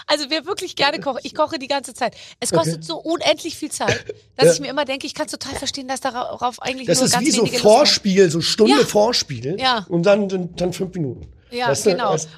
Also 0.07 0.27
wer 0.29 0.47
wirklich 0.47 0.77
gerne 0.77 1.01
kocht, 1.01 1.21
ich 1.25 1.35
koche 1.35 1.59
die 1.59 1.69
ganze 1.69 1.95
Zeit. 1.95 2.17
Es 2.41 2.51
kostet 2.53 2.77
Okay. 2.77 2.85
so 2.85 2.97
unendlich 2.99 3.57
viel 3.57 3.71
Zeit, 3.71 4.05
dass 4.37 4.47
Ja. 4.47 4.53
ich 4.55 4.61
mir 4.61 4.69
immer 4.69 4.85
denke, 4.85 5.07
ich 5.07 5.15
kann 5.15 5.27
total 5.29 5.55
verstehen, 5.55 5.89
dass 5.89 6.01
darauf 6.01 6.61
eigentlich 6.63 6.87
Das 6.87 6.99
nur 6.99 7.07
ist 7.07 7.13
ganz 7.13 7.27
wie 7.27 7.31
so 7.31 7.39
wenige 7.43 7.57
Lust 7.57 7.65
haben. 7.65 7.73
Vorspiel, 7.77 8.31
so 8.31 8.41
Stunde 8.41 8.81
Ja. 8.81 8.87
Vorspiel. 8.87 9.57
Ja. 9.61 9.87
Und 9.89 10.05
dann, 10.05 10.29
dann, 10.29 10.55
dann 10.57 10.73
fünf 10.73 10.95
Minuten. 10.95 11.33
Ja, 11.51 11.69
Weißt 11.69 11.87
du, 11.87 11.91
genau. 11.91 12.11
also- 12.11 12.29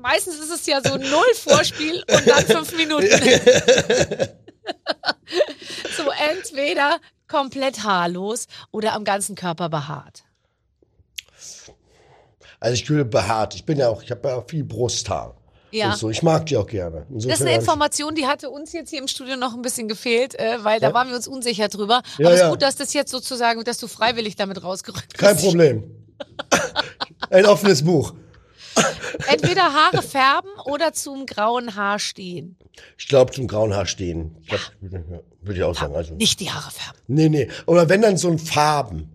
Meistens 0.00 0.36
ist 0.38 0.50
es 0.52 0.66
ja 0.66 0.80
so 0.80 0.96
null 0.96 1.34
Vorspiel 1.34 1.96
und 2.08 2.26
dann 2.28 2.44
fünf 2.46 2.76
Minuten. 2.76 3.08
so 5.96 6.04
entweder 6.30 6.98
komplett 7.28 7.82
haarlos 7.82 8.46
oder 8.70 8.92
am 8.92 9.04
ganzen 9.04 9.34
Körper 9.34 9.68
behaart. 9.68 10.22
Also 12.60 12.74
ich 12.74 12.88
würde 12.88 13.04
behaart. 13.04 13.54
Ich 13.56 13.64
bin 13.64 13.78
ja 13.78 13.88
auch, 13.88 14.02
ich 14.02 14.10
habe 14.10 14.28
ja 14.28 14.36
auch 14.36 14.48
viel 14.48 14.64
Brusthaar. 14.64 15.36
Ja. 15.74 15.90
Und 15.90 15.98
so. 15.98 16.08
Ich 16.10 16.22
mag 16.22 16.46
die 16.46 16.56
auch 16.56 16.66
gerne. 16.66 17.06
Das 17.10 17.24
ist 17.24 17.24
Insofern 17.30 17.46
eine 17.48 17.56
Information, 17.58 18.14
die 18.14 18.26
hatte 18.26 18.48
uns 18.50 18.72
jetzt 18.72 18.90
hier 18.90 19.00
im 19.00 19.08
Studio 19.08 19.36
noch 19.36 19.54
ein 19.54 19.62
bisschen 19.62 19.88
gefehlt, 19.88 20.38
äh, 20.38 20.58
weil 20.62 20.78
da 20.80 20.88
Ja. 20.88 20.94
waren 20.94 21.08
wir 21.08 21.16
uns 21.16 21.26
unsicher 21.28 21.68
drüber. 21.68 22.02
Ja, 22.18 22.26
Aber 22.26 22.34
es 22.36 22.42
ist 22.42 22.48
gut, 22.50 22.62
dass 22.62 22.76
das 22.76 22.92
jetzt 22.94 23.10
sozusagen, 23.10 23.64
dass 23.64 23.78
du 23.78 23.88
freiwillig 23.88 24.36
damit 24.36 24.62
rausgerückt 24.62 25.14
Kein 25.18 25.34
bist. 25.34 25.46
Problem. 25.46 25.82
Ein 27.30 27.46
offenes 27.46 27.82
Buch. 27.84 28.14
Entweder 29.28 29.62
Haare 29.72 30.02
färben 30.02 30.50
oder 30.64 30.92
zum 30.92 31.26
grauen 31.26 31.76
Haar 31.76 31.98
stehen. 31.98 32.56
Ich 32.98 33.06
glaube, 33.08 33.32
zum 33.32 33.46
grauen 33.46 33.72
Haar 33.74 33.86
stehen. 33.86 34.36
Ja, 34.50 34.58
würde 35.42 35.58
ich 35.58 35.62
auch 35.64 35.76
sagen. 35.76 35.94
Also, 35.94 36.14
Nicht 36.14 36.40
die 36.40 36.50
Haare 36.50 36.70
färben. 36.70 36.98
nee, 37.06 37.28
nee. 37.28 37.48
Oder 37.66 37.88
wenn 37.88 38.02
dann 38.02 38.16
so 38.16 38.28
ein 38.28 38.38
Farben. 38.38 39.10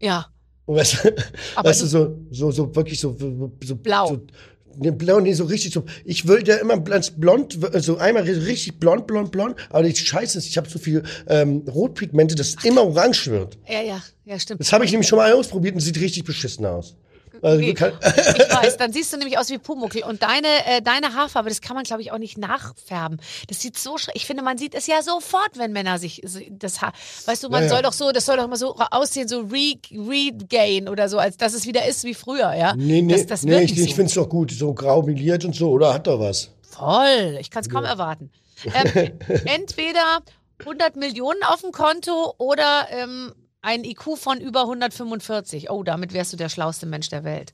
Ja. 0.00 0.26
Weißt, 0.66 1.04
du, 1.04 1.14
Aber 1.56 1.68
weißt 1.70 1.82
du, 1.82 1.86
so, 1.86 2.16
so, 2.30 2.50
so 2.50 2.74
wirklich 2.74 3.00
so, 3.00 3.14
so 3.62 3.76
Blau. 3.76 4.08
So, 4.08 4.20
Ne, 4.78 4.92
blond, 4.92 5.24
nee, 5.24 5.32
so 5.32 5.44
richtig 5.44 5.72
so. 5.72 5.84
Ich 6.04 6.26
will 6.26 6.46
ja 6.46 6.56
immer 6.56 6.78
ganz 6.80 7.10
blond, 7.10 7.58
so 7.74 7.96
einmal 7.98 8.24
richtig 8.24 8.78
blond, 8.78 9.06
blond, 9.06 9.30
blond. 9.30 9.56
Aber 9.70 9.82
die 9.82 9.94
Scheiße 9.94 10.38
ist, 10.38 10.46
ich 10.46 10.56
habe 10.56 10.68
so 10.68 10.78
viel 10.78 11.02
ähm, 11.26 11.62
Rotpigmente, 11.68 12.34
dass 12.34 12.48
es 12.48 12.64
immer 12.64 12.84
orange 12.84 13.26
wird. 13.28 13.58
Ja, 13.68 13.82
ja, 13.82 14.02
ja, 14.24 14.38
stimmt. 14.38 14.60
Das 14.60 14.72
habe 14.72 14.84
ich 14.84 14.90
nämlich 14.90 15.08
schon 15.08 15.18
mal 15.18 15.32
ausprobiert 15.32 15.74
und 15.74 15.80
sieht 15.80 16.00
richtig 16.00 16.24
beschissen 16.24 16.66
aus. 16.66 16.96
Also, 17.44 17.60
Wie? 17.60 17.66
du 17.66 17.74
kann, 17.74 17.92
Ich 18.02 18.54
weiß, 18.54 18.76
dann 18.78 18.92
siehst 18.92 19.12
du 19.12 19.18
nämlich 19.18 19.38
aus 19.38 19.50
wie 19.50 19.58
Pumuckl. 19.58 20.02
Und 20.02 20.22
deine, 20.22 20.48
äh, 20.66 20.80
deine 20.82 21.14
Haarfarbe, 21.14 21.50
das 21.50 21.60
kann 21.60 21.76
man, 21.76 21.84
glaube 21.84 22.00
ich, 22.00 22.10
auch 22.10 22.18
nicht 22.18 22.38
nachfärben. 22.38 23.20
Das 23.48 23.60
sieht 23.60 23.78
so 23.78 23.98
schrecklich. 23.98 24.22
Ich 24.22 24.26
finde, 24.26 24.42
man 24.42 24.56
sieht 24.56 24.74
es 24.74 24.86
ja 24.86 25.02
sofort, 25.02 25.58
wenn 25.58 25.72
Männer 25.72 25.98
sich 25.98 26.22
das 26.50 26.80
Haar. 26.80 26.92
Weißt 27.26 27.44
du, 27.44 27.50
man 27.50 27.60
Ja, 27.62 27.66
ja. 27.68 27.74
soll 27.74 27.82
doch 27.82 27.92
so, 27.92 28.12
das 28.12 28.24
soll 28.24 28.38
doch 28.38 28.48
mal 28.48 28.56
so 28.56 28.74
aussehen, 28.90 29.28
so 29.28 29.40
re, 29.40 29.74
regain 29.92 30.88
oder 30.88 31.08
so, 31.08 31.18
als 31.18 31.36
dass 31.36 31.52
es 31.52 31.66
wieder 31.66 31.86
ist 31.86 32.04
wie 32.04 32.14
früher, 32.14 32.54
ja? 32.54 32.74
nee, 32.76 33.02
nee, 33.02 33.12
das, 33.12 33.26
das 33.26 33.42
nee, 33.42 33.62
ich, 33.62 33.78
ich 33.78 33.94
finde 33.94 34.08
es 34.08 34.14
doch 34.14 34.28
gut. 34.28 34.50
So 34.50 34.72
grau 34.72 35.02
miliert 35.02 35.44
und 35.44 35.54
so, 35.54 35.70
oder? 35.70 35.92
Hat 35.92 36.06
doch 36.06 36.18
was. 36.20 36.50
Voll. 36.62 37.36
Ich 37.40 37.50
kann 37.50 37.62
es 37.62 37.68
kaum 37.68 37.84
erwarten. 37.84 38.30
Ähm, 38.72 39.12
entweder 39.44 40.20
100 40.60 40.96
Millionen 40.96 41.42
auf 41.42 41.60
dem 41.60 41.70
Konto 41.72 42.34
oder 42.38 42.86
ähm, 42.90 43.32
ein 43.64 43.84
IQ 43.84 44.16
von 44.16 44.40
über 44.40 44.62
145. 44.62 45.70
Oh, 45.70 45.82
damit 45.82 46.12
wärst 46.12 46.32
du 46.32 46.36
der 46.36 46.48
schlauste 46.48 46.86
Mensch 46.86 47.08
der 47.08 47.24
Welt. 47.24 47.52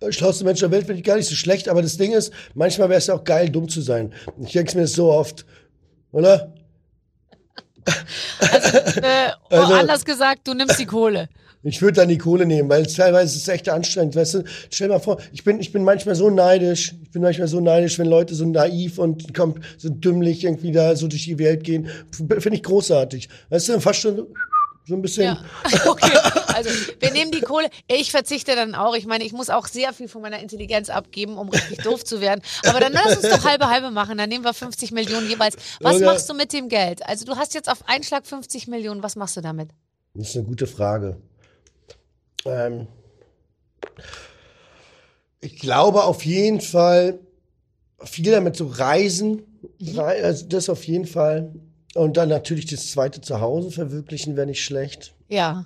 Äh, 0.00 0.10
Schlauste 0.12 0.44
Mensch 0.44 0.60
der 0.60 0.70
Welt 0.70 0.86
finde 0.86 0.98
ich 1.00 1.04
gar 1.06 1.16
nicht 1.16 1.28
so 1.28 1.34
schlecht, 1.36 1.68
aber 1.68 1.82
das 1.82 1.96
Ding 1.96 2.12
ist, 2.12 2.32
manchmal 2.54 2.88
wäre 2.88 2.98
es 2.98 3.06
ja 3.06 3.14
auch 3.14 3.24
geil, 3.24 3.48
dumm 3.48 3.68
zu 3.68 3.80
sein. 3.80 4.12
Ich 4.44 4.52
denke 4.52 4.76
mir 4.76 4.82
das 4.82 4.92
so 4.92 5.10
oft, 5.12 5.46
oder? 6.12 6.52
Äh, 9.00 9.30
Also- 9.50 9.72
oh, 9.72 9.76
anders 9.76 10.04
gesagt, 10.04 10.46
du 10.46 10.54
nimmst 10.54 10.78
die 10.78 10.86
Kohle. 10.86 11.28
Ich 11.64 11.82
würde 11.82 11.94
dann 11.94 12.08
die 12.08 12.18
Kohle 12.18 12.46
nehmen, 12.46 12.68
weil 12.68 12.82
es 12.82 12.94
teilweise 12.94 13.34
ist 13.36 13.42
es 13.42 13.48
echt 13.48 13.68
anstrengend, 13.68 14.14
weißt 14.14 14.34
du? 14.34 14.44
Stell 14.70 14.86
dir 14.86 14.94
mal 14.94 15.00
vor, 15.00 15.18
ich 15.32 15.42
bin, 15.42 15.58
ich 15.58 15.72
bin 15.72 15.82
manchmal 15.82 16.14
so 16.14 16.30
neidisch, 16.30 16.94
ich 17.02 17.10
bin 17.10 17.20
manchmal 17.20 17.48
so 17.48 17.58
neidisch, 17.58 17.98
wenn 17.98 18.06
Leute 18.06 18.36
so 18.36 18.46
naiv 18.46 18.98
und 18.98 19.26
so 19.76 19.88
dümmlich 19.88 20.44
irgendwie 20.44 20.70
da 20.70 20.94
so 20.94 21.08
durch 21.08 21.24
die 21.24 21.36
Welt 21.40 21.64
gehen. 21.64 21.88
Finde 22.12 22.54
ich 22.54 22.62
großartig. 22.62 23.28
Weißt 23.50 23.70
du, 23.70 23.80
fast 23.80 23.98
schon 24.00 24.16
so, 24.18 24.28
so 24.88 24.94
ein 24.94 25.02
bisschen. 25.02 25.24
Ja, 25.24 25.44
okay. 25.86 26.10
Also 26.54 26.70
wir 26.98 27.10
nehmen 27.12 27.30
die 27.30 27.40
Kohle. 27.42 27.68
Ich 27.86 28.10
verzichte 28.10 28.56
dann 28.56 28.74
auch. 28.74 28.94
Ich 28.96 29.06
meine, 29.06 29.22
ich 29.24 29.32
muss 29.32 29.50
auch 29.50 29.66
sehr 29.68 29.92
viel 29.92 30.08
von 30.08 30.22
meiner 30.22 30.40
Intelligenz 30.40 30.88
abgeben, 30.90 31.36
um 31.38 31.48
richtig 31.50 31.78
doof 31.84 32.04
zu 32.04 32.20
werden. 32.20 32.40
Aber 32.66 32.80
dann 32.80 32.92
lass 32.92 33.16
uns 33.16 33.28
doch 33.28 33.44
halbe 33.44 33.68
halbe 33.68 33.90
machen. 33.90 34.18
Dann 34.18 34.28
nehmen 34.28 34.44
wir 34.44 34.54
50 34.54 34.90
Millionen 34.92 35.28
jeweils. 35.28 35.56
Was 35.80 35.96
Okay. 35.96 36.04
machst 36.06 36.28
du 36.30 36.34
mit 36.34 36.52
dem 36.52 36.68
Geld? 36.68 37.06
Also 37.06 37.24
du 37.24 37.36
hast 37.36 37.54
jetzt 37.54 37.70
auf 37.70 37.86
einen 37.88 38.02
Schlag 38.02 38.26
50 38.26 38.66
Millionen. 38.68 39.02
Was 39.02 39.14
machst 39.14 39.36
du 39.36 39.40
damit? 39.40 39.70
Das 40.14 40.30
ist 40.30 40.36
eine 40.36 40.46
gute 40.46 40.66
Frage. 40.66 41.20
Ähm, 42.46 42.86
ich 45.40 45.58
glaube 45.58 46.04
auf 46.04 46.24
jeden 46.24 46.60
Fall 46.60 47.20
viel 48.04 48.30
damit 48.30 48.56
so 48.56 48.66
reisen, 48.66 49.42
Rei- 49.80 50.22
also 50.22 50.46
das 50.46 50.68
auf 50.68 50.84
jeden 50.84 51.06
Fall. 51.06 51.52
Und 51.94 52.16
dann 52.16 52.28
natürlich 52.28 52.66
das 52.66 52.90
zweite 52.90 53.20
Zuhause 53.20 53.70
verwirklichen, 53.70 54.36
wäre 54.36 54.46
nicht 54.46 54.64
schlecht. 54.64 55.14
Ja. 55.28 55.64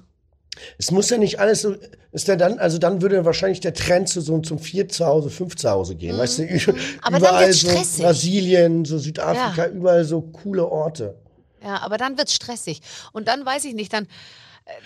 Es 0.79 0.91
muss 0.91 1.11
ja 1.11 1.19
nicht 1.19 1.41
alles 1.41 1.63
so, 1.63 1.75
ist 2.13 2.29
ja 2.29 2.37
dann, 2.37 2.59
also 2.59 2.79
dann 2.79 3.01
würde 3.01 3.25
wahrscheinlich 3.25 3.61
der 3.61 3.73
Trend 3.75 4.09
zu 4.09 4.21
so 4.21 4.39
zum 4.41 4.59
vier 4.59 4.89
zu 4.89 5.07
Hause, 5.07 5.31
fünf 5.31 5.57
zu 5.57 5.71
Hause 5.71 5.95
gehen. 5.95 6.19
Weißt 6.19 6.39
du, 6.39 6.43
Mhm. 6.43 6.75
Aber 7.01 7.19
überall 7.19 7.53
so. 7.53 7.69
Brasilien, 8.03 8.85
so 8.85 8.99
Südafrika, 8.99 9.67
überall 9.69 10.05
so 10.05 10.21
coole 10.21 10.67
Orte. 10.67 11.17
Ja, 11.63 11.81
aber 11.81 11.97
dann 11.97 12.19
wird's 12.19 12.35
stressig. 12.35 12.83
Und 13.13 13.29
dann 13.29 13.47
weiß 13.47 13.65
ich 13.65 13.75
nicht, 13.75 13.93
dann. 13.93 14.07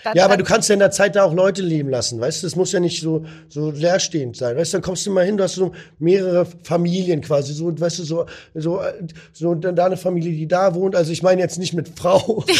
Dann 0.03 0.15
Ja, 0.15 0.25
aber 0.25 0.37
du 0.37 0.43
kannst 0.43 0.69
ja 0.69 0.73
in 0.73 0.79
der 0.79 0.91
Zeit 0.91 1.15
da 1.15 1.23
auch 1.23 1.33
Leute 1.33 1.61
leben 1.61 1.89
lassen, 1.89 2.19
weißt 2.19 2.41
du? 2.41 2.47
Das 2.47 2.55
muss 2.55 2.71
ja 2.71 2.79
nicht 2.79 3.01
so, 3.01 3.25
so 3.49 3.71
leerstehend 3.71 4.35
sein, 4.35 4.57
weißt 4.57 4.73
du? 4.73 4.77
Dann 4.77 4.81
kommst 4.81 5.05
du 5.05 5.11
mal 5.11 5.25
hin, 5.25 5.37
du 5.37 5.43
hast 5.43 5.55
so 5.55 5.71
mehrere 5.99 6.47
Familien 6.63 7.21
quasi, 7.21 7.53
so, 7.53 7.79
weißt 7.79 7.99
du, 7.99 8.03
so, 8.03 8.25
so, 8.53 8.81
äh, 8.81 8.93
so, 9.33 9.55
dann 9.55 9.75
da 9.75 9.85
eine 9.85 9.97
Familie, 9.97 10.31
die 10.31 10.47
da 10.47 10.73
wohnt. 10.75 10.95
Also 10.95 11.11
ich 11.11 11.23
meine 11.23 11.41
jetzt 11.41 11.57
nicht 11.57 11.73
mit 11.73 11.97
Frau. 11.97 12.43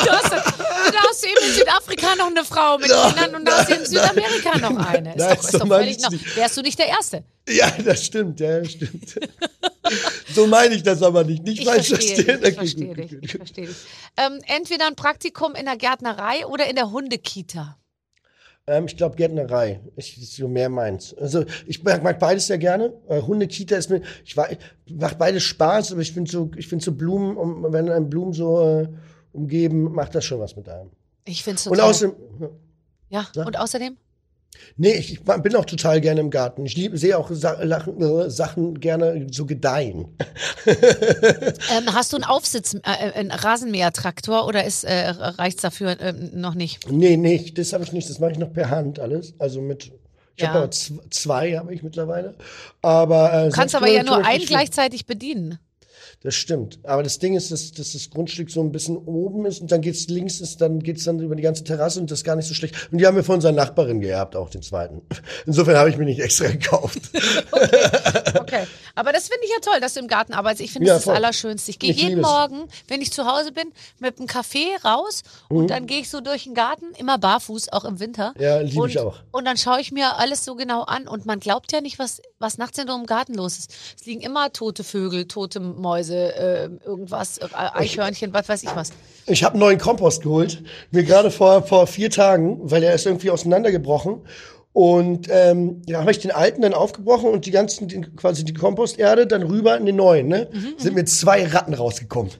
Du 0.00 0.10
hast, 0.10 0.32
da 0.32 1.08
hast 1.08 1.22
du 1.22 1.28
eben 1.28 1.46
in 1.46 1.54
Südafrika 1.54 2.16
noch 2.16 2.28
eine 2.28 2.44
Frau 2.44 2.78
mit 2.78 2.88
Nein, 2.88 3.14
Kindern 3.14 3.34
und 3.36 3.44
da 3.46 3.58
hast 3.58 3.68
du 3.68 3.74
in 3.74 3.80
nein, 3.80 3.86
Südamerika 3.86 4.58
noch 4.58 4.86
eine. 4.86 5.10
Ist 5.10 5.18
nein, 5.18 5.36
doch, 5.36 5.44
ist 5.44 5.54
doch 5.54 5.66
völlig 5.66 6.00
noch. 6.00 6.12
Wärst 6.36 6.56
du 6.56 6.62
nicht 6.62 6.78
der 6.78 6.88
Erste? 6.88 7.24
ja, 7.48 7.70
das 7.84 8.04
stimmt, 8.04 8.40
ja, 8.40 8.60
das 8.60 8.72
stimmt. 8.72 9.20
so 10.34 10.46
meine 10.46 10.74
ich 10.74 10.82
das 10.82 11.02
aber 11.02 11.24
nicht. 11.24 11.42
Nicht 11.44 11.60
Ich 11.60 11.66
falsch 11.66 11.88
verstehe 11.88 12.38
dich. 12.38 12.54
verstehen. 12.54 12.94
Ich 12.94 12.94
verstehe 12.94 12.94
dich. 12.94 13.12
Ich 13.22 13.32
verstehe 13.32 13.66
dich. 13.66 13.76
Ähm, 14.16 14.40
entweder 14.46 14.86
ein 14.86 14.96
Praktikum 14.96 15.54
in 15.54 15.64
der 15.64 15.76
Gärtnerei 15.76 16.46
oder 16.46 16.68
in 16.68 16.76
der 16.76 16.90
Hundekita. 16.90 17.76
Ähm, 18.66 18.84
ich 18.86 18.96
glaube 18.96 19.16
Gärtnerei. 19.16 19.80
Ich, 19.96 20.14
das 20.14 20.24
ist 20.24 20.36
so 20.36 20.46
mehr 20.48 20.68
meins. 20.68 21.14
Also 21.14 21.44
ich 21.66 21.82
mag, 21.82 22.02
mag 22.02 22.18
beides 22.18 22.46
sehr 22.46 22.58
gerne. 22.58 22.92
Äh, 23.08 23.22
Hundekita 23.22 23.76
ist 23.76 23.88
mir, 23.90 24.02
ich 24.24 24.36
war, 24.36 24.48
macht 24.90 25.18
beides 25.18 25.42
Spaß, 25.44 25.92
aber 25.92 26.02
ich 26.02 26.12
finde 26.12 26.30
so, 26.30 26.50
ich 26.56 26.68
finde 26.68 26.84
so 26.84 26.92
Blumen, 26.92 27.36
um, 27.36 27.72
wenn 27.72 27.88
einem 27.88 28.10
Blumen 28.10 28.32
so 28.32 28.60
äh, 28.82 28.88
umgeben, 29.32 29.92
macht 29.92 30.14
das 30.14 30.24
schon 30.24 30.40
was 30.40 30.56
mit 30.56 30.68
einem. 30.68 30.90
Ich 31.24 31.42
finde 31.42 31.56
es 31.56 31.66
Und 31.66 31.74
total. 31.74 31.90
außerdem, 31.90 32.16
ja, 33.08 33.26
und 33.34 33.58
außerdem? 33.58 33.96
Nee, 34.76 34.92
ich, 34.92 35.12
ich 35.14 35.20
bin 35.22 35.54
auch 35.56 35.64
total 35.64 36.00
gerne 36.00 36.20
im 36.20 36.30
Garten. 36.30 36.64
Ich 36.66 36.76
liebe, 36.76 36.96
sehe 36.98 37.16
auch 37.18 37.30
Sa 37.32 37.62
Lachen, 37.62 38.00
äh, 38.02 38.30
Sachen 38.30 38.78
gerne 38.80 39.26
so 39.30 39.46
gedeihen. 39.46 40.08
Ähm, 40.66 41.94
hast 41.94 42.12
du 42.12 42.16
einen 42.16 42.24
Aufsitz, 42.24 42.74
äh, 42.74 42.80
einen 43.14 43.30
Rasenmähertraktor 43.30 44.46
oder 44.46 44.64
ist 44.64 44.84
äh, 44.84 45.08
reicht's 45.10 45.62
dafür 45.62 45.96
ähm, 46.00 46.30
noch 46.34 46.54
nicht? 46.54 46.90
Nee, 46.90 47.16
nee, 47.16 47.50
das 47.54 47.72
habe 47.72 47.84
ich 47.84 47.92
nicht. 47.92 48.08
Das 48.10 48.18
mache 48.18 48.32
ich 48.32 48.38
noch 48.38 48.52
per 48.52 48.70
Hand 48.70 48.98
alles. 48.98 49.34
Also 49.38 49.60
mit, 49.60 49.92
ich 50.36 50.42
Ja. 50.42 50.48
habe 50.48 50.58
aber 50.60 50.70
z- 50.70 50.98
zwei 51.10 51.56
habe 51.56 51.72
ich 51.74 51.82
mittlerweile. 51.82 52.34
Aber 52.82 53.32
äh, 53.32 53.48
Du 53.48 53.54
kannst 53.54 53.74
aber 53.74 53.88
ja 53.88 54.02
nur 54.02 54.24
einen 54.24 54.44
gleichzeitig 54.44 55.06
bedienen. 55.06 55.58
Das 56.22 56.34
stimmt. 56.34 56.78
Aber 56.82 57.02
das 57.02 57.18
Ding 57.18 57.34
ist, 57.34 57.50
dass, 57.50 57.72
dass 57.72 57.94
das 57.94 58.10
Grundstück 58.10 58.50
so 58.50 58.60
ein 58.60 58.72
bisschen 58.72 58.98
oben 58.98 59.46
ist 59.46 59.62
und 59.62 59.72
dann 59.72 59.80
geht's 59.80 60.06
links, 60.08 60.42
ist, 60.42 60.60
dann 60.60 60.80
geht's 60.80 61.04
dann 61.04 61.18
über 61.18 61.34
die 61.34 61.42
ganze 61.42 61.64
Terrasse 61.64 61.98
und 61.98 62.10
das 62.10 62.18
ist 62.18 62.24
gar 62.24 62.36
nicht 62.36 62.46
so 62.46 62.52
schlecht. 62.52 62.90
Und 62.92 62.98
die 62.98 63.06
haben 63.06 63.16
wir 63.16 63.24
von 63.24 63.36
unserer 63.36 63.52
Nachbarin 63.52 64.00
geerbt, 64.00 64.36
auch 64.36 64.50
den 64.50 64.60
zweiten. 64.60 65.00
Insofern 65.46 65.76
habe 65.76 65.88
ich 65.88 65.96
mir 65.96 66.04
nicht 66.04 66.20
extra 66.20 66.48
gekauft. 66.48 67.00
Aber 69.00 69.12
das 69.12 69.28
finde 69.28 69.44
ich 69.46 69.50
ja 69.50 69.60
toll, 69.60 69.80
dass 69.80 69.94
du 69.94 70.00
im 70.00 70.08
Garten 70.08 70.34
arbeitest. 70.34 70.60
Ich 70.62 70.72
finde, 70.72 70.88
Ja, 70.88 70.94
das 70.94 71.00
ist 71.02 71.06
das 71.06 71.12
voll. 71.14 71.24
Allerschönste. 71.24 71.70
Ich 71.70 71.78
gehe 71.78 71.92
jeden. 71.92 72.20
Morgen, 72.20 72.68
wenn 72.88 73.00
ich 73.00 73.12
zu 73.12 73.24
Hause 73.26 73.50
bin, 73.52 73.72
mit 73.98 74.18
einem 74.18 74.26
Kaffee 74.26 74.68
raus 74.84 75.22
Mhm. 75.48 75.56
und 75.56 75.68
dann 75.70 75.86
gehe 75.86 76.00
ich 76.00 76.10
so 76.10 76.20
durch 76.20 76.44
den 76.44 76.54
Garten, 76.54 76.84
immer 76.98 77.16
barfuß, 77.18 77.70
auch 77.72 77.84
im 77.86 77.98
Winter. 77.98 78.34
Ja, 78.38 78.60
liebe 78.60 78.88
ich 78.88 78.98
auch. 78.98 79.16
Und 79.32 79.46
dann 79.46 79.56
schaue 79.56 79.80
ich 79.80 79.90
mir 79.90 80.16
alles 80.18 80.44
so 80.44 80.54
genau 80.54 80.82
an 80.82 81.08
und 81.08 81.24
man 81.24 81.40
glaubt 81.40 81.72
ja 81.72 81.80
nicht, 81.80 81.98
was, 81.98 82.20
was 82.38 82.58
nachts 82.58 82.78
in 82.78 82.86
so 82.86 82.94
einem 82.94 83.06
Garten 83.06 83.34
los 83.34 83.58
ist. 83.58 83.70
Es 83.98 84.04
liegen 84.06 84.20
immer 84.20 84.52
tote 84.52 84.84
Vögel, 84.84 85.26
tote 85.26 85.60
Mäuse, 85.60 86.34
äh, 86.36 86.68
irgendwas, 86.84 87.38
äh, 87.38 87.46
Eichhörnchen, 87.54 88.32
was 88.34 88.48
weiß 88.48 88.62
ich 88.62 88.74
was. 88.76 88.90
Ich 89.26 89.44
habe 89.44 89.54
einen 89.54 89.60
neuen 89.60 89.78
Kompost 89.78 90.22
geholt, 90.22 90.62
mir 90.90 91.04
gerade 91.04 91.30
vor, 91.30 91.62
vor 91.62 91.86
vier 91.86 92.10
Tagen, 92.10 92.58
weil 92.70 92.80
der 92.80 92.94
ist 92.94 93.06
irgendwie 93.06 93.30
auseinandergebrochen. 93.30 94.20
Und 94.72 95.26
ähm, 95.30 95.82
da 95.86 96.00
habe 96.00 96.12
ich 96.12 96.20
den 96.20 96.30
alten 96.30 96.62
dann 96.62 96.74
aufgebrochen 96.74 97.30
und 97.30 97.44
die 97.44 97.50
ganzen, 97.50 97.88
die, 97.88 98.02
quasi 98.02 98.44
die 98.44 98.54
Komposterde 98.54 99.26
dann 99.26 99.42
rüber 99.42 99.76
in 99.76 99.84
den 99.84 99.96
neuen. 99.96 100.28
Ne? 100.28 100.48
Sind 100.76 100.94
mir 100.94 101.04
zwei 101.06 101.44
Ratten 101.44 101.74
rausgekommen. 101.74 102.30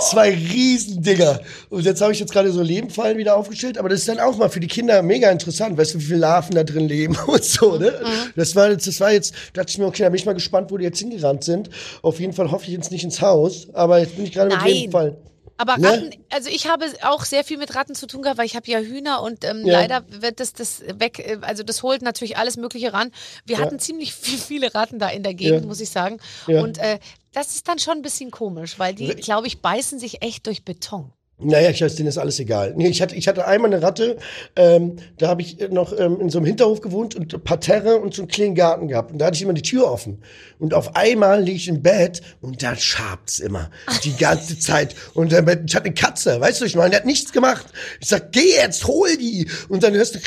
Zwei 0.00 0.30
Riesendinger. 0.30 1.40
Und 1.70 1.84
jetzt 1.84 2.00
habe 2.00 2.12
ich 2.12 2.18
jetzt 2.18 2.32
gerade 2.32 2.50
so 2.50 2.60
Lebenfallen 2.60 3.18
wieder 3.18 3.36
aufgestellt, 3.36 3.78
aber 3.78 3.88
das 3.88 4.00
ist 4.00 4.08
dann 4.08 4.18
auch 4.18 4.36
mal 4.36 4.48
für 4.48 4.58
die 4.58 4.66
Kinder 4.66 5.00
mega 5.02 5.30
interessant, 5.30 5.78
weißt 5.78 5.94
du, 5.94 6.00
wie 6.00 6.04
viele 6.04 6.18
Larven 6.18 6.56
da 6.56 6.64
drin 6.64 6.88
leben 6.88 7.16
und 7.28 7.44
so. 7.44 7.76
Ne? 7.76 7.92
Das 8.34 8.56
war 8.56 8.68
jetzt, 8.68 8.88
das 8.88 8.98
war 8.98 9.12
jetzt, 9.12 9.32
dachte 9.52 9.70
ich 9.70 9.78
mir, 9.78 9.86
okay, 9.86 10.02
da 10.02 10.08
bin 10.08 10.16
ich 10.16 10.26
mal 10.26 10.34
gespannt, 10.34 10.72
wo 10.72 10.78
die 10.78 10.84
jetzt 10.84 10.98
hingerannt 10.98 11.44
sind. 11.44 11.70
Auf 12.02 12.18
jeden 12.18 12.32
Fall 12.32 12.50
hoffe 12.50 12.64
ich 12.64 12.72
jetzt 12.72 12.90
nicht 12.90 13.04
ins 13.04 13.20
Haus, 13.20 13.68
aber 13.74 14.00
jetzt 14.00 14.16
bin 14.16 14.24
ich 14.24 14.32
gerade 14.32 14.54
mit. 14.54 14.64
Lebenfallen. 14.66 15.14
Aber 15.58 15.78
Ne? 15.78 15.88
Ratten, 15.88 16.10
also 16.30 16.50
ich 16.50 16.66
habe 16.68 16.86
auch 17.02 17.24
sehr 17.24 17.42
viel 17.44 17.56
mit 17.56 17.74
Ratten 17.74 17.94
zu 17.94 18.06
tun 18.06 18.22
gehabt, 18.22 18.38
weil 18.38 18.46
ich 18.46 18.56
habe 18.56 18.70
ja 18.70 18.78
Hühner 18.78 19.22
und 19.22 19.44
ähm, 19.44 19.64
Ja. 19.66 19.80
leider 19.80 20.04
wird 20.08 20.40
das, 20.40 20.52
das 20.52 20.82
weg, 20.86 21.18
äh, 21.18 21.38
also 21.42 21.62
das 21.62 21.82
holt 21.82 22.02
natürlich 22.02 22.36
alles 22.36 22.56
Mögliche 22.56 22.92
ran. 22.92 23.10
Wir 23.44 23.58
hatten 23.58 23.78
ziemlich 23.78 24.14
viel, 24.14 24.38
viele 24.38 24.74
Ratten 24.74 24.98
da 24.98 25.08
in 25.08 25.22
der 25.22 25.34
Gegend, 25.34 25.62
Ja. 25.62 25.66
muss 25.66 25.80
ich 25.80 25.90
sagen. 25.90 26.18
Ja. 26.46 26.62
Und 26.62 26.78
äh, 26.78 26.98
das 27.32 27.54
ist 27.54 27.68
dann 27.68 27.78
schon 27.78 27.94
ein 27.98 28.02
bisschen 28.02 28.30
komisch, 28.30 28.78
weil 28.78 28.94
die, 28.94 29.08
glaube 29.16 29.46
ich, 29.46 29.60
beißen 29.60 29.98
sich 29.98 30.22
echt 30.22 30.46
durch 30.46 30.64
Beton. 30.64 31.12
Naja, 31.38 31.68
ich 31.68 31.82
weiß, 31.82 31.96
denen 31.96 32.08
ist 32.08 32.16
alles 32.16 32.40
egal. 32.40 32.72
Nee, 32.76 32.88
ich 32.88 33.02
hatte, 33.02 33.14
ich 33.14 33.28
hatte 33.28 33.46
einmal 33.46 33.70
eine 33.70 33.82
Ratte, 33.82 34.16
ähm, 34.56 34.96
da 35.18 35.28
habe 35.28 35.42
ich 35.42 35.58
noch 35.68 35.92
ähm, 35.98 36.18
in 36.18 36.30
so 36.30 36.38
einem 36.38 36.46
Hinterhof 36.46 36.80
gewohnt 36.80 37.14
und 37.14 37.44
Parterre 37.44 37.98
und 37.98 38.14
so 38.14 38.22
einen 38.22 38.30
kleinen 38.30 38.54
Garten 38.54 38.88
gehabt. 38.88 39.12
Und 39.12 39.18
da 39.18 39.26
hatte 39.26 39.36
ich 39.36 39.42
immer 39.42 39.52
die 39.52 39.60
Tür 39.60 39.90
offen. 39.90 40.22
Und 40.58 40.72
auf 40.72 40.96
einmal 40.96 41.42
liege 41.42 41.58
ich 41.58 41.68
im 41.68 41.82
Bett 41.82 42.22
und 42.40 42.62
da 42.62 42.74
schabt's 42.74 43.38
immer. 43.38 43.70
Die 44.04 44.16
ganze 44.16 44.58
Zeit. 44.58 44.94
Und 45.12 45.30
dann, 45.30 45.46
ich 45.66 45.74
hatte 45.74 45.86
eine 45.86 45.94
Katze, 45.94 46.40
weißt 46.40 46.62
du, 46.62 46.64
ich 46.64 46.74
meine, 46.74 46.90
der 46.90 47.00
hat 47.00 47.06
nichts 47.06 47.32
gemacht. 47.32 47.66
Ich 48.00 48.08
sag, 48.08 48.32
geh 48.32 48.54
jetzt, 48.54 48.86
hol 48.86 49.14
die. 49.18 49.46
Und 49.68 49.82
dann 49.82 49.92
hörst 49.92 50.14
du 50.14 50.20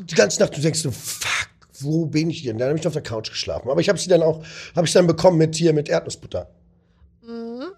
die 0.00 0.14
ganze 0.16 0.40
Nacht, 0.40 0.56
du 0.56 0.60
denkst 0.60 0.80
so, 0.80 0.90
fuck, 0.90 1.48
wo 1.78 2.06
bin 2.06 2.28
ich 2.28 2.42
denn? 2.42 2.58
Dann 2.58 2.70
habe 2.70 2.78
ich 2.78 2.86
auf 2.88 2.92
der 2.92 3.02
Couch 3.02 3.30
geschlafen. 3.30 3.70
Aber 3.70 3.80
ich 3.80 3.88
habe 3.88 4.00
sie 4.00 4.08
dann 4.08 4.22
auch, 4.22 4.42
habe 4.74 4.86
ich 4.86 4.92
dann 4.92 5.06
bekommen 5.06 5.38
mit 5.38 5.54
hier, 5.54 5.72
mit 5.72 5.88
Erdnussbutter. 5.88 6.48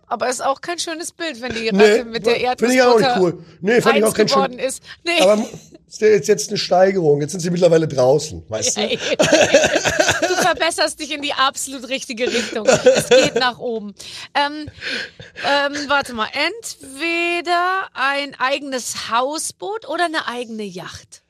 Aber 0.06 0.28
ist 0.28 0.44
auch 0.44 0.60
kein 0.60 0.78
schönes 0.78 1.12
Bild, 1.12 1.40
wenn 1.40 1.52
die 1.54 1.70
Nee, 1.72 1.92
Ratte 1.92 2.04
mit 2.04 2.26
der 2.26 2.34
finde 2.58 2.74
ich 2.74 2.82
auch 2.82 3.00
Erdnussbutter 3.00 3.14
nicht 3.14 3.34
cool. 3.34 3.44
Nee, 3.60 3.80
fand 3.80 3.96
ich 3.98 4.04
auch 4.04 4.14
kein 4.14 4.28
schön- 4.28 4.58
ist. 4.58 4.82
Nee. 5.04 5.20
Aber 5.20 5.46
ist 5.86 6.00
ja 6.00 6.08
jetzt, 6.08 6.28
jetzt 6.28 6.48
eine 6.48 6.58
Steigerung. 6.58 7.20
Jetzt 7.20 7.32
sind 7.32 7.40
sie 7.40 7.50
mittlerweile 7.50 7.86
draußen, 7.88 8.42
weißt 8.48 8.76
du? 8.76 8.88
du 8.88 10.34
verbesserst 10.42 10.98
dich 11.00 11.12
in 11.12 11.22
die 11.22 11.32
absolut 11.32 11.88
richtige 11.88 12.26
Richtung. 12.26 12.66
Es 12.66 13.08
geht 13.08 13.36
nach 13.36 13.58
oben. 13.58 13.94
Ähm, 14.34 14.68
ähm, 15.46 15.72
warte 15.88 16.12
mal, 16.14 16.28
entweder 16.32 17.88
ein 17.94 18.34
eigenes 18.38 19.10
Hausboot 19.10 19.88
oder 19.88 20.04
eine 20.06 20.26
eigene 20.26 20.64
Yacht. 20.64 21.22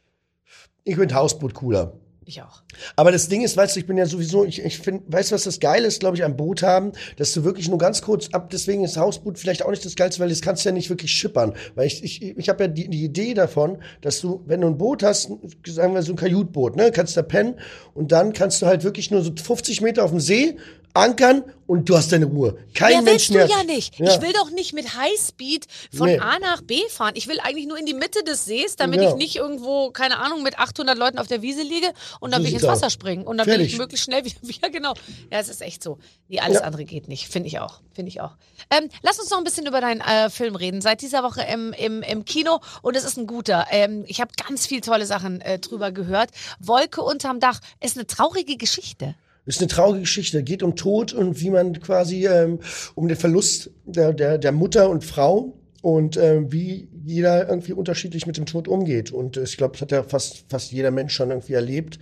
Ich 0.84 0.96
finde 0.96 1.14
Hausboot 1.14 1.54
cooler. 1.54 1.92
Ich 2.26 2.40
auch. 2.40 2.62
Aber 2.96 3.12
das 3.12 3.28
Ding 3.28 3.42
ist, 3.42 3.56
weißt 3.56 3.76
du, 3.76 3.80
ich 3.80 3.86
bin 3.86 3.98
ja 3.98 4.06
sowieso, 4.06 4.44
ich, 4.44 4.64
ich 4.64 4.78
finde, 4.78 5.04
weißt 5.08 5.30
du, 5.30 5.34
was 5.34 5.44
das 5.44 5.60
Geile 5.60 5.86
ist, 5.86 6.00
glaube 6.00 6.16
ich, 6.16 6.24
am 6.24 6.36
Boot 6.36 6.62
haben, 6.62 6.92
dass 7.16 7.32
du 7.32 7.44
wirklich 7.44 7.68
nur 7.68 7.78
ganz 7.78 8.00
kurz 8.00 8.28
ab, 8.32 8.48
deswegen 8.50 8.82
ist 8.82 8.96
Hausboot 8.96 9.38
vielleicht 9.38 9.62
auch 9.62 9.70
nicht 9.70 9.84
das 9.84 9.94
Geilste, 9.94 10.20
weil 10.20 10.30
das 10.30 10.40
kannst 10.40 10.64
du 10.64 10.70
ja 10.70 10.72
nicht 10.72 10.88
wirklich 10.88 11.12
schippern. 11.12 11.54
Weil 11.74 11.86
ich, 11.86 12.02
ich, 12.02 12.22
ich 12.22 12.48
habe 12.48 12.64
ja 12.64 12.68
die, 12.68 12.88
die 12.88 13.04
Idee 13.04 13.34
davon, 13.34 13.78
dass 14.00 14.20
du, 14.20 14.42
wenn 14.46 14.62
du 14.62 14.68
ein 14.68 14.78
Boot 14.78 15.02
hast, 15.02 15.30
sagen 15.66 15.94
wir 15.94 16.02
so 16.02 16.12
ein 16.12 16.16
Kajutboot, 16.16 16.76
ne, 16.76 16.90
kannst 16.92 17.16
da 17.16 17.22
pennen 17.22 17.56
und 17.92 18.12
dann 18.12 18.32
kannst 18.32 18.62
du 18.62 18.66
halt 18.66 18.84
wirklich 18.84 19.10
nur 19.10 19.22
so 19.22 19.32
50 19.34 19.82
Meter 19.82 20.04
auf 20.04 20.10
dem 20.10 20.20
See 20.20 20.56
ankern 20.94 21.44
und 21.66 21.88
du 21.88 21.96
hast 21.96 22.12
deine 22.12 22.26
Ruhe. 22.26 22.56
Kein 22.74 22.92
Ja, 22.92 23.00
Mensch 23.00 23.28
willst 23.28 23.30
du 23.30 23.34
mehr. 23.34 23.46
ja 23.48 23.64
nicht. 23.64 23.98
Ich 23.98 24.20
will 24.20 24.32
doch 24.32 24.50
nicht 24.50 24.74
mit 24.74 24.96
Highspeed 24.96 25.66
von 25.96 26.06
Nee. 26.08 26.18
A 26.18 26.38
nach 26.38 26.60
B 26.62 26.80
fahren. 26.88 27.14
Ich 27.16 27.26
will 27.26 27.40
eigentlich 27.40 27.66
nur 27.66 27.78
in 27.78 27.86
die 27.86 27.94
Mitte 27.94 28.22
des 28.22 28.44
Sees, 28.44 28.76
damit 28.76 29.00
Ja. 29.00 29.08
ich 29.08 29.14
nicht 29.16 29.36
irgendwo, 29.36 29.90
keine 29.90 30.18
Ahnung, 30.18 30.42
mit 30.42 30.58
800 30.58 30.96
Leuten 30.96 31.18
auf 31.18 31.26
der 31.26 31.42
Wiese 31.42 31.62
liege 31.62 31.92
und 32.20 32.32
dann 32.32 32.42
will 32.42 32.48
ich 32.48 32.54
ins 32.54 32.62
Wasser 32.64 32.90
springen. 32.90 33.26
Und 33.26 33.38
dann 33.38 33.46
will 33.46 33.54
ich 33.54 33.72
Fertig. 33.72 33.78
möglichst 33.78 34.04
schnell 34.04 34.24
wieder, 34.24 34.36
ja 34.62 34.68
genau. 34.68 34.92
Ja, 35.32 35.38
es 35.40 35.48
ist 35.48 35.62
echt 35.62 35.82
so. 35.82 35.98
Nee, 36.28 36.40
alles 36.40 36.58
Ja. 36.58 36.64
andere 36.64 36.84
geht 36.84 37.08
nicht. 37.08 37.28
Finde 37.28 37.48
ich 37.48 37.58
auch. 37.58 37.80
Finde 37.92 38.10
ich 38.10 38.20
auch. 38.20 38.36
Ähm, 38.70 38.88
lass 39.02 39.18
uns 39.18 39.30
noch 39.30 39.38
ein 39.38 39.44
bisschen 39.44 39.66
über 39.66 39.80
deinen 39.80 40.00
äh, 40.00 40.30
Film 40.30 40.54
reden. 40.56 40.80
Seit 40.80 41.00
dieser 41.02 41.22
Woche 41.22 41.42
im, 41.50 41.72
im, 41.72 42.02
im 42.02 42.24
Kino 42.24 42.60
und 42.82 42.94
es 42.96 43.04
ist 43.04 43.16
ein 43.16 43.26
guter. 43.26 43.66
Ähm, 43.70 44.04
ich 44.06 44.20
habe 44.20 44.30
ganz 44.46 44.66
viel 44.66 44.80
tolle 44.80 45.06
Sachen 45.06 45.40
äh, 45.40 45.58
drüber 45.58 45.92
gehört. 45.92 46.30
Wolke 46.60 47.02
unterm 47.02 47.40
Dach 47.40 47.58
ist 47.82 47.96
eine 47.96 48.06
traurige 48.06 48.56
Geschichte. 48.56 49.14
Ist 49.46 49.60
eine 49.60 49.68
traurige 49.68 50.00
Geschichte. 50.00 50.42
Geht 50.42 50.62
um 50.62 50.76
Tod 50.76 51.12
und 51.12 51.40
wie 51.40 51.50
man 51.50 51.80
quasi 51.80 52.26
ähm, 52.26 52.60
um 52.94 53.08
den 53.08 53.16
Verlust 53.16 53.70
der, 53.84 54.12
der, 54.12 54.38
der 54.38 54.52
Mutter 54.52 54.88
und 54.88 55.04
Frau 55.04 55.54
und 55.82 56.16
ähm, 56.16 56.50
wie 56.50 56.88
jeder 57.04 57.48
irgendwie 57.48 57.74
unterschiedlich 57.74 58.26
mit 58.26 58.38
dem 58.38 58.46
Tod 58.46 58.68
umgeht. 58.68 59.12
Und 59.12 59.36
äh, 59.36 59.42
ich 59.42 59.58
glaube, 59.58 59.72
das 59.72 59.82
hat 59.82 59.92
ja 59.92 60.02
fast, 60.02 60.46
fast 60.48 60.72
jeder 60.72 60.90
Mensch 60.90 61.12
schon 61.14 61.30
irgendwie 61.30 61.52
erlebt. 61.52 61.98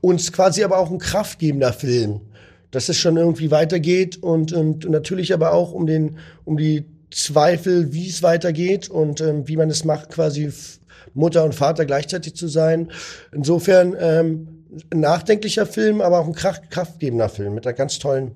Und 0.00 0.20
es 0.20 0.32
quasi 0.32 0.64
aber 0.64 0.78
auch 0.78 0.90
ein 0.90 0.98
kraftgebender 0.98 1.72
Film, 1.72 2.22
dass 2.72 2.88
es 2.88 2.96
schon 2.96 3.16
irgendwie 3.16 3.52
weitergeht 3.52 4.20
und, 4.20 4.52
und, 4.52 4.84
und 4.84 4.90
natürlich 4.90 5.32
aber 5.32 5.52
auch 5.52 5.72
um 5.72 5.86
den, 5.86 6.18
um 6.44 6.56
die 6.56 6.84
Zweifel, 7.12 7.92
wie 7.92 8.08
es 8.08 8.22
weitergeht 8.22 8.88
und 8.88 9.20
ähm, 9.20 9.46
wie 9.46 9.56
man 9.56 9.70
es 9.70 9.84
macht, 9.84 10.10
quasi 10.10 10.52
Mutter 11.14 11.44
und 11.44 11.54
Vater 11.54 11.84
gleichzeitig 11.86 12.34
zu 12.34 12.48
sein. 12.48 12.90
Insofern 13.32 13.96
ähm, 13.98 14.59
ein 14.92 15.00
nachdenklicher 15.00 15.66
Film, 15.66 16.00
aber 16.00 16.20
auch 16.20 16.26
ein 16.26 16.32
Kraft, 16.32 16.70
kraftgebender 16.70 17.28
Film 17.28 17.54
mit 17.54 17.66
einer 17.66 17.74
ganz 17.74 17.98
tollen 17.98 18.32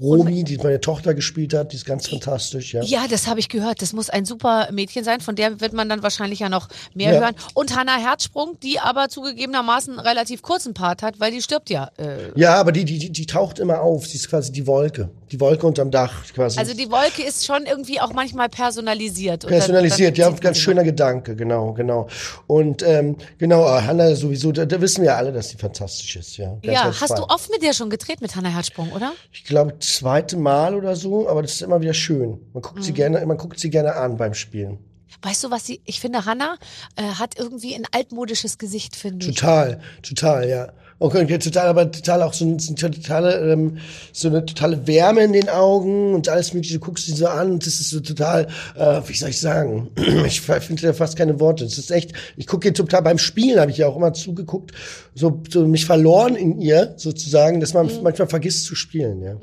Romy, 0.00 0.44
die 0.44 0.56
meine 0.58 0.80
Tochter 0.80 1.14
gespielt 1.14 1.54
hat, 1.54 1.72
die 1.72 1.76
ist 1.76 1.84
ganz 1.84 2.08
fantastisch, 2.08 2.72
ja. 2.74 2.82
Ja, 2.82 3.06
das 3.08 3.26
habe 3.26 3.40
ich 3.40 3.48
gehört. 3.48 3.82
Das 3.82 3.92
muss 3.92 4.10
ein 4.10 4.24
super 4.24 4.68
Mädchen 4.72 5.02
sein. 5.04 5.20
Von 5.20 5.34
der 5.34 5.60
wird 5.60 5.72
man 5.72 5.88
dann 5.88 6.02
wahrscheinlich 6.02 6.38
ja 6.38 6.48
noch 6.48 6.68
mehr 6.94 7.14
Ja. 7.14 7.20
hören. 7.20 7.34
Und 7.54 7.76
Hannah 7.76 7.96
Herzsprung, 7.98 8.58
die 8.62 8.78
aber 8.78 9.08
zugegebenermaßen 9.08 9.98
einen 9.98 10.06
relativ 10.06 10.42
kurzen 10.42 10.74
Part 10.74 11.02
hat, 11.02 11.18
weil 11.20 11.32
die 11.32 11.42
stirbt 11.42 11.68
ja. 11.70 11.90
Äh, 11.98 12.30
Ja, 12.36 12.54
aber 12.54 12.72
die, 12.72 12.84
die, 12.84 12.98
die, 12.98 13.10
die 13.10 13.26
taucht 13.26 13.58
immer 13.58 13.80
auf. 13.80 14.06
Sie 14.06 14.16
ist 14.18 14.28
quasi 14.30 14.52
die 14.52 14.66
Wolke. 14.66 15.10
Die 15.32 15.40
Wolke 15.40 15.66
unterm 15.66 15.90
Dach 15.90 16.24
quasi. 16.34 16.58
also 16.58 16.72
die 16.74 16.90
Wolke 16.90 17.22
ist 17.22 17.44
schon 17.44 17.66
irgendwie 17.66 18.00
auch 18.00 18.12
manchmal 18.14 18.48
personalisiert. 18.48 19.44
Und 19.44 19.50
Personalisiert, 19.50 20.16
dann, 20.18 20.24
dann 20.26 20.34
ja, 20.34 20.40
ganz 20.40 20.58
schöner 20.58 20.84
Gedanke, 20.84 21.36
genau, 21.36 21.72
genau. 21.74 22.08
Und 22.46 22.82
ähm, 22.82 23.16
genau, 23.36 23.64
äh, 23.66 23.82
Hannah 23.82 24.14
sowieso, 24.14 24.52
da, 24.52 24.64
da 24.64 24.80
wissen 24.80 25.02
wir 25.02 25.08
ja 25.10 25.16
alle, 25.16 25.32
dass 25.32 25.50
sie 25.50 25.56
fantastisch 25.58 26.16
ist, 26.16 26.36
ja. 26.38 26.46
Ganz, 26.46 26.64
Ja, 26.64 26.84
ganz 26.84 27.00
hast 27.02 27.10
du 27.10 27.16
fein. 27.22 27.30
oft 27.30 27.50
mit 27.50 27.62
der 27.62 27.72
schon 27.74 27.90
gedreht, 27.90 28.20
mit 28.22 28.34
Hannah 28.36 28.48
Herzsprung, 28.48 28.90
oder? 28.92 29.12
Ich 29.32 29.44
glaube, 29.44 29.74
zweite 29.94 30.36
Mal 30.36 30.74
oder 30.74 30.96
so, 30.96 31.28
aber 31.28 31.42
das 31.42 31.52
ist 31.54 31.62
immer 31.62 31.80
wieder 31.80 31.94
schön. 31.94 32.38
Man 32.52 32.62
guckt 32.62 32.78
Mhm. 32.78 32.82
sie 32.82 32.92
gerne, 32.92 33.24
man 33.26 33.36
guckt 33.36 33.58
sie 33.58 33.70
gerne 33.70 33.94
an 33.94 34.16
beim 34.16 34.34
Spielen. 34.34 34.78
Weißt 35.22 35.42
du, 35.42 35.50
was 35.50 35.66
sie, 35.66 35.80
ich 35.84 36.00
finde, 36.00 36.24
Hannah 36.26 36.56
äh, 36.96 37.02
hat 37.02 37.38
irgendwie 37.38 37.74
ein 37.74 37.84
altmodisches 37.92 38.58
Gesicht, 38.58 38.94
finde 38.94 39.26
ich. 39.26 39.34
Total, 39.34 39.80
total, 40.02 40.48
ja. 40.48 40.68
Okay, 41.00 41.38
total, 41.38 41.68
aber 41.68 41.90
total 41.92 42.22
auch 42.22 42.32
so, 42.32 42.44
ein, 42.44 42.58
so, 42.58 42.74
eine 42.84 42.90
totale, 42.96 43.52
ähm, 43.52 43.78
so 44.12 44.26
eine 44.28 44.44
totale 44.44 44.84
Wärme 44.88 45.22
in 45.22 45.32
den 45.32 45.48
Augen 45.48 46.12
und 46.14 46.28
alles 46.28 46.52
mögliche. 46.52 46.74
Du 46.74 46.80
guckst 46.84 47.06
sie 47.06 47.12
so 47.12 47.28
an 47.28 47.52
und 47.52 47.64
das 47.66 47.74
ist 47.80 47.90
so 47.90 48.00
total, 48.00 48.48
äh, 48.74 49.00
wie 49.06 49.14
soll 49.14 49.28
ich 49.30 49.40
sagen? 49.40 49.90
Ich 50.26 50.40
finde 50.40 50.82
da 50.82 50.92
fast 50.92 51.16
keine 51.16 51.38
Worte. 51.38 51.64
Es 51.64 51.78
ist 51.78 51.92
echt, 51.92 52.12
ich 52.36 52.48
gucke 52.48 52.66
ihr 52.66 52.74
total 52.74 53.02
beim 53.02 53.18
Spielen, 53.18 53.60
habe 53.60 53.70
ich 53.70 53.76
ja 53.78 53.86
auch 53.86 53.96
immer 53.96 54.12
zugeguckt, 54.12 54.72
so, 55.18 55.42
so 55.50 55.66
mich 55.66 55.84
verloren 55.84 56.36
in 56.36 56.60
ihr 56.60 56.94
sozusagen, 56.96 57.60
dass 57.60 57.74
man 57.74 57.86
Mhm. 57.86 58.02
manchmal 58.02 58.28
vergisst 58.28 58.64
zu 58.64 58.74
spielen, 58.74 59.22
ja. 59.22 59.36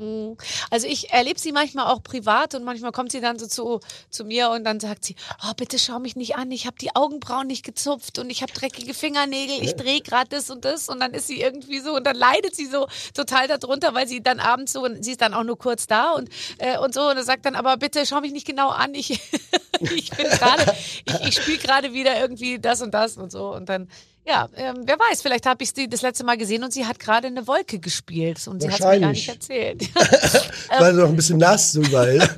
Also 0.70 0.86
ich 0.86 1.10
erlebe 1.12 1.38
sie 1.38 1.52
manchmal 1.52 1.86
auch 1.92 2.02
privat 2.02 2.54
und 2.54 2.64
manchmal 2.64 2.92
kommt 2.92 3.12
sie 3.12 3.20
dann 3.20 3.38
so 3.38 3.46
zu, 3.46 3.80
zu 4.10 4.24
mir 4.24 4.50
und 4.50 4.64
dann 4.64 4.80
sagt 4.80 5.04
sie, 5.04 5.16
oh 5.46 5.52
bitte 5.56 5.78
schau 5.78 5.98
mich 5.98 6.16
nicht 6.16 6.36
an, 6.36 6.50
ich 6.50 6.66
habe 6.66 6.76
die 6.80 6.94
Augenbrauen 6.94 7.46
nicht 7.46 7.64
gezupft 7.64 8.18
und 8.18 8.30
ich 8.30 8.42
habe 8.42 8.52
dreckige 8.52 8.94
Fingernägel, 8.94 9.62
ich 9.62 9.76
drehe 9.76 10.00
gerade 10.00 10.28
das 10.30 10.50
und 10.50 10.64
das 10.64 10.88
und 10.88 11.00
dann 11.00 11.12
ist 11.14 11.26
sie 11.26 11.40
irgendwie 11.40 11.80
so 11.80 11.94
und 11.94 12.06
dann 12.06 12.16
leidet 12.16 12.54
sie 12.56 12.66
so 12.66 12.86
total 13.14 13.48
darunter, 13.48 13.94
weil 13.94 14.08
sie 14.08 14.22
dann 14.22 14.40
abends 14.40 14.72
so, 14.72 14.82
und 14.84 15.04
sie 15.04 15.12
ist 15.12 15.20
dann 15.20 15.34
auch 15.34 15.44
nur 15.44 15.58
kurz 15.58 15.86
da 15.86 16.12
und, 16.12 16.28
äh, 16.58 16.78
und 16.78 16.94
so 16.94 17.08
und 17.08 17.22
sagt 17.24 17.46
dann, 17.46 17.54
aber 17.54 17.76
bitte 17.76 18.04
schau 18.06 18.20
mich 18.20 18.32
nicht 18.32 18.46
genau 18.46 18.68
an, 18.70 18.94
ich, 18.94 19.10
ich 19.80 20.10
bin 20.10 20.26
gerade, 20.26 20.74
ich, 21.04 21.28
ich 21.28 21.34
spiele 21.36 21.58
gerade 21.58 21.92
wieder 21.92 22.18
irgendwie 22.20 22.58
das 22.58 22.82
und 22.82 22.92
das 22.94 23.16
und 23.16 23.30
so 23.30 23.54
und 23.54 23.68
dann 23.68 23.88
ja, 24.26 24.48
ähm, 24.56 24.82
wer 24.84 24.98
weiß, 24.98 25.22
vielleicht 25.22 25.46
habe 25.46 25.62
ich 25.62 25.70
sie 25.74 25.88
das 25.88 26.02
letzte 26.02 26.24
Mal 26.24 26.36
gesehen 26.36 26.64
und 26.64 26.72
sie 26.72 26.84
hat 26.84 26.98
gerade 26.98 27.28
eine 27.28 27.46
Wolke 27.46 27.78
gespielt 27.78 28.46
und 28.48 28.60
sie 28.60 28.68
hat 28.68 28.80
es 28.80 28.86
mir 28.86 29.00
gar 29.00 29.10
nicht 29.10 29.28
erzählt. 29.28 29.88
War 30.78 30.92
noch 30.92 31.08
ein 31.08 31.16
bisschen 31.16 31.38
nass 31.38 31.74
überall. 31.74 32.18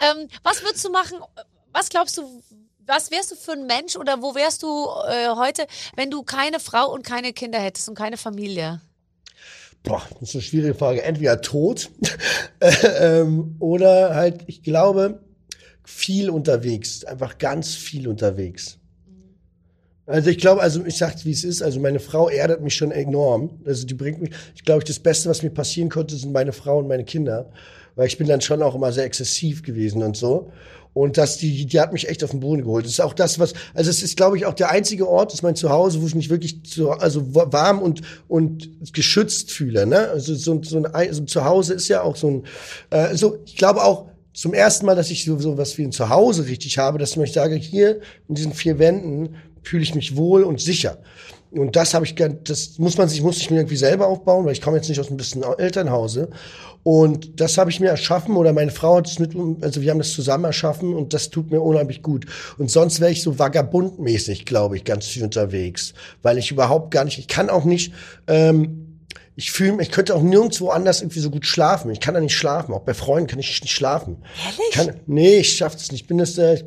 Ähm, 0.00 0.28
was 0.42 0.62
würdest 0.62 0.84
du 0.84 0.90
machen? 0.90 1.18
Was 1.72 1.88
glaubst 1.88 2.18
du, 2.18 2.22
was 2.86 3.10
wärst 3.10 3.32
du 3.32 3.36
für 3.36 3.52
ein 3.52 3.66
Mensch 3.66 3.96
oder 3.96 4.22
wo 4.22 4.34
wärst 4.34 4.62
du 4.62 4.86
äh, 5.08 5.34
heute, 5.34 5.66
wenn 5.96 6.10
du 6.10 6.22
keine 6.22 6.60
Frau 6.60 6.92
und 6.92 7.04
keine 7.04 7.32
Kinder 7.32 7.58
hättest 7.58 7.88
und 7.88 7.96
keine 7.96 8.16
Familie? 8.16 8.80
Boah, 9.82 10.02
das 10.20 10.30
ist 10.30 10.34
eine 10.36 10.42
schwierige 10.42 10.74
Frage. 10.74 11.02
Entweder 11.02 11.40
tot 11.40 11.90
ähm, 12.60 13.56
oder 13.58 14.14
halt, 14.14 14.44
ich 14.46 14.62
glaube, 14.62 15.20
viel 15.84 16.30
unterwegs. 16.30 17.04
Einfach 17.04 17.38
ganz 17.38 17.74
viel 17.74 18.08
unterwegs. 18.08 18.77
Also 20.08 20.30
ich 20.30 20.38
glaube, 20.38 20.62
also 20.62 20.84
ich 20.86 20.96
sag's 20.96 21.26
wie 21.26 21.32
es 21.32 21.44
ist, 21.44 21.62
also 21.62 21.80
meine 21.80 22.00
Frau 22.00 22.30
erdet 22.30 22.62
mich 22.62 22.74
schon 22.74 22.90
enorm. 22.92 23.50
Also 23.66 23.86
die 23.86 23.92
bringt 23.94 24.22
mich, 24.22 24.30
ich 24.54 24.64
glaube, 24.64 24.82
das 24.82 24.98
Beste, 24.98 25.28
was 25.28 25.42
mir 25.42 25.50
passieren 25.50 25.90
konnte, 25.90 26.16
sind 26.16 26.32
meine 26.32 26.52
Frau 26.52 26.78
und 26.78 26.88
meine 26.88 27.04
Kinder. 27.04 27.50
Weil 27.94 28.06
ich 28.06 28.16
bin 28.16 28.26
dann 28.26 28.40
schon 28.40 28.62
auch 28.62 28.74
immer 28.74 28.90
sehr 28.90 29.04
exzessiv 29.04 29.62
gewesen 29.62 30.02
und 30.02 30.16
so. 30.16 30.50
Und 30.94 31.18
das, 31.18 31.36
die, 31.36 31.66
die 31.66 31.78
hat 31.78 31.92
mich 31.92 32.08
echt 32.08 32.24
auf 32.24 32.30
den 32.30 32.40
Boden 32.40 32.62
geholt. 32.62 32.86
Das 32.86 32.92
ist 32.92 33.00
auch 33.00 33.12
das, 33.12 33.38
was, 33.38 33.52
also 33.74 33.90
es 33.90 34.02
ist, 34.02 34.16
glaube 34.16 34.38
ich, 34.38 34.46
auch 34.46 34.54
der 34.54 34.70
einzige 34.70 35.06
Ort, 35.06 35.34
ist 35.34 35.42
mein 35.42 35.54
Zuhause, 35.56 36.00
wo 36.00 36.06
ich 36.06 36.14
mich 36.14 36.30
wirklich 36.30 36.64
zu, 36.64 36.90
also 36.90 37.34
wa- 37.34 37.52
warm 37.52 37.80
und, 37.82 38.00
und 38.28 38.92
geschützt 38.94 39.50
fühle, 39.50 39.86
ne? 39.86 40.08
Also 40.08 40.34
so, 40.34 40.60
so 40.62 40.78
ein, 40.78 40.94
Ei- 40.94 41.12
so 41.12 41.22
ein 41.22 41.26
Zuhause 41.26 41.74
ist 41.74 41.88
ja 41.88 42.02
auch 42.02 42.16
so 42.16 42.28
ein, 42.28 42.42
äh, 42.90 43.14
so, 43.14 43.38
ich 43.44 43.56
glaube 43.56 43.84
auch, 43.84 44.06
zum 44.32 44.54
ersten 44.54 44.86
Mal, 44.86 44.94
dass 44.94 45.10
ich 45.10 45.24
so, 45.24 45.36
so 45.38 45.58
was 45.58 45.76
wie 45.78 45.82
ein 45.84 45.90
Zuhause 45.92 46.46
richtig 46.46 46.78
habe, 46.78 46.98
dass 46.98 47.16
ich 47.16 47.32
sage, 47.32 47.56
hier 47.56 48.00
in 48.28 48.36
diesen 48.36 48.52
vier 48.52 48.78
Wänden 48.78 49.34
fühle 49.68 49.82
ich 49.82 49.94
mich 49.94 50.16
wohl 50.16 50.44
und 50.44 50.60
sicher. 50.60 50.98
Und 51.50 51.76
das 51.76 51.94
habe 51.94 52.04
ich 52.04 52.14
das 52.14 52.78
muss 52.78 52.98
man 52.98 53.08
sich, 53.08 53.22
muss 53.22 53.38
ich 53.38 53.50
mir 53.50 53.58
irgendwie 53.58 53.76
selber 53.76 54.06
aufbauen, 54.06 54.44
weil 54.44 54.52
ich 54.52 54.60
komme 54.60 54.76
jetzt 54.76 54.88
nicht 54.88 55.00
aus 55.00 55.10
ein 55.10 55.16
bisschen 55.16 55.42
Elternhause. 55.42 56.30
Und 56.82 57.40
das 57.40 57.58
habe 57.58 57.70
ich 57.70 57.80
mir 57.80 57.88
erschaffen 57.88 58.36
oder 58.36 58.52
meine 58.52 58.70
Frau 58.70 58.96
hat 58.96 59.06
es 59.06 59.18
mit, 59.18 59.34
also 59.62 59.82
wir 59.82 59.90
haben 59.90 59.98
das 59.98 60.12
zusammen 60.12 60.44
erschaffen 60.44 60.94
und 60.94 61.12
das 61.12 61.30
tut 61.30 61.50
mir 61.50 61.60
unheimlich 61.60 62.02
gut. 62.02 62.26
Und 62.56 62.70
sonst 62.70 63.00
wäre 63.00 63.10
ich 63.10 63.22
so 63.22 63.38
vagabundmäßig, 63.38 64.46
glaube 64.46 64.76
ich, 64.76 64.84
ganz 64.84 65.06
viel 65.06 65.24
unterwegs, 65.24 65.94
weil 66.22 66.38
ich 66.38 66.50
überhaupt 66.50 66.90
gar 66.90 67.04
nicht, 67.04 67.18
ich 67.18 67.28
kann 67.28 67.50
auch 67.50 67.64
nicht, 67.64 67.92
ähm, 68.26 68.84
ich 69.36 69.52
fühle, 69.52 69.82
ich 69.82 69.90
könnte 69.90 70.14
auch 70.14 70.22
nirgendwo 70.22 70.70
anders 70.70 71.00
irgendwie 71.00 71.20
so 71.20 71.30
gut 71.30 71.46
schlafen. 71.46 71.90
Ich 71.92 72.00
kann 72.00 72.14
da 72.14 72.20
nicht 72.20 72.36
schlafen. 72.36 72.74
Auch 72.74 72.82
bei 72.82 72.94
Freunden 72.94 73.28
kann 73.28 73.38
ich 73.38 73.62
nicht 73.62 73.72
schlafen. 73.72 74.16
Ehrlich? 74.44 74.72
Kann, 74.72 75.00
nee, 75.06 75.38
ich 75.38 75.56
schaff 75.56 75.74
das 75.74 75.92
nicht. 75.92 76.02
Ich 76.02 76.08
bin 76.08 76.18
das, 76.18 76.38
äh, 76.38 76.64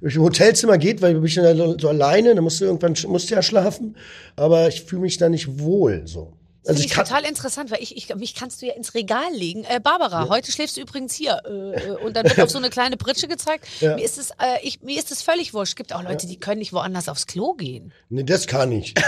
im 0.00 0.22
Hotelzimmer 0.22 0.78
geht, 0.78 1.02
weil 1.02 1.24
ich 1.24 1.34
bin 1.34 1.44
ja 1.44 1.54
so 1.78 1.88
alleine, 1.88 2.34
dann 2.34 2.44
musst 2.44 2.60
du 2.60 2.64
irgendwann 2.64 2.94
musst 3.08 3.30
du 3.30 3.34
ja 3.34 3.42
schlafen. 3.42 3.96
Aber 4.36 4.68
ich 4.68 4.82
fühle 4.82 5.02
mich 5.02 5.18
da 5.18 5.28
nicht 5.28 5.58
wohl 5.58 6.02
so. 6.06 6.32
Also 6.66 6.80
Finde 6.80 6.86
ich 6.86 6.96
kann, 6.96 7.04
total 7.04 7.24
interessant, 7.26 7.70
weil 7.70 7.82
ich, 7.82 7.94
ich 7.94 8.14
mich 8.14 8.34
kannst 8.34 8.62
du 8.62 8.66
ja 8.66 8.72
ins 8.72 8.94
Regal 8.94 9.30
legen. 9.34 9.64
Äh, 9.64 9.80
Barbara, 9.80 10.30
heute 10.30 10.50
schläfst 10.50 10.78
du 10.78 10.80
übrigens 10.80 11.14
hier 11.14 11.42
äh, 11.44 11.50
äh, 11.50 11.90
und 12.02 12.16
dann 12.16 12.24
wird 12.24 12.40
auf 12.40 12.48
so 12.48 12.56
eine 12.56 12.70
kleine 12.70 12.96
Pritsche 12.96 13.28
gezeigt. 13.28 13.66
Ja. 13.80 13.96
Mir 13.96 14.04
ist 14.04 14.16
es, 14.16 14.30
äh, 14.30 14.60
ich, 14.62 14.80
mir 14.80 14.98
ist 14.98 15.12
es 15.12 15.20
völlig 15.20 15.52
wurscht. 15.52 15.72
Es 15.72 15.76
gibt 15.76 15.92
auch 15.92 16.02
Leute, 16.02 16.26
die 16.26 16.38
können 16.38 16.60
nicht 16.60 16.72
woanders 16.72 17.10
aufs 17.10 17.26
Klo 17.26 17.52
gehen. 17.52 17.92
nee, 18.08 18.22
das 18.22 18.46
kann 18.46 18.72
ich. 18.72 18.94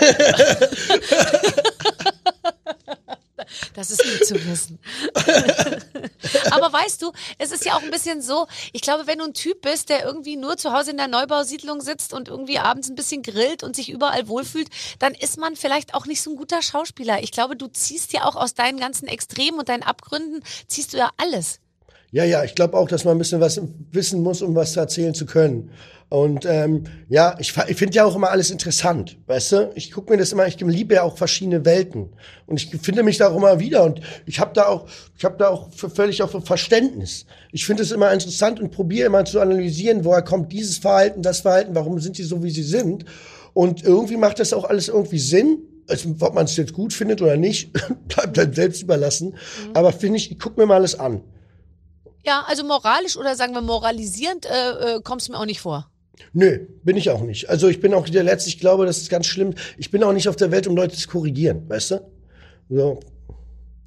Das 3.74 3.90
ist 3.90 4.02
gut 4.02 4.26
zu 4.26 4.34
wissen. 4.46 4.78
Aber 6.50 6.72
weißt 6.72 7.02
du, 7.02 7.12
es 7.38 7.52
ist 7.52 7.64
ja 7.64 7.74
auch 7.74 7.82
ein 7.82 7.90
bisschen 7.90 8.22
so, 8.22 8.46
ich 8.72 8.80
glaube, 8.80 9.06
wenn 9.06 9.18
du 9.18 9.24
ein 9.24 9.34
Typ 9.34 9.62
bist, 9.62 9.88
der 9.88 10.04
irgendwie 10.04 10.36
nur 10.36 10.56
zu 10.56 10.72
Hause 10.72 10.90
in 10.90 10.96
der 10.96 11.08
Neubausiedlung 11.08 11.80
sitzt 11.80 12.12
und 12.12 12.28
irgendwie 12.28 12.58
abends 12.58 12.88
ein 12.88 12.94
bisschen 12.94 13.22
grillt 13.22 13.62
und 13.62 13.76
sich 13.76 13.90
überall 13.90 14.28
wohlfühlt, 14.28 14.68
dann 14.98 15.14
ist 15.14 15.38
man 15.38 15.56
vielleicht 15.56 15.94
auch 15.94 16.06
nicht 16.06 16.22
so 16.22 16.30
ein 16.30 16.36
guter 16.36 16.62
Schauspieler. 16.62 17.22
Ich 17.22 17.32
glaube, 17.32 17.56
du 17.56 17.68
ziehst 17.68 18.12
ja 18.12 18.24
auch 18.24 18.36
aus 18.36 18.54
deinen 18.54 18.78
ganzen 18.78 19.06
Extremen 19.08 19.58
und 19.58 19.68
deinen 19.68 19.82
Abgründen, 19.82 20.42
ziehst 20.68 20.92
du 20.92 20.98
ja 20.98 21.10
alles. 21.16 21.60
Ja, 22.12 22.24
ja, 22.24 22.44
ich 22.44 22.54
glaube 22.54 22.76
auch, 22.76 22.88
dass 22.88 23.04
man 23.04 23.16
ein 23.16 23.18
bisschen 23.18 23.40
was 23.40 23.60
wissen 23.92 24.22
muss, 24.22 24.40
um 24.40 24.54
was 24.54 24.76
erzählen 24.76 25.14
zu 25.14 25.26
können. 25.26 25.70
Und 26.08 26.46
ähm, 26.46 26.84
ja, 27.08 27.34
ich, 27.40 27.52
ich 27.66 27.76
finde 27.76 27.96
ja 27.96 28.04
auch 28.04 28.14
immer 28.14 28.30
alles 28.30 28.52
interessant, 28.52 29.18
weißt 29.26 29.52
du? 29.52 29.72
Ich 29.74 29.90
gucke 29.90 30.12
mir 30.12 30.18
das 30.18 30.30
immer, 30.30 30.46
ich 30.46 30.60
liebe 30.60 30.94
ja 30.94 31.02
auch 31.02 31.18
verschiedene 31.18 31.64
Welten 31.64 32.10
und 32.46 32.62
ich 32.62 32.70
finde 32.80 33.02
mich 33.02 33.18
da 33.18 33.28
auch 33.28 33.36
immer 33.36 33.58
wieder 33.58 33.82
und 33.82 34.00
ich 34.24 34.38
habe 34.38 34.52
da 34.54 34.66
auch, 34.68 34.86
ich 35.16 35.24
habe 35.24 35.36
da 35.36 35.48
auch 35.48 35.72
für, 35.72 35.90
völlig 35.90 36.22
auch 36.22 36.44
Verständnis. 36.44 37.26
Ich 37.50 37.66
finde 37.66 37.82
es 37.82 37.90
immer 37.90 38.12
interessant 38.12 38.60
und 38.60 38.70
probiere 38.70 39.06
immer 39.06 39.24
zu 39.24 39.40
analysieren, 39.40 40.04
woher 40.04 40.22
kommt 40.22 40.52
dieses 40.52 40.78
Verhalten, 40.78 41.22
das 41.22 41.40
Verhalten, 41.40 41.74
warum 41.74 41.98
sind 41.98 42.14
sie 42.14 42.22
so, 42.22 42.40
wie 42.44 42.50
sie 42.50 42.62
sind. 42.62 43.04
Und 43.52 43.82
irgendwie 43.82 44.16
macht 44.16 44.38
das 44.38 44.52
auch 44.52 44.64
alles 44.64 44.88
irgendwie 44.88 45.18
Sinn. 45.18 45.58
Also, 45.88 46.14
ob 46.20 46.34
man 46.34 46.44
es 46.44 46.56
jetzt 46.56 46.72
gut 46.72 46.92
findet 46.92 47.22
oder 47.22 47.36
nicht, 47.36 47.72
bleibt 48.08 48.36
dann 48.36 48.52
selbst 48.52 48.82
überlassen. 48.82 49.30
Mhm. 49.30 49.70
Aber 49.74 49.92
finde 49.92 50.18
ich, 50.18 50.30
ich 50.30 50.38
gucke 50.38 50.60
mir 50.60 50.66
mal 50.66 50.74
alles 50.74 50.98
an. 50.98 51.22
Ja, 52.24 52.44
also 52.46 52.64
moralisch 52.64 53.16
oder 53.16 53.34
sagen 53.34 53.54
wir 53.54 53.62
moralisierend 53.62 54.46
äh, 54.46 54.96
äh, 54.96 55.00
kommst 55.02 55.28
du 55.28 55.32
mir 55.32 55.38
auch 55.38 55.46
nicht 55.46 55.60
vor. 55.60 55.88
Nö, 56.32 56.58
bin 56.82 56.96
ich 56.96 57.10
auch 57.10 57.22
nicht. 57.22 57.48
Also 57.48 57.68
ich 57.68 57.80
bin 57.80 57.94
auch 57.94 58.08
der 58.08 58.22
Letzte, 58.22 58.48
ich 58.48 58.58
glaube, 58.58 58.86
das 58.86 58.98
ist 58.98 59.10
ganz 59.10 59.26
schlimm. 59.26 59.54
Ich 59.78 59.90
bin 59.90 60.02
auch 60.02 60.12
nicht 60.12 60.28
auf 60.28 60.36
der 60.36 60.50
Welt, 60.50 60.66
um 60.66 60.76
Leute 60.76 60.96
zu 60.96 61.08
korrigieren, 61.08 61.62
weißt 61.68 61.92
du? 61.92 62.00
So. 62.68 63.00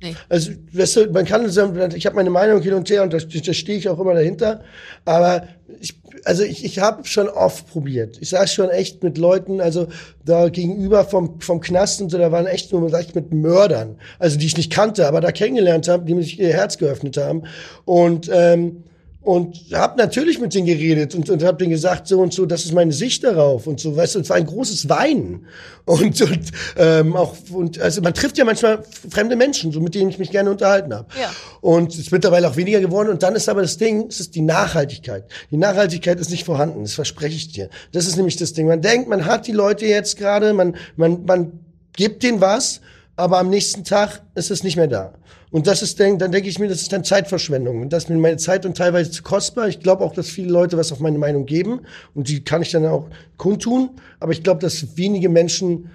Nee. 0.01 0.15
Also, 0.30 0.51
weißt 0.71 0.95
du, 0.95 1.11
man 1.11 1.25
kann, 1.25 1.45
ich 1.45 2.05
habe 2.05 2.15
meine 2.15 2.30
Meinung 2.30 2.61
hin 2.61 2.73
und 2.73 2.89
her 2.89 3.03
und 3.03 3.11
da, 3.11 3.17
da 3.17 3.53
stehe 3.53 3.77
ich 3.77 3.89
auch 3.89 3.99
immer 3.99 4.13
dahinter. 4.13 4.63
Aber 5.03 5.45
ich, 5.82 5.99
also 6.23 6.43
ich, 6.43 6.63
ich 6.63 6.80
habe 6.80 7.05
schon 7.05 7.27
oft 7.27 7.67
probiert. 7.67 8.17
Ich 8.21 8.30
saß 8.30 8.53
schon 8.53 8.69
echt 8.69 9.03
mit 9.03 9.17
Leuten, 9.17 9.59
also 9.59 9.88
da 10.23 10.47
gegenüber 10.47 11.03
vom, 11.03 11.41
vom 11.41 11.59
Knast 11.59 12.01
und 12.01 12.11
so, 12.11 12.17
da 12.17 12.32
waren 12.32 12.45
echt 12.45 12.71
nur, 12.71 12.89
sag 12.89 13.07
ich, 13.07 13.15
mit 13.15 13.34
Mördern. 13.34 13.97
Also 14.19 14.38
die 14.38 14.45
ich 14.45 14.55
nicht 14.55 14.71
kannte, 14.71 15.05
aber 15.05 15.19
da 15.19 15.34
kennengelernt 15.34 15.89
habe, 15.89 16.05
die 16.05 16.15
mir 16.15 16.23
ihr 16.23 16.53
Herz 16.53 16.77
geöffnet 16.77 17.17
haben. 17.17 17.43
Und 17.84 18.30
ähm, 18.34 18.84
und 19.22 19.57
habe 19.74 19.97
natürlich 19.97 20.39
mit 20.39 20.53
denen 20.53 20.65
geredet 20.65 21.13
und, 21.13 21.30
und 21.30 21.43
habe 21.43 21.57
denen 21.57 21.72
gesagt 21.72 22.07
so 22.07 22.22
und 22.22 22.34
so, 22.34 22.45
das 22.45 22.63
ist 22.63 22.74
meine 22.74 22.93
Sicht 22.93 23.24
darauf 23.24 23.67
und 23.67 23.80
so, 23.80 23.95
weißt 23.95 24.15
du, 24.15 24.20
es 24.20 24.30
war 24.30 24.38
ein 24.38 24.45
großes 24.45 24.88
Weinen 24.88 25.45
und, 25.86 26.22
und 26.22 26.51
ähm, 26.78 27.15
auch 27.17 27.36
und 27.51 27.80
also 27.82 28.01
man 28.01 28.13
trifft 28.13 28.38
ja 28.38 28.45
manchmal 28.45 28.82
fremde 29.09 29.36
Menschen, 29.36 29.74
so 29.74 29.82
mit 29.82 29.93
denen 29.93 30.09
ich 30.09 30.20
mich 30.20 30.32
gerne 30.32 30.49
unterhalten 30.49 30.93
habe. 30.93 31.07
Ja. 31.20 31.32
Und 31.59 31.91
es 31.91 31.99
ist 31.99 32.11
mittlerweile 32.13 32.49
auch 32.49 32.55
weniger 32.55 32.80
geworden 32.80 33.09
und 33.09 33.22
dann 33.22 33.36
ist 33.36 33.49
aber 33.49 33.61
das 33.61 33.78
Ding, 33.78 34.07
es 34.07 34.22
ist 34.22 34.36
die 34.36 34.41
Nachhaltigkeit. 34.41 35.26
Die 35.51 35.57
Nachhaltigkeit 35.57 36.17
ist 36.20 36.32
nicht 36.32 36.45
vorhanden, 36.45 36.84
das 36.84 36.93
verspreche 36.93 37.36
ich 37.36 37.51
dir. 37.51 37.70
Das 37.91 38.07
ist 38.07 38.15
nämlich 38.15 38.38
das 38.38 38.53
Ding. 38.53 38.67
Man 38.67 38.82
denkt, 38.82 39.09
man 39.09 39.26
hat 39.26 39.47
die 39.47 39.51
Leute 39.51 39.86
jetzt 39.86 40.17
gerade, 40.17 40.53
man 40.53 40.78
man 40.95 41.26
man 41.26 41.51
gibt 41.93 42.24
denen 42.24 42.39
was, 42.39 42.80
aber 43.17 43.39
am 43.39 43.49
nächsten 43.49 43.84
Tag 43.84 44.22
ist 44.36 44.49
es 44.49 44.63
nicht 44.63 44.78
mehr 44.78 44.88
da. 44.88 45.13
Und 45.52 45.66
das 45.66 45.82
ist, 45.82 46.00
dann, 46.00 46.20
dann 46.20 46.32
denke 46.32 46.47
ich 46.47 46.60
mir, 46.60 46.68
das 46.68 46.82
ist 46.82 46.93
dann 46.93 47.04
Zeitverschwendung. 47.04 47.82
Und 47.82 47.91
das 47.91 48.04
ist 48.04 48.10
mir 48.10 48.18
meine 48.18 48.38
Zeit 48.38 48.66
und 48.66 48.78
teilweise 48.78 49.10
zu 49.10 49.24
kostbar. 49.24 49.68
Ich 49.68 49.80
glaube 49.80 50.04
auch, 50.04 50.14
dass 50.14 50.30
viele 50.30 50.52
Leute 50.52 50.78
was 50.78 50.91
auf 50.91 51.00
meine 51.00 51.18
Meinung 51.18 51.45
geben. 51.45 51.82
Und 52.14 52.30
die 52.30 52.43
kann 52.43 52.62
ich 52.62 52.72
dann 52.72 52.86
auch 52.86 53.10
kundtun. 53.38 53.89
Aber 54.20 54.32
ich 54.32 54.43
glaube, 54.43 54.62
dass 54.62 54.95
wenige 54.95 55.28
Menschen 55.28 55.89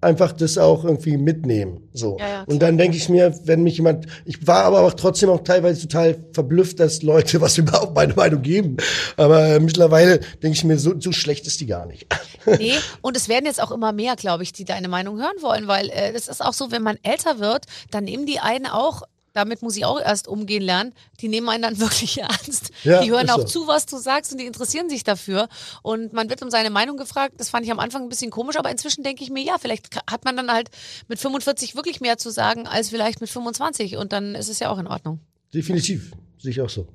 einfach 0.00 0.32
das 0.32 0.58
auch 0.58 0.84
irgendwie 0.84 1.16
mitnehmen. 1.16 1.88
So. 1.92 2.16
Ja, 2.18 2.28
ja, 2.28 2.42
und 2.44 2.60
dann 2.60 2.78
denke 2.78 2.96
ich 2.96 3.08
mir, 3.08 3.34
wenn 3.44 3.62
mich 3.62 3.76
jemand, 3.76 4.06
ich 4.24 4.46
war 4.46 4.64
aber 4.64 4.82
auch 4.82 4.94
trotzdem 4.94 5.28
auch 5.30 5.42
teilweise 5.42 5.88
total 5.88 6.16
verblüfft, 6.32 6.78
dass 6.78 7.02
Leute 7.02 7.40
was 7.40 7.58
überhaupt 7.58 7.94
meine 7.94 8.14
Meinung 8.14 8.42
geben. 8.42 8.76
Aber 9.16 9.58
mittlerweile 9.60 10.20
denke 10.42 10.56
ich 10.56 10.64
mir, 10.64 10.78
so, 10.78 10.98
so 10.98 11.12
schlecht 11.12 11.46
ist 11.46 11.60
die 11.60 11.66
gar 11.66 11.86
nicht. 11.86 12.06
Nee, 12.58 12.72
und 13.02 13.14
es 13.14 13.28
werden 13.28 13.44
jetzt 13.44 13.62
auch 13.62 13.70
immer 13.70 13.92
mehr, 13.92 14.16
glaube 14.16 14.42
ich, 14.42 14.54
die 14.54 14.64
deine 14.64 14.88
Meinung 14.88 15.18
hören 15.18 15.36
wollen, 15.42 15.68
weil 15.68 15.90
äh, 15.90 16.14
das 16.14 16.28
ist 16.28 16.42
auch 16.42 16.54
so, 16.54 16.70
wenn 16.70 16.82
man 16.82 16.96
älter 17.02 17.40
wird, 17.40 17.66
dann 17.90 18.04
nehmen 18.04 18.24
die 18.24 18.38
einen 18.38 18.64
auch 18.64 19.02
damit 19.32 19.62
muss 19.62 19.76
ich 19.76 19.84
auch 19.84 20.00
erst 20.00 20.28
umgehen 20.28 20.62
lernen. 20.62 20.94
Die 21.20 21.28
nehmen 21.28 21.48
einen 21.48 21.62
dann 21.62 21.78
wirklich 21.80 22.20
ernst. 22.20 22.70
Ja, 22.84 23.02
die 23.02 23.10
hören 23.10 23.30
auch 23.30 23.40
so. 23.40 23.44
zu, 23.44 23.66
was 23.66 23.86
du 23.86 23.98
sagst 23.98 24.32
und 24.32 24.38
die 24.38 24.46
interessieren 24.46 24.88
sich 24.88 25.04
dafür. 25.04 25.48
Und 25.82 26.12
man 26.12 26.30
wird 26.30 26.42
um 26.42 26.50
seine 26.50 26.70
Meinung 26.70 26.96
gefragt. 26.96 27.34
Das 27.38 27.50
fand 27.50 27.64
ich 27.64 27.72
am 27.72 27.78
Anfang 27.78 28.02
ein 28.02 28.08
bisschen 28.08 28.30
komisch, 28.30 28.56
aber 28.56 28.70
inzwischen 28.70 29.04
denke 29.04 29.22
ich 29.22 29.30
mir, 29.30 29.42
ja, 29.42 29.56
vielleicht 29.58 29.96
hat 30.10 30.24
man 30.24 30.36
dann 30.36 30.52
halt 30.52 30.70
mit 31.08 31.18
45 31.18 31.76
wirklich 31.76 32.00
mehr 32.00 32.18
zu 32.18 32.30
sagen 32.30 32.66
als 32.66 32.90
vielleicht 32.90 33.20
mit 33.20 33.30
25 33.30 33.96
und 33.96 34.12
dann 34.12 34.34
ist 34.34 34.48
es 34.48 34.58
ja 34.58 34.70
auch 34.70 34.78
in 34.78 34.86
Ordnung. 34.86 35.20
Definitiv, 35.52 36.12
sehe 36.38 36.50
ich 36.50 36.60
auch 36.60 36.70
so. 36.70 36.86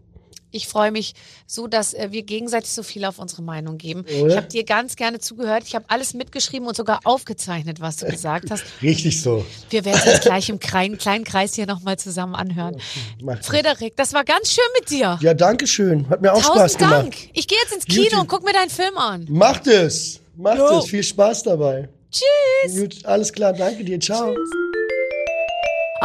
Ich 0.54 0.68
freue 0.68 0.92
mich 0.92 1.16
so, 1.48 1.68
dass 1.68 1.94
äh, 1.94 2.10
wir 2.12 2.22
gegenseitig 2.22 2.70
so 2.70 2.84
viel 2.84 3.06
auf 3.06 3.18
unsere 3.18 3.42
Meinung 3.42 3.78
geben. 3.78 4.06
Oder? 4.22 4.28
Ich 4.28 4.38
habe 4.38 4.48
dir 4.48 4.64
ganz 4.64 4.96
gerne 4.96 5.20
zugehört. 5.20 5.64
Ich 5.66 5.74
habe 5.74 5.86
alles 5.88 6.14
mitgeschrieben 6.14 6.68
und 6.68 6.78
sogar 6.78 7.00
aufgezeichnet, 7.06 7.82
was 7.82 7.98
du 7.98 8.06
gesagt 8.06 8.52
hast. 8.52 8.64
Richtig 8.82 9.22
so. 9.22 9.44
Wir 9.72 9.84
werden 9.84 10.00
es 10.00 10.06
jetzt 10.06 10.22
gleich 10.22 10.50
im 10.50 10.60
kleinen, 10.60 10.98
kleinen 10.98 11.24
Kreis 11.24 11.56
hier 11.56 11.66
nochmal 11.66 11.98
zusammen 11.98 12.36
anhören. 12.36 12.76
Okay, 13.22 13.38
Frederik, 13.42 13.96
das 13.96 14.14
war 14.14 14.24
ganz 14.24 14.52
schön 14.52 14.64
mit 14.80 14.92
dir. 14.92 15.18
Ja, 15.22 15.34
danke 15.34 15.66
schön. 15.66 16.08
Hat 16.08 16.22
mir 16.22 16.32
auch 16.32 16.42
Tausend 16.42 16.56
Spaß 16.56 16.78
gemacht. 16.78 17.04
Dank. 17.04 17.16
Ich 17.34 17.48
gehe 17.48 17.58
jetzt 17.64 17.74
ins 17.74 17.86
Kino 17.86 18.04
Beauty. 18.04 18.16
und 18.22 18.28
guck 18.28 18.46
mir 18.46 18.54
deinen 18.54 18.70
Film 18.70 18.98
an. 18.98 19.26
Macht 19.30 19.66
es. 19.68 20.20
Macht 20.36 20.60
jo. 20.60 20.80
es. 20.80 20.86
Viel 20.86 21.04
Spaß 21.04 21.44
dabei. 21.44 21.90
Tschüss. 22.12 22.80
Gut, 22.80 23.06
alles 23.06 23.34
klar. 23.34 23.54
Danke 23.54 23.84
dir. 23.84 24.00
Ciao. 24.00 24.34
Tschüss. 24.34 24.73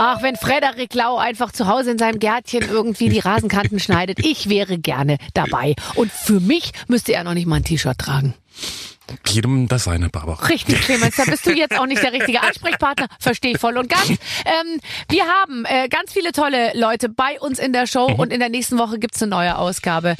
Ach, 0.00 0.22
wenn 0.22 0.36
Frederik 0.36 0.94
Lau 0.94 1.18
einfach 1.18 1.50
zu 1.50 1.66
Hause 1.66 1.90
in 1.90 1.98
seinem 1.98 2.20
Gärtchen 2.20 2.62
irgendwie 2.62 3.08
die 3.08 3.18
Rasenkanten 3.18 3.80
schneidet, 3.80 4.24
ich 4.24 4.48
wäre 4.48 4.78
gerne 4.78 5.18
dabei. 5.34 5.74
Und 5.96 6.12
für 6.12 6.38
mich 6.38 6.70
müsste 6.86 7.14
er 7.14 7.24
noch 7.24 7.34
nicht 7.34 7.48
mal 7.48 7.56
ein 7.56 7.64
T-Shirt 7.64 7.98
tragen. 7.98 8.32
Jedem 9.26 9.68
das 9.68 9.84
seine, 9.84 10.08
Barbara. 10.08 10.46
Richtig, 10.46 10.80
Clemens, 10.82 11.16
da 11.16 11.24
bist 11.24 11.46
du 11.46 11.52
jetzt 11.52 11.78
auch 11.78 11.86
nicht 11.86 12.02
der 12.02 12.12
richtige 12.12 12.42
Ansprechpartner. 12.42 13.06
Verstehe 13.18 13.52
ich 13.52 13.58
voll 13.58 13.76
und 13.76 13.88
ganz. 13.88 14.08
Ähm, 14.08 14.80
wir 15.08 15.24
haben 15.24 15.64
äh, 15.64 15.88
ganz 15.88 16.12
viele 16.12 16.32
tolle 16.32 16.72
Leute 16.74 17.08
bei 17.08 17.40
uns 17.40 17.58
in 17.58 17.72
der 17.72 17.86
Show 17.86 18.08
mhm. 18.08 18.14
und 18.16 18.32
in 18.32 18.40
der 18.40 18.48
nächsten 18.48 18.78
Woche 18.78 18.98
gibt's 18.98 19.22
eine 19.22 19.30
neue 19.30 19.56
Ausgabe. 19.58 20.16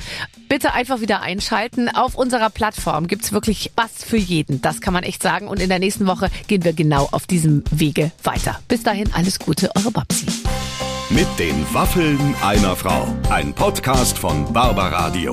Bitte 0.49 0.73
einfach 0.73 1.01
wieder 1.01 1.21
einschalten. 1.21 1.89
Auf 1.89 2.15
unserer 2.15 2.51
Plattform 2.51 3.07
gibt's 3.07 3.33
wirklich 3.33 3.73
was 3.77 4.05
für 4.05 4.17
jeden. 4.17 4.61
Das 4.63 4.81
kann 4.81 4.93
man 4.93 5.05
echt 5.05 5.23
sagen. 5.23 5.49
Und 5.49 5.61
in 5.61 5.69
der 5.69 5.79
nächsten 5.79 6.07
Woche 6.07 6.31
gehen 6.47 6.65
wir 6.65 6.73
genau 6.73 7.09
auf 7.13 7.27
diesem 7.27 7.65
Wege 7.71 8.13
weiter. 8.23 8.61
Bis 8.69 8.83
dahin, 8.83 9.13
alles 9.13 9.39
Gute, 9.39 9.71
eure 9.77 9.91
Babsi. 9.91 10.27
Mit 11.11 11.27
den 11.39 11.65
Waffeln 11.73 12.35
einer 12.43 12.77
Frau. 12.77 13.09
Ein 13.31 13.55
Podcast 13.55 14.19
von 14.19 14.53
Barbaradio. 14.53 15.33